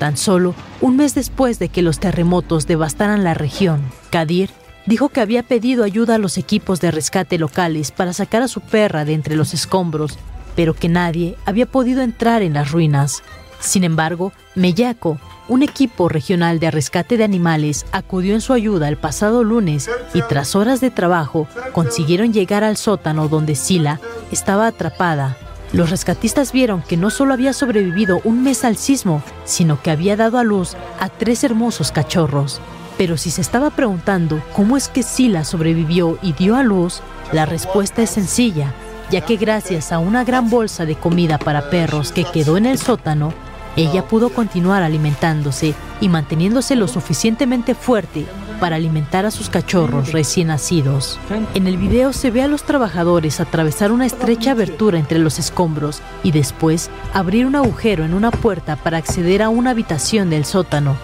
tan 0.00 0.16
solo 0.16 0.56
un 0.80 0.96
mes 0.96 1.14
después 1.14 1.60
de 1.60 1.68
que 1.68 1.82
los 1.82 2.00
terremotos 2.00 2.66
devastaran 2.66 3.22
la 3.22 3.34
región. 3.34 3.80
Kadir 4.10 4.50
dijo 4.86 5.08
que 5.08 5.20
había 5.20 5.44
pedido 5.44 5.84
ayuda 5.84 6.16
a 6.16 6.18
los 6.18 6.36
equipos 6.36 6.80
de 6.80 6.90
rescate 6.90 7.38
locales 7.38 7.92
para 7.92 8.12
sacar 8.12 8.42
a 8.42 8.48
su 8.48 8.60
perra 8.60 9.04
de 9.04 9.14
entre 9.14 9.36
los 9.36 9.54
escombros, 9.54 10.18
pero 10.56 10.74
que 10.74 10.88
nadie 10.88 11.36
había 11.46 11.66
podido 11.66 12.02
entrar 12.02 12.42
en 12.42 12.54
las 12.54 12.72
ruinas. 12.72 13.22
Sin 13.64 13.82
embargo, 13.82 14.32
Meyaco, 14.54 15.18
un 15.48 15.62
equipo 15.62 16.10
regional 16.10 16.60
de 16.60 16.70
rescate 16.70 17.16
de 17.16 17.24
animales, 17.24 17.86
acudió 17.92 18.34
en 18.34 18.42
su 18.42 18.52
ayuda 18.52 18.88
el 18.88 18.98
pasado 18.98 19.42
lunes 19.42 19.90
y 20.12 20.20
tras 20.22 20.54
horas 20.54 20.82
de 20.82 20.90
trabajo 20.90 21.48
consiguieron 21.72 22.34
llegar 22.34 22.62
al 22.62 22.76
sótano 22.76 23.26
donde 23.26 23.54
Sila 23.54 24.00
estaba 24.30 24.66
atrapada. 24.66 25.38
Los 25.72 25.88
rescatistas 25.88 26.52
vieron 26.52 26.82
que 26.82 26.98
no 26.98 27.08
solo 27.08 27.32
había 27.32 27.54
sobrevivido 27.54 28.20
un 28.24 28.44
mes 28.44 28.64
al 28.64 28.76
sismo, 28.76 29.22
sino 29.46 29.80
que 29.82 29.90
había 29.90 30.14
dado 30.14 30.38
a 30.38 30.44
luz 30.44 30.76
a 31.00 31.08
tres 31.08 31.42
hermosos 31.42 31.90
cachorros. 31.90 32.60
Pero 32.98 33.16
si 33.16 33.30
se 33.30 33.40
estaba 33.40 33.70
preguntando 33.70 34.42
cómo 34.52 34.76
es 34.76 34.88
que 34.88 35.02
Sila 35.02 35.42
sobrevivió 35.42 36.18
y 36.22 36.34
dio 36.34 36.54
a 36.54 36.62
luz, 36.62 37.00
la 37.32 37.46
respuesta 37.46 38.02
es 38.02 38.10
sencilla, 38.10 38.74
ya 39.10 39.22
que 39.22 39.36
gracias 39.36 39.90
a 39.90 39.98
una 39.98 40.22
gran 40.22 40.50
bolsa 40.50 40.84
de 40.84 40.96
comida 40.96 41.38
para 41.38 41.70
perros 41.70 42.12
que 42.12 42.24
quedó 42.24 42.56
en 42.56 42.66
el 42.66 42.78
sótano, 42.78 43.32
ella 43.76 44.06
pudo 44.06 44.28
continuar 44.30 44.82
alimentándose 44.82 45.74
y 46.00 46.08
manteniéndose 46.08 46.76
lo 46.76 46.88
suficientemente 46.88 47.74
fuerte 47.74 48.26
para 48.60 48.76
alimentar 48.76 49.26
a 49.26 49.30
sus 49.30 49.50
cachorros 49.50 50.12
recién 50.12 50.48
nacidos. 50.48 51.18
En 51.54 51.66
el 51.66 51.76
video 51.76 52.12
se 52.12 52.30
ve 52.30 52.42
a 52.42 52.48
los 52.48 52.62
trabajadores 52.62 53.40
atravesar 53.40 53.92
una 53.92 54.06
estrecha 54.06 54.52
abertura 54.52 54.98
entre 54.98 55.18
los 55.18 55.38
escombros 55.38 56.00
y 56.22 56.30
después 56.30 56.90
abrir 57.12 57.46
un 57.46 57.56
agujero 57.56 58.04
en 58.04 58.14
una 58.14 58.30
puerta 58.30 58.76
para 58.76 58.98
acceder 58.98 59.42
a 59.42 59.48
una 59.48 59.70
habitación 59.70 60.30
del 60.30 60.44
sótano, 60.44 60.96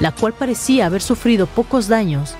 la 0.00 0.12
cual 0.12 0.32
parecía 0.32 0.86
haber 0.86 1.02
sufrido 1.02 1.46
pocos 1.46 1.88
daños. 1.88 2.34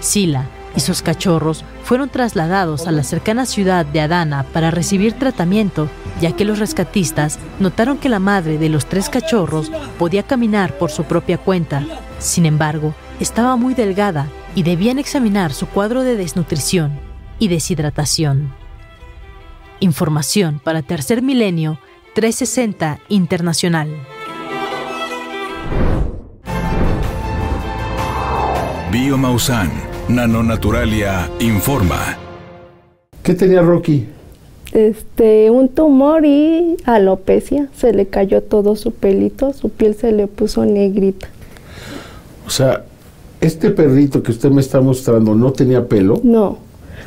Sila, 0.00 0.48
y 0.76 0.80
sus 0.80 1.02
cachorros 1.02 1.64
fueron 1.84 2.08
trasladados 2.08 2.86
a 2.86 2.92
la 2.92 3.02
cercana 3.02 3.46
ciudad 3.46 3.84
de 3.84 4.00
Adana 4.00 4.44
para 4.52 4.70
recibir 4.70 5.12
tratamiento, 5.14 5.88
ya 6.20 6.32
que 6.32 6.44
los 6.44 6.58
rescatistas 6.58 7.38
notaron 7.58 7.98
que 7.98 8.08
la 8.08 8.18
madre 8.18 8.58
de 8.58 8.68
los 8.68 8.86
tres 8.86 9.08
cachorros 9.08 9.70
podía 9.98 10.22
caminar 10.22 10.76
por 10.78 10.90
su 10.90 11.04
propia 11.04 11.38
cuenta. 11.38 11.84
Sin 12.18 12.46
embargo, 12.46 12.94
estaba 13.20 13.56
muy 13.56 13.74
delgada 13.74 14.28
y 14.54 14.62
debían 14.62 14.98
examinar 14.98 15.52
su 15.52 15.66
cuadro 15.66 16.02
de 16.02 16.16
desnutrición 16.16 16.98
y 17.38 17.48
deshidratación. 17.48 18.52
Información 19.80 20.60
para 20.62 20.82
Tercer 20.82 21.22
Milenio 21.22 21.78
360 22.14 23.00
Internacional. 23.08 23.88
Biomausan, 28.92 29.70
Nanonaturalia, 30.08 31.30
informa. 31.40 32.18
¿Qué 33.22 33.32
tenía 33.34 33.62
Rocky? 33.62 34.11
Este, 34.72 35.50
un 35.50 35.68
tumor 35.68 36.24
y 36.24 36.76
alopecia. 36.84 37.68
Se 37.76 37.92
le 37.92 38.06
cayó 38.06 38.42
todo 38.42 38.76
su 38.76 38.90
pelito, 38.92 39.52
su 39.52 39.68
piel 39.68 39.94
se 39.94 40.12
le 40.12 40.26
puso 40.26 40.64
negrita. 40.64 41.28
O 42.46 42.50
sea, 42.50 42.84
este 43.40 43.70
perrito 43.70 44.22
que 44.22 44.30
usted 44.30 44.50
me 44.50 44.60
está 44.60 44.80
mostrando 44.80 45.34
no 45.34 45.52
tenía 45.52 45.86
pelo. 45.86 46.20
No. 46.22 46.58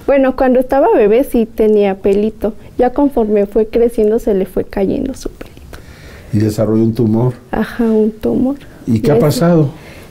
Bueno, 0.05 0.35
cuando 0.35 0.59
estaba 0.59 0.89
bebé 0.93 1.23
sí 1.23 1.45
tenía 1.45 1.95
pelito. 1.95 2.53
Ya 2.77 2.91
conforme 2.91 3.45
fue 3.47 3.67
creciendo 3.67 4.19
se 4.19 4.33
le 4.33 4.45
fue 4.45 4.65
cayendo 4.65 5.13
su 5.15 5.29
pelito. 5.29 5.55
Y 6.33 6.39
desarrolló 6.39 6.83
un 6.83 6.93
tumor. 6.93 7.33
Ajá, 7.51 7.85
un 7.85 8.11
tumor. 8.11 8.57
¿Y 8.85 8.99
qué 8.99 9.11
ha 9.11 9.19
pasado? 9.19 9.69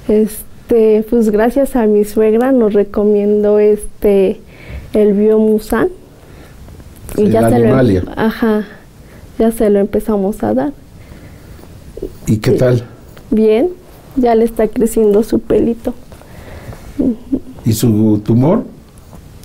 Este, 0.08 1.04
pues 1.08 1.30
gracias 1.30 1.76
a 1.76 1.86
mi 1.86 2.04
suegra 2.04 2.50
nos 2.50 2.72
recomendó 2.72 3.58
este 3.58 4.40
el 4.92 5.12
biomusan. 5.12 5.88
Y 7.16 7.28
ya 7.30 7.48
se 7.48 7.58
lo, 7.58 7.80
em- 7.80 8.04
ajá, 8.16 8.64
ya 9.38 9.50
se 9.52 9.70
lo 9.70 9.78
empezamos 9.78 10.42
a 10.42 10.54
dar. 10.54 10.72
¿Y 12.26 12.38
qué 12.38 12.52
tal? 12.52 12.84
Bien, 13.30 13.70
ya 14.16 14.34
le 14.34 14.44
está 14.44 14.68
creciendo 14.68 15.22
su 15.22 15.38
pelito. 15.40 15.94
¿Y 17.64 17.72
su 17.72 18.20
tumor? 18.24 18.64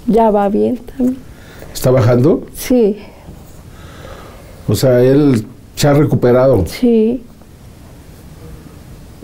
Ya 0.08 0.30
va 0.32 0.50
bien 0.50 0.78
también. 0.78 1.18
¿Está 1.74 1.92
bajando? 1.92 2.46
Sí. 2.54 2.98
O 4.68 4.76
sea, 4.76 5.02
él 5.02 5.46
se 5.76 5.88
ha 5.88 5.94
recuperado. 5.94 6.66
Sí. 6.68 7.24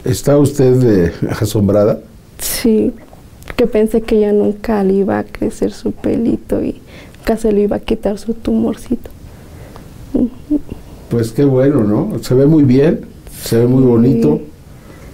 ¿Está 0.04 0.38
usted 0.38 1.12
asombrada? 1.30 2.00
Sí, 2.38 2.94
que 3.56 3.66
pensé 3.66 4.02
que 4.02 4.20
ya 4.20 4.32
nunca 4.32 4.84
le 4.84 4.94
iba 4.94 5.18
a 5.20 5.24
crecer 5.24 5.72
su 5.72 5.92
pelito 5.92 6.64
y 6.64 6.82
nunca 7.26 7.42
se 7.42 7.52
le 7.52 7.62
iba 7.62 7.78
a 7.78 7.80
quitar 7.80 8.20
su 8.20 8.36
tumorcito. 8.36 9.10
Pues 11.10 11.32
qué 11.32 11.44
bueno, 11.44 11.84
¿no? 11.84 12.20
Se 12.22 12.36
ve 12.36 12.46
muy 12.46 12.64
bien, 12.64 13.02
se 13.42 13.58
ve 13.58 13.66
muy 13.66 13.84
bonito. 13.84 14.42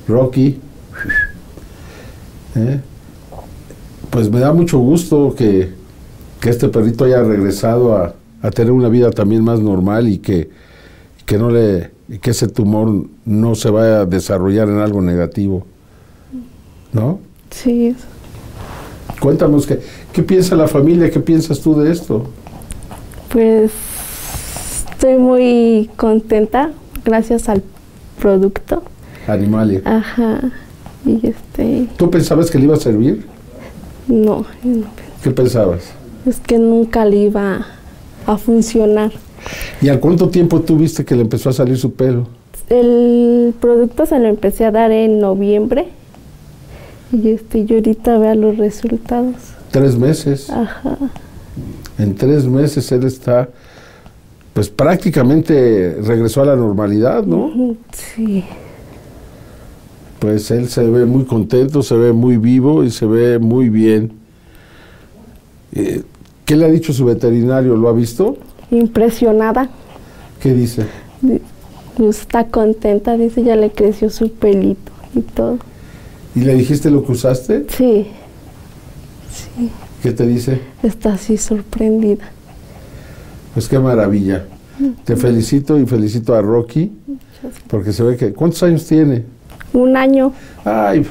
Rocky. 0.10 0.60
¿Eh? 2.56 2.82
Pues 4.10 4.30
me 4.30 4.42
da 4.42 4.52
mucho 4.52 4.78
gusto 4.80 5.34
que, 5.38 5.72
este 6.44 6.68
perrito 6.68 7.06
haya 7.06 7.24
regresado 7.24 7.96
a, 7.96 8.14
tener 8.52 8.74
una 8.74 8.90
vida 8.90 9.12
también 9.12 9.44
más 9.44 9.62
normal 9.62 10.10
y 10.10 10.18
que, 10.18 10.50
que 11.26 11.38
no 11.38 11.50
le 11.50 11.92
que 12.22 12.32
ese 12.32 12.50
tumor 12.50 13.06
no 13.24 13.56
se 13.56 13.70
vaya 13.70 14.02
a 14.02 14.06
desarrollar 14.06 14.68
en 14.68 14.80
algo 14.80 15.02
negativo. 15.02 15.66
¿No? 16.92 17.20
Sí. 17.52 17.96
Cuéntanos, 19.22 19.68
¿qué, 19.68 19.80
¿qué 20.12 20.24
piensa 20.24 20.56
la 20.56 20.68
familia? 20.68 21.12
¿Qué 21.12 21.20
piensas 21.20 21.60
tú 21.60 21.80
de 21.80 21.92
esto? 21.92 22.26
Pues 23.32 23.72
estoy 24.92 25.16
muy 25.18 25.92
contenta 25.96 26.72
gracias 27.06 27.48
al 27.48 27.62
producto. 28.20 28.82
Animalia. 29.28 29.84
Ajá. 29.86 30.40
Y 31.06 31.28
este... 31.28 31.88
¿Tú 31.98 32.10
pensabas 32.10 32.50
que 32.50 32.58
le 32.58 32.64
iba 32.64 32.74
a 32.74 32.80
servir? 32.80 33.28
No, 34.08 34.44
no 34.64 34.86
¿Qué 35.22 35.30
pensabas? 35.30 35.92
Es 36.26 36.40
que 36.40 36.58
nunca 36.58 37.06
le 37.06 37.18
iba 37.18 37.68
a 38.26 38.38
funcionar. 38.38 39.12
¿Y 39.84 39.90
al 39.90 40.00
cuánto 40.00 40.30
tiempo 40.30 40.62
tú 40.62 40.78
viste 40.78 41.06
que 41.06 41.16
le 41.16 41.22
empezó 41.22 41.52
a 41.52 41.54
salir 41.54 41.78
su 41.78 41.94
pelo? 41.94 42.26
El 42.70 43.54
producto 43.62 44.08
se 44.08 44.18
lo 44.18 44.28
empecé 44.28 44.66
a 44.66 44.72
dar 44.72 44.92
en 44.92 45.20
noviembre 45.20 45.90
y 47.12 47.30
este, 47.30 47.66
yo 47.66 47.76
ahorita 47.76 48.18
veo 48.18 48.36
los 48.36 48.58
resultados. 48.58 49.36
Tres 49.72 49.98
meses. 49.98 50.50
Ajá. 50.50 50.98
En 51.98 52.16
tres 52.16 52.46
meses 52.46 52.92
él 52.92 53.04
está, 53.06 53.50
pues 54.54 54.70
prácticamente 54.70 55.98
regresó 56.04 56.42
a 56.42 56.46
la 56.46 56.56
normalidad, 56.56 57.24
¿no? 57.24 57.76
Sí. 57.94 58.44
Pues 60.20 60.52
él 60.52 60.70
se 60.70 60.88
ve 60.88 61.06
muy 61.06 61.26
contento, 61.26 61.82
se 61.84 61.96
ve 61.96 62.14
muy 62.14 62.38
vivo 62.38 62.84
y 62.84 62.92
se 62.92 63.06
ve 63.06 63.40
muy 63.40 63.70
bien. 63.70 64.14
Eh, 65.74 66.04
¿Qué 66.46 66.56
le 66.56 66.66
ha 66.66 66.70
dicho 66.70 66.94
su 66.94 67.06
veterinario? 67.06 67.76
¿Lo 67.76 67.90
ha 67.90 67.94
visto? 67.94 68.38
impresionada. 68.72 69.70
¿Qué 70.42 70.54
dice? 70.54 70.86
Está 72.00 72.46
contenta, 72.46 73.18
dice, 73.18 73.44
ya 73.44 73.56
le 73.56 73.70
creció 73.70 74.10
su 74.10 74.32
pelito 74.32 74.92
y 75.14 75.22
todo. 75.22 75.60
¿Y 76.36 76.42
le 76.42 76.56
dijiste 76.56 76.90
lo 76.90 77.04
que 77.04 77.12
usaste? 77.12 77.66
Sí. 77.70 78.08
Sí. 79.34 79.70
¿Qué 80.02 80.12
te 80.12 80.26
dice? 80.26 80.62
Está 80.82 81.14
así 81.14 81.38
sorprendida. 81.38 82.30
Pues 83.54 83.68
qué 83.68 83.80
maravilla. 83.80 84.46
Te 85.04 85.16
felicito 85.16 85.78
y 85.78 85.86
felicito 85.86 86.34
a 86.34 86.42
Rocky 86.42 86.92
porque 87.68 87.94
se 87.94 88.04
ve 88.04 88.18
que... 88.18 88.34
¿Cuántos 88.34 88.64
años 88.64 88.86
tiene? 88.86 89.26
Un 89.74 89.96
año. 89.96 90.34
Ay, 90.64 91.06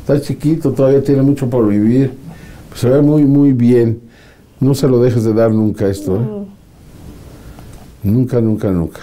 está 0.00 0.20
chiquito, 0.20 0.72
todavía 0.72 1.02
tiene 1.02 1.22
mucho 1.22 1.48
por 1.48 1.66
vivir. 1.68 2.12
se 2.74 2.88
ve 2.88 3.02
muy, 3.02 3.24
muy 3.24 3.52
bien. 3.52 4.00
No 4.60 4.74
se 4.74 4.88
lo 4.88 5.02
dejes 5.02 5.24
de 5.24 5.34
dar 5.34 5.50
nunca 5.50 5.86
esto. 5.88 6.16
¿eh? 6.16 6.46
Nunca, 8.02 8.40
nunca, 8.40 8.70
nunca. 8.70 9.00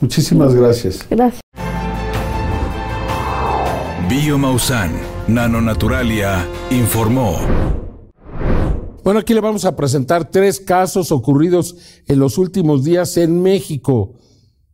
Muchísimas 0.00 0.54
gracias. 0.54 1.06
Gracias. 1.08 1.45
Biomausan, 4.16 4.92
Nanonaturalia, 5.28 6.48
informó. 6.70 7.36
Bueno, 9.04 9.20
aquí 9.20 9.34
le 9.34 9.42
vamos 9.42 9.66
a 9.66 9.76
presentar 9.76 10.30
tres 10.30 10.58
casos 10.58 11.12
ocurridos 11.12 11.76
en 12.06 12.18
los 12.18 12.38
últimos 12.38 12.82
días 12.82 13.18
en 13.18 13.42
México 13.42 14.14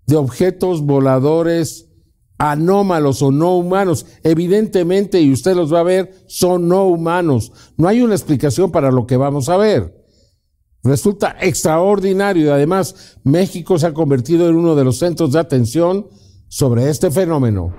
de 0.06 0.14
objetos 0.14 0.82
voladores 0.82 1.88
anómalos 2.38 3.20
o 3.20 3.32
no 3.32 3.56
humanos. 3.56 4.06
Evidentemente, 4.22 5.20
y 5.20 5.32
usted 5.32 5.56
los 5.56 5.74
va 5.74 5.80
a 5.80 5.84
ver, 5.84 6.14
son 6.28 6.68
no 6.68 6.86
humanos. 6.86 7.50
No 7.76 7.88
hay 7.88 8.00
una 8.00 8.14
explicación 8.14 8.70
para 8.70 8.92
lo 8.92 9.08
que 9.08 9.16
vamos 9.16 9.48
a 9.48 9.56
ver. 9.56 10.06
Resulta 10.84 11.36
extraordinario 11.40 12.46
y 12.46 12.48
además 12.48 13.18
México 13.24 13.76
se 13.76 13.88
ha 13.88 13.92
convertido 13.92 14.48
en 14.48 14.54
uno 14.54 14.76
de 14.76 14.84
los 14.84 14.98
centros 14.98 15.32
de 15.32 15.40
atención 15.40 16.06
sobre 16.46 16.88
este 16.88 17.10
fenómeno. 17.10 17.74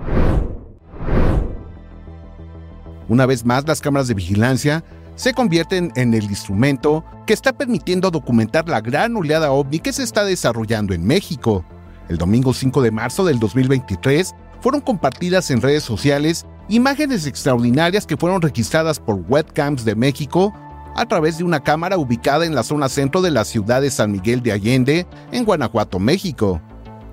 Una 3.08 3.26
vez 3.26 3.44
más, 3.44 3.66
las 3.66 3.80
cámaras 3.80 4.08
de 4.08 4.14
vigilancia 4.14 4.84
se 5.14 5.32
convierten 5.32 5.92
en 5.96 6.14
el 6.14 6.24
instrumento 6.24 7.04
que 7.26 7.34
está 7.34 7.52
permitiendo 7.52 8.10
documentar 8.10 8.68
la 8.68 8.80
gran 8.80 9.16
oleada 9.16 9.52
ovni 9.52 9.78
que 9.78 9.92
se 9.92 10.02
está 10.02 10.24
desarrollando 10.24 10.94
en 10.94 11.06
México. 11.06 11.64
El 12.08 12.18
domingo 12.18 12.52
5 12.52 12.82
de 12.82 12.90
marzo 12.90 13.24
del 13.24 13.38
2023 13.38 14.34
fueron 14.60 14.80
compartidas 14.80 15.50
en 15.50 15.60
redes 15.60 15.84
sociales 15.84 16.46
imágenes 16.68 17.26
extraordinarias 17.26 18.06
que 18.06 18.16
fueron 18.16 18.40
registradas 18.40 18.98
por 18.98 19.16
webcams 19.28 19.84
de 19.84 19.94
México 19.94 20.54
a 20.96 21.06
través 21.06 21.38
de 21.38 21.44
una 21.44 21.62
cámara 21.62 21.98
ubicada 21.98 22.46
en 22.46 22.54
la 22.54 22.62
zona 22.62 22.88
centro 22.88 23.20
de 23.20 23.30
la 23.30 23.44
ciudad 23.44 23.82
de 23.82 23.90
San 23.90 24.12
Miguel 24.12 24.42
de 24.42 24.52
Allende, 24.52 25.06
en 25.32 25.44
Guanajuato, 25.44 25.98
México. 25.98 26.60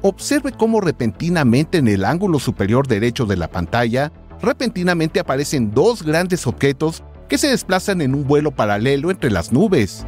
Observe 0.03 0.51
cómo 0.51 0.81
repentinamente 0.81 1.79
en 1.79 1.87
el 1.87 2.05
ángulo 2.05 2.39
superior 2.39 2.87
derecho 2.87 3.25
de 3.25 3.37
la 3.37 3.49
pantalla, 3.49 4.11
repentinamente 4.41 5.19
aparecen 5.19 5.71
dos 5.73 6.03
grandes 6.03 6.47
objetos 6.47 7.03
que 7.27 7.37
se 7.37 7.47
desplazan 7.47 8.01
en 8.01 8.15
un 8.15 8.27
vuelo 8.27 8.51
paralelo 8.51 9.11
entre 9.11 9.29
las 9.31 9.51
nubes. 9.51 10.05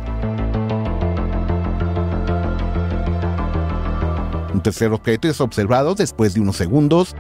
Un 4.53 4.61
tercer 4.61 4.91
objeto 4.91 5.27
es 5.27 5.41
observado 5.41 5.95
después 5.95 6.33
de 6.33 6.41
unos 6.41 6.57
segundos 6.57 7.15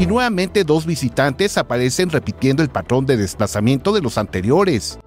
y 0.00 0.06
nuevamente 0.06 0.64
dos 0.64 0.86
visitantes 0.86 1.58
aparecen 1.58 2.08
repitiendo 2.08 2.62
el 2.62 2.70
patrón 2.70 3.04
de 3.04 3.18
desplazamiento 3.18 3.92
de 3.92 4.00
los 4.00 4.16
anteriores. 4.16 4.98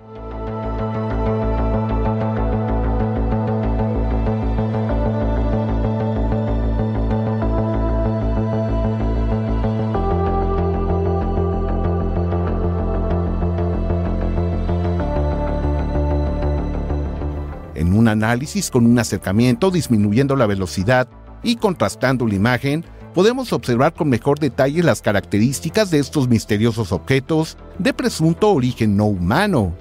Un 18.04 18.10
análisis 18.10 18.70
con 18.70 18.86
un 18.86 19.00
acercamiento 19.00 19.72
disminuyendo 19.72 20.36
la 20.36 20.46
velocidad 20.46 21.08
y 21.42 21.56
contrastando 21.56 22.28
la 22.28 22.36
imagen, 22.36 22.84
podemos 23.14 23.54
observar 23.54 23.94
con 23.94 24.10
mejor 24.10 24.40
detalle 24.40 24.84
las 24.84 25.02
características 25.02 25.90
de 25.90 26.00
estos 26.00 26.28
misteriosos 26.28 26.92
objetos 26.92 27.58
de 27.80 27.94
presunto 27.94 28.52
origen 28.52 28.98
no 28.98 29.06
humano. 29.06 29.74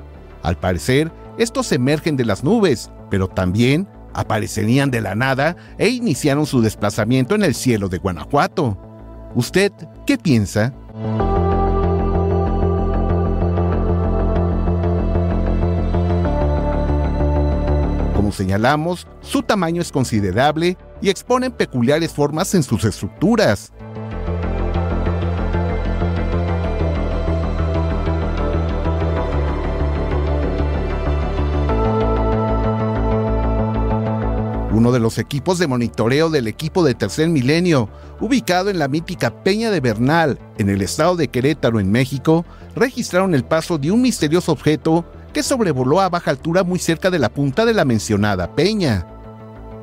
Al 0.42 0.56
parecer, 0.56 1.10
estos 1.36 1.72
emergen 1.72 2.16
de 2.16 2.24
las 2.24 2.44
nubes, 2.44 2.90
pero 3.10 3.26
también 3.26 3.88
aparecerían 4.14 4.90
de 4.90 5.00
la 5.00 5.14
nada 5.14 5.56
e 5.78 5.88
iniciaron 5.88 6.46
su 6.46 6.60
desplazamiento 6.60 7.34
en 7.34 7.42
el 7.42 7.54
cielo 7.54 7.88
de 7.88 7.98
Guanajuato. 7.98 8.78
¿Usted 9.34 9.72
qué 10.06 10.16
piensa? 10.16 10.72
Señalamos, 18.32 19.06
su 19.20 19.42
tamaño 19.42 19.82
es 19.82 19.92
considerable 19.92 20.76
y 21.00 21.10
exponen 21.10 21.52
peculiares 21.52 22.12
formas 22.12 22.54
en 22.54 22.62
sus 22.62 22.84
estructuras. 22.84 23.72
uno 34.82 34.90
de 34.90 34.98
los 34.98 35.18
equipos 35.18 35.60
de 35.60 35.68
monitoreo 35.68 36.28
del 36.28 36.48
equipo 36.48 36.82
de 36.82 36.94
Tercer 36.96 37.28
Milenio, 37.28 37.88
ubicado 38.20 38.68
en 38.68 38.80
la 38.80 38.88
mítica 38.88 39.30
Peña 39.44 39.70
de 39.70 39.78
Bernal, 39.78 40.40
en 40.58 40.68
el 40.70 40.82
estado 40.82 41.14
de 41.14 41.28
Querétaro, 41.28 41.78
en 41.78 41.92
México, 41.92 42.44
registraron 42.74 43.32
el 43.34 43.44
paso 43.44 43.78
de 43.78 43.92
un 43.92 44.02
misterioso 44.02 44.50
objeto 44.50 45.04
que 45.32 45.42
sobrevoló 45.42 46.00
a 46.00 46.08
baja 46.08 46.30
altura 46.30 46.62
muy 46.62 46.78
cerca 46.78 47.10
de 47.10 47.18
la 47.18 47.28
punta 47.28 47.64
de 47.64 47.74
la 47.74 47.84
mencionada 47.84 48.54
peña. 48.54 49.06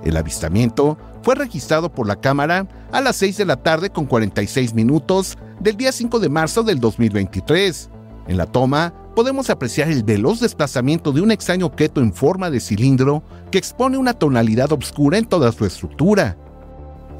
El 0.03 0.15
avistamiento 0.15 0.97
fue 1.23 1.35
registrado 1.35 1.91
por 1.91 2.07
la 2.07 2.15
cámara 2.15 2.67
a 2.91 3.01
las 3.01 3.17
6 3.17 3.37
de 3.37 3.45
la 3.45 3.57
tarde 3.57 3.89
con 3.89 4.05
46 4.05 4.73
minutos 4.73 5.37
del 5.59 5.75
día 5.75 5.91
5 5.91 6.19
de 6.19 6.29
marzo 6.29 6.63
del 6.63 6.79
2023. 6.79 7.89
En 8.27 8.37
la 8.37 8.45
toma 8.45 8.93
podemos 9.15 9.49
apreciar 9.49 9.89
el 9.89 10.03
veloz 10.03 10.39
desplazamiento 10.39 11.11
de 11.11 11.21
un 11.21 11.31
extraño 11.31 11.65
objeto 11.65 11.99
en 11.99 12.13
forma 12.13 12.49
de 12.49 12.59
cilindro 12.59 13.23
que 13.51 13.57
expone 13.57 13.97
una 13.97 14.13
tonalidad 14.13 14.71
oscura 14.71 15.17
en 15.17 15.25
toda 15.25 15.51
su 15.51 15.65
estructura. 15.65 16.37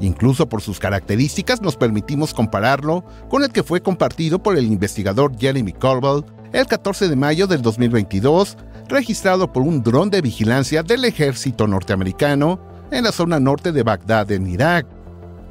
Incluso 0.00 0.48
por 0.48 0.62
sus 0.62 0.78
características 0.78 1.60
nos 1.60 1.76
permitimos 1.76 2.32
compararlo 2.32 3.04
con 3.28 3.44
el 3.44 3.50
que 3.50 3.62
fue 3.62 3.82
compartido 3.82 4.42
por 4.42 4.56
el 4.56 4.66
investigador 4.66 5.38
Jeremy 5.38 5.72
Corbell 5.74 6.24
el 6.52 6.66
14 6.66 7.08
de 7.08 7.16
mayo 7.16 7.46
del 7.46 7.62
2022, 7.62 8.56
registrado 8.88 9.52
por 9.52 9.62
un 9.62 9.82
dron 9.82 10.10
de 10.10 10.22
vigilancia 10.22 10.82
del 10.82 11.04
ejército 11.04 11.66
norteamericano 11.66 12.58
en 12.90 13.04
la 13.04 13.12
zona 13.12 13.38
norte 13.38 13.72
de 13.72 13.82
Bagdad 13.82 14.30
en 14.32 14.48
Irak. 14.48 14.86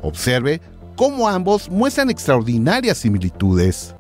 Observe 0.02 0.62
cómo 0.95 1.30
ambos 1.30 1.70
muestran 1.70 2.10
extraordinarias 2.10 2.97
similitudes. 2.97 3.95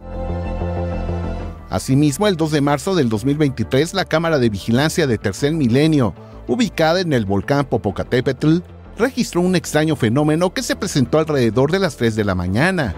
Asimismo, 1.69 2.27
el 2.27 2.35
2 2.35 2.51
de 2.51 2.61
marzo 2.61 2.95
del 2.95 3.09
2023, 3.09 3.93
la 3.93 4.03
Cámara 4.03 4.39
de 4.39 4.49
Vigilancia 4.49 5.05
de 5.05 5.19
Tercer 5.19 5.53
Milenio, 5.53 6.15
ubicada 6.47 6.99
en 6.99 7.13
el 7.13 7.25
volcán 7.25 7.65
Popocatépetl, 7.65 8.57
registró 8.99 9.41
un 9.41 9.55
extraño 9.55 9.95
fenómeno 9.95 10.53
que 10.53 10.61
se 10.61 10.75
presentó 10.75 11.17
alrededor 11.17 11.71
de 11.71 11.79
las 11.79 11.95
3 11.95 12.15
de 12.15 12.25
la 12.25 12.35
mañana. 12.35 12.93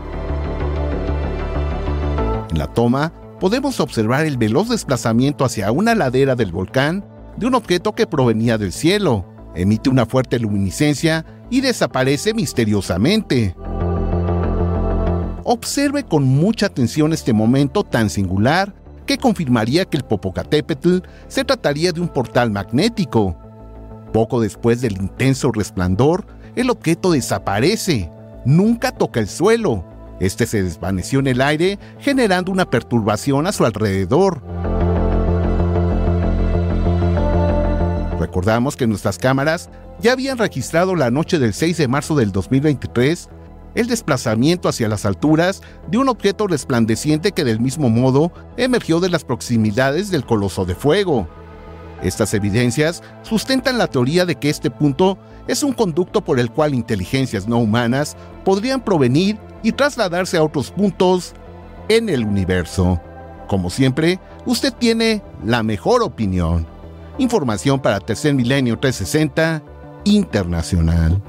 En 2.49 2.57
la 2.57 2.67
toma, 2.67 3.13
podemos 3.39 3.79
observar 3.79 4.25
el 4.25 4.37
veloz 4.37 4.67
desplazamiento 4.67 5.45
hacia 5.45 5.71
una 5.71 5.95
ladera 5.95 6.35
del 6.35 6.51
volcán 6.51 7.05
de 7.37 7.45
un 7.45 7.55
objeto 7.55 7.93
que 7.93 8.07
provenía 8.07 8.57
del 8.57 8.73
cielo, 8.73 9.25
emite 9.55 9.89
una 9.89 10.05
fuerte 10.05 10.39
luminiscencia 10.39 11.25
y 11.49 11.61
desaparece 11.61 12.33
misteriosamente. 12.33 13.55
Observe 15.43 16.03
con 16.03 16.23
mucha 16.23 16.65
atención 16.65 17.13
este 17.13 17.33
momento 17.33 17.83
tan 17.83 18.09
singular 18.09 18.73
que 19.05 19.17
confirmaría 19.17 19.85
que 19.85 19.97
el 19.97 20.03
Popocatépetl 20.03 20.99
se 21.27 21.43
trataría 21.43 21.91
de 21.91 22.01
un 22.01 22.07
portal 22.07 22.51
magnético. 22.51 23.37
Poco 24.13 24.41
después 24.41 24.81
del 24.81 24.93
intenso 24.93 25.51
resplandor, 25.51 26.25
el 26.55 26.69
objeto 26.69 27.11
desaparece, 27.11 28.11
nunca 28.45 28.91
toca 28.91 29.19
el 29.19 29.27
suelo. 29.27 29.85
Este 30.19 30.45
se 30.45 30.63
desvaneció 30.63 31.19
en 31.19 31.27
el 31.27 31.41
aire, 31.41 31.79
generando 31.99 32.51
una 32.51 32.69
perturbación 32.69 33.47
a 33.47 33.51
su 33.51 33.65
alrededor. 33.65 34.41
Recordamos 38.19 38.75
que 38.75 38.85
nuestras 38.85 39.17
cámaras 39.17 39.69
ya 39.99 40.11
habían 40.11 40.37
registrado 40.37 40.95
la 40.95 41.09
noche 41.09 41.39
del 41.39 41.53
6 41.53 41.77
de 41.77 41.87
marzo 41.87 42.15
del 42.15 42.31
2023 42.31 43.29
el 43.75 43.87
desplazamiento 43.87 44.67
hacia 44.67 44.89
las 44.89 45.05
alturas 45.05 45.61
de 45.89 45.97
un 45.97 46.09
objeto 46.09 46.47
resplandeciente 46.47 47.31
que 47.31 47.43
del 47.43 47.59
mismo 47.59 47.89
modo 47.89 48.31
emergió 48.57 48.99
de 48.99 49.09
las 49.09 49.23
proximidades 49.23 50.11
del 50.11 50.25
coloso 50.25 50.65
de 50.65 50.75
fuego. 50.75 51.27
Estas 52.01 52.33
evidencias 52.33 53.03
sustentan 53.21 53.77
la 53.77 53.87
teoría 53.87 54.25
de 54.25 54.35
que 54.35 54.49
este 54.49 54.71
punto 54.71 55.17
es 55.47 55.63
un 55.63 55.73
conducto 55.73 56.21
por 56.21 56.39
el 56.39 56.49
cual 56.51 56.73
inteligencias 56.73 57.47
no 57.47 57.59
humanas 57.59 58.17
podrían 58.43 58.83
provenir 58.83 59.37
y 59.63 59.71
trasladarse 59.71 60.37
a 60.37 60.43
otros 60.43 60.71
puntos 60.71 61.33
en 61.89 62.09
el 62.09 62.23
universo. 62.23 62.99
Como 63.47 63.69
siempre, 63.69 64.19
usted 64.45 64.73
tiene 64.73 65.21
la 65.45 65.61
mejor 65.61 66.01
opinión. 66.01 66.65
Información 67.17 67.79
para 67.79 67.99
Tercer 67.99 68.33
Milenio 68.33 68.79
360 68.79 69.61
Internacional. 70.05 71.21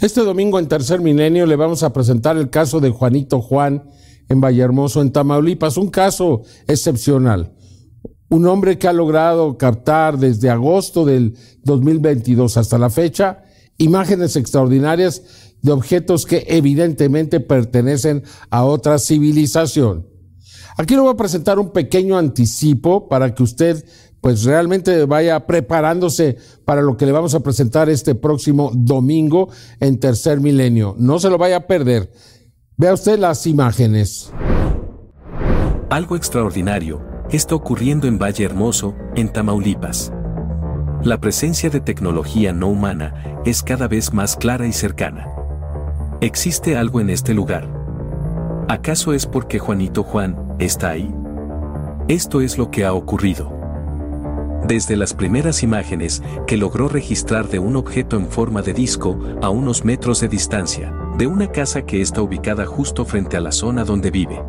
Este 0.00 0.22
domingo 0.22 0.58
en 0.58 0.66
Tercer 0.66 1.00
Milenio 1.00 1.46
le 1.46 1.56
vamos 1.56 1.82
a 1.82 1.92
presentar 1.92 2.36
el 2.36 2.50
caso 2.50 2.80
de 2.80 2.90
Juanito 2.90 3.40
Juan 3.40 3.84
en 4.28 4.40
Vallehermoso, 4.40 5.02
en 5.02 5.12
Tamaulipas, 5.12 5.76
un 5.76 5.90
caso 5.90 6.42
excepcional. 6.66 7.52
Un 8.28 8.46
hombre 8.46 8.78
que 8.78 8.88
ha 8.88 8.92
logrado 8.92 9.56
captar 9.58 10.18
desde 10.18 10.50
agosto 10.50 11.04
del 11.04 11.36
2022 11.62 12.56
hasta 12.56 12.78
la 12.78 12.90
fecha 12.90 13.44
imágenes 13.78 14.36
extraordinarias 14.36 15.22
de 15.62 15.72
objetos 15.72 16.26
que 16.26 16.44
evidentemente 16.48 17.40
pertenecen 17.40 18.22
a 18.50 18.64
otra 18.64 18.98
civilización. 18.98 20.06
Aquí 20.76 20.94
le 20.94 21.00
voy 21.00 21.12
a 21.12 21.16
presentar 21.16 21.58
un 21.58 21.72
pequeño 21.72 22.18
anticipo 22.18 23.08
para 23.08 23.34
que 23.34 23.42
usted 23.42 23.84
pues 24.20 24.44
realmente 24.44 25.04
vaya 25.04 25.46
preparándose 25.46 26.36
para 26.64 26.82
lo 26.82 26.96
que 26.96 27.06
le 27.06 27.12
vamos 27.12 27.34
a 27.34 27.40
presentar 27.40 27.90
este 27.90 28.14
próximo 28.14 28.70
domingo 28.74 29.50
en 29.80 30.00
Tercer 30.00 30.40
Milenio. 30.40 30.96
No 30.98 31.18
se 31.18 31.28
lo 31.28 31.36
vaya 31.36 31.56
a 31.56 31.66
perder. 31.66 32.10
Vea 32.76 32.92
usted 32.92 33.20
las 33.20 33.46
imágenes. 33.46 34.32
Algo 35.90 36.16
extraordinario 36.16 37.06
está 37.30 37.54
ocurriendo 37.54 38.08
en 38.08 38.18
Valle 38.18 38.44
Hermoso, 38.44 38.96
en 39.14 39.28
Tamaulipas. 39.28 40.12
La 41.04 41.20
presencia 41.20 41.70
de 41.70 41.78
tecnología 41.78 42.52
no 42.52 42.66
humana 42.66 43.42
es 43.44 43.62
cada 43.62 43.86
vez 43.86 44.12
más 44.12 44.34
clara 44.36 44.66
y 44.66 44.72
cercana. 44.72 45.28
Existe 46.20 46.76
algo 46.76 47.00
en 47.00 47.10
este 47.10 47.32
lugar. 47.32 47.70
¿Acaso 48.68 49.12
es 49.12 49.26
porque 49.26 49.60
Juanito 49.60 50.02
Juan 50.02 50.56
está 50.58 50.90
ahí? 50.90 51.14
Esto 52.08 52.40
es 52.40 52.58
lo 52.58 52.72
que 52.72 52.84
ha 52.84 52.92
ocurrido. 52.92 53.63
Desde 54.66 54.96
las 54.96 55.12
primeras 55.12 55.62
imágenes 55.62 56.22
que 56.46 56.56
logró 56.56 56.88
registrar 56.88 57.48
de 57.48 57.58
un 57.58 57.76
objeto 57.76 58.16
en 58.16 58.28
forma 58.28 58.62
de 58.62 58.72
disco 58.72 59.18
a 59.42 59.50
unos 59.50 59.84
metros 59.84 60.20
de 60.20 60.28
distancia, 60.28 60.94
de 61.18 61.26
una 61.26 61.52
casa 61.52 61.82
que 61.82 62.00
está 62.00 62.22
ubicada 62.22 62.64
justo 62.64 63.04
frente 63.04 63.36
a 63.36 63.40
la 63.40 63.52
zona 63.52 63.84
donde 63.84 64.10
vive. 64.10 64.40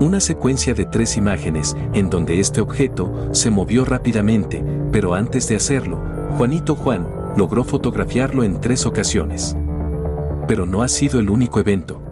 Una 0.00 0.20
secuencia 0.20 0.74
de 0.74 0.84
tres 0.84 1.16
imágenes 1.16 1.74
en 1.94 2.10
donde 2.10 2.40
este 2.40 2.60
objeto 2.60 3.30
se 3.32 3.50
movió 3.50 3.86
rápidamente, 3.86 4.62
pero 4.92 5.14
antes 5.14 5.48
de 5.48 5.56
hacerlo, 5.56 5.98
Juanito 6.36 6.74
Juan 6.74 7.08
logró 7.34 7.64
fotografiarlo 7.64 8.44
en 8.44 8.60
tres 8.60 8.84
ocasiones. 8.84 9.56
Pero 10.46 10.66
no 10.66 10.82
ha 10.82 10.88
sido 10.88 11.20
el 11.20 11.30
único 11.30 11.58
evento. 11.58 12.02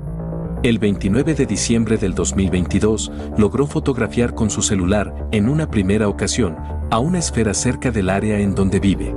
El 0.63 0.79
29 0.79 1.33
de 1.33 1.47
diciembre 1.47 1.97
del 1.97 2.15
2022 2.15 3.11
logró 3.39 3.67
fotografiar 3.67 4.35
con 4.35 4.51
su 4.51 4.61
celular, 4.61 5.27
en 5.33 5.49
una 5.49 5.71
primera 5.71 6.07
ocasión, 6.07 6.55
a 6.91 6.99
una 6.99 7.19
esfera 7.19 7.55
cerca 7.55 7.91
del 7.91 8.11
área 8.11 8.39
en 8.39 8.55
donde 8.55 8.79
vive. 8.79 9.15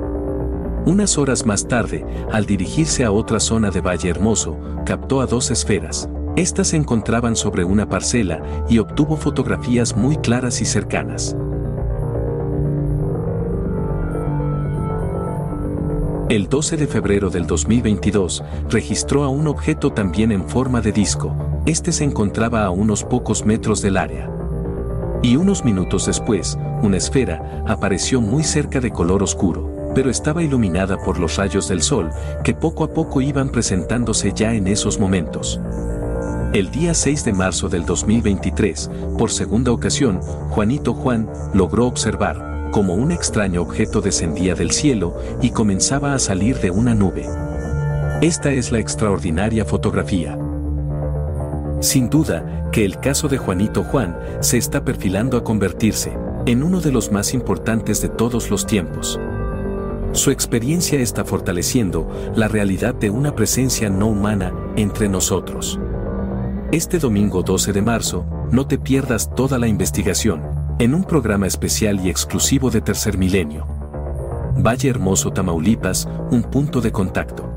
Unas 0.86 1.18
horas 1.18 1.46
más 1.46 1.68
tarde, 1.68 2.06
al 2.32 2.46
dirigirse 2.46 3.04
a 3.04 3.12
otra 3.12 3.42
zona 3.42 3.72
de 3.72 3.82
Valle 3.82 4.10
Hermoso, 4.10 4.58
captó 4.86 5.20
a 5.20 5.26
dos 5.26 5.52
esferas. 5.52 6.08
Estas 6.38 6.70
se 6.70 6.78
encontraban 6.78 7.36
sobre 7.36 7.66
una 7.66 7.90
parcela 7.90 8.42
y 8.70 8.80
obtuvo 8.80 9.18
fotografías 9.18 9.98
muy 9.98 10.16
claras 10.16 10.62
y 10.62 10.66
cercanas. 10.66 11.36
El 16.30 16.48
12 16.48 16.78
de 16.78 16.88
febrero 16.88 17.30
del 17.30 17.46
2022 17.46 18.44
registró 18.70 19.24
a 19.26 19.28
un 19.28 19.46
objeto 19.48 19.92
también 19.92 20.32
en 20.32 20.48
forma 20.48 20.80
de 20.80 20.94
disco. 20.94 21.36
Este 21.66 21.92
se 21.92 22.06
encontraba 22.06 22.64
a 22.64 22.70
unos 22.70 23.04
pocos 23.04 23.46
metros 23.46 23.82
del 23.82 23.98
área. 23.98 24.32
Y 25.22 25.36
unos 25.36 25.66
minutos 25.66 26.06
después, 26.06 26.58
una 26.82 26.96
esfera 26.96 27.64
apareció 27.68 28.22
muy 28.22 28.44
cerca 28.44 28.80
de 28.80 28.92
color 28.92 29.22
oscuro, 29.22 29.92
pero 29.94 30.10
estaba 30.10 30.42
iluminada 30.42 30.98
por 30.98 31.20
los 31.20 31.36
rayos 31.36 31.68
del 31.68 31.82
sol 31.82 32.10
que 32.46 32.54
poco 32.54 32.86
a 32.86 32.94
poco 32.94 33.20
iban 33.20 33.50
presentándose 33.50 34.32
ya 34.34 34.54
en 34.54 34.68
esos 34.68 35.00
momentos. 35.00 35.60
El 36.54 36.70
día 36.70 36.94
6 36.94 37.26
de 37.26 37.34
marzo 37.34 37.68
del 37.68 37.86
2023, 37.86 38.92
por 39.18 39.32
segunda 39.32 39.72
ocasión, 39.72 40.22
Juanito 40.50 40.94
Juan 40.94 41.28
logró 41.54 41.88
observar 41.88 42.70
cómo 42.72 42.94
un 42.94 43.12
extraño 43.12 43.62
objeto 43.62 44.02
descendía 44.02 44.54
del 44.54 44.72
cielo 44.72 45.16
y 45.42 45.50
comenzaba 45.50 46.14
a 46.14 46.20
salir 46.20 46.60
de 46.60 46.70
una 46.70 46.94
nube. 46.94 47.28
Esta 48.22 48.52
es 48.52 48.72
la 48.72 48.80
extraordinaria 48.80 49.66
fotografía. 49.66 50.38
Sin 51.82 52.10
duda, 52.10 52.70
que 52.72 52.86
el 52.86 53.00
caso 53.00 53.28
de 53.28 53.38
Juanito 53.38 53.84
Juan 53.84 54.18
se 54.40 54.58
está 54.58 54.86
perfilando 54.86 55.38
a 55.38 55.44
convertirse 55.44 56.18
en 56.46 56.64
uno 56.64 56.82
de 56.82 56.92
los 56.92 57.12
más 57.12 57.34
importantes 57.34 58.02
de 58.02 58.10
todos 58.10 58.50
los 58.50 58.66
tiempos. 58.66 59.20
Su 60.14 60.32
experiencia 60.32 61.00
está 61.00 61.26
fortaleciendo 61.26 62.08
la 62.36 62.48
realidad 62.48 62.94
de 62.94 63.10
una 63.10 63.36
presencia 63.36 63.90
no 63.90 64.08
humana 64.08 64.54
entre 64.76 65.10
nosotros. 65.10 65.80
Este 66.74 66.98
domingo 66.98 67.44
12 67.44 67.72
de 67.72 67.84
marzo, 67.84 68.26
no 68.52 68.66
te 68.66 68.80
pierdas 68.80 69.30
toda 69.36 69.60
la 69.60 69.68
investigación, 69.68 70.42
en 70.80 70.96
un 70.96 71.04
programa 71.04 71.46
especial 71.46 72.04
y 72.04 72.10
exclusivo 72.10 72.72
de 72.72 72.82
Tercer 72.82 73.16
Milenio. 73.16 73.68
Valle 74.58 74.90
Hermoso, 74.90 75.32
Tamaulipas, 75.32 76.08
un 76.32 76.42
punto 76.42 76.82
de 76.82 76.92
contacto. 76.92 77.48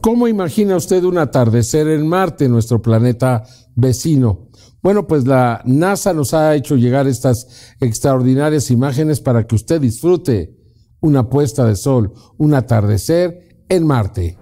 ¿Cómo 0.00 0.28
imagina 0.28 0.76
usted 0.76 1.04
un 1.04 1.18
atardecer 1.18 1.88
en 1.88 2.08
Marte, 2.08 2.48
nuestro 2.48 2.80
planeta 2.80 3.42
vecino? 3.74 4.48
Bueno, 4.82 5.06
pues 5.06 5.26
la 5.26 5.60
NASA 5.66 6.14
nos 6.14 6.32
ha 6.32 6.54
hecho 6.54 6.76
llegar 6.76 7.06
estas 7.06 7.74
extraordinarias 7.80 8.70
imágenes 8.70 9.20
para 9.20 9.46
que 9.46 9.56
usted 9.56 9.78
disfrute 9.78 10.56
una 11.00 11.28
puesta 11.28 11.66
de 11.66 11.76
sol, 11.76 12.14
un 12.38 12.54
atardecer 12.54 13.62
en 13.68 13.86
Marte. 13.86 14.38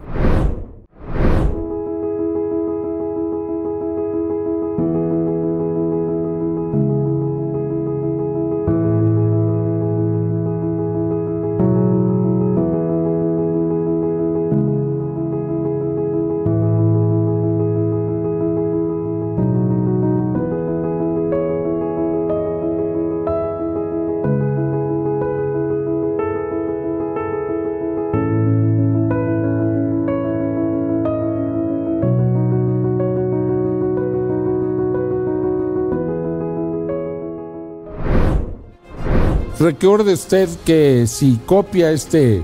Recuerde 39.85 40.14
usted 40.14 40.49
que 40.64 41.07
si 41.07 41.39
copia 41.45 41.93
este 41.93 42.43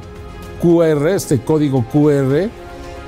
QR, 0.61 1.09
este 1.09 1.41
código 1.41 1.86
QR, 1.91 2.51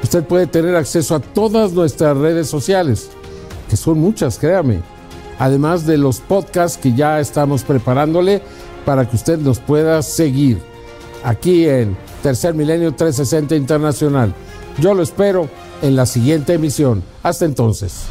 usted 0.02 0.24
puede 0.24 0.46
tener 0.46 0.74
acceso 0.74 1.14
a 1.14 1.20
todas 1.20 1.72
nuestras 1.72 2.16
redes 2.16 2.48
sociales, 2.48 3.10
que 3.68 3.76
son 3.76 3.98
muchas, 3.98 4.38
créame. 4.38 4.80
Además 5.38 5.84
de 5.84 5.98
los 5.98 6.20
podcasts 6.20 6.78
que 6.78 6.94
ya 6.94 7.20
estamos 7.20 7.62
preparándole 7.62 8.40
para 8.86 9.06
que 9.06 9.16
usted 9.16 9.38
los 9.38 9.58
pueda 9.58 10.00
seguir 10.00 10.62
aquí 11.22 11.68
en 11.68 11.94
Tercer 12.22 12.54
Milenio 12.54 12.94
360 12.94 13.54
Internacional. 13.54 14.34
Yo 14.78 14.94
lo 14.94 15.02
espero 15.02 15.50
en 15.82 15.94
la 15.94 16.06
siguiente 16.06 16.54
emisión. 16.54 17.02
Hasta 17.22 17.44
entonces. 17.44 18.06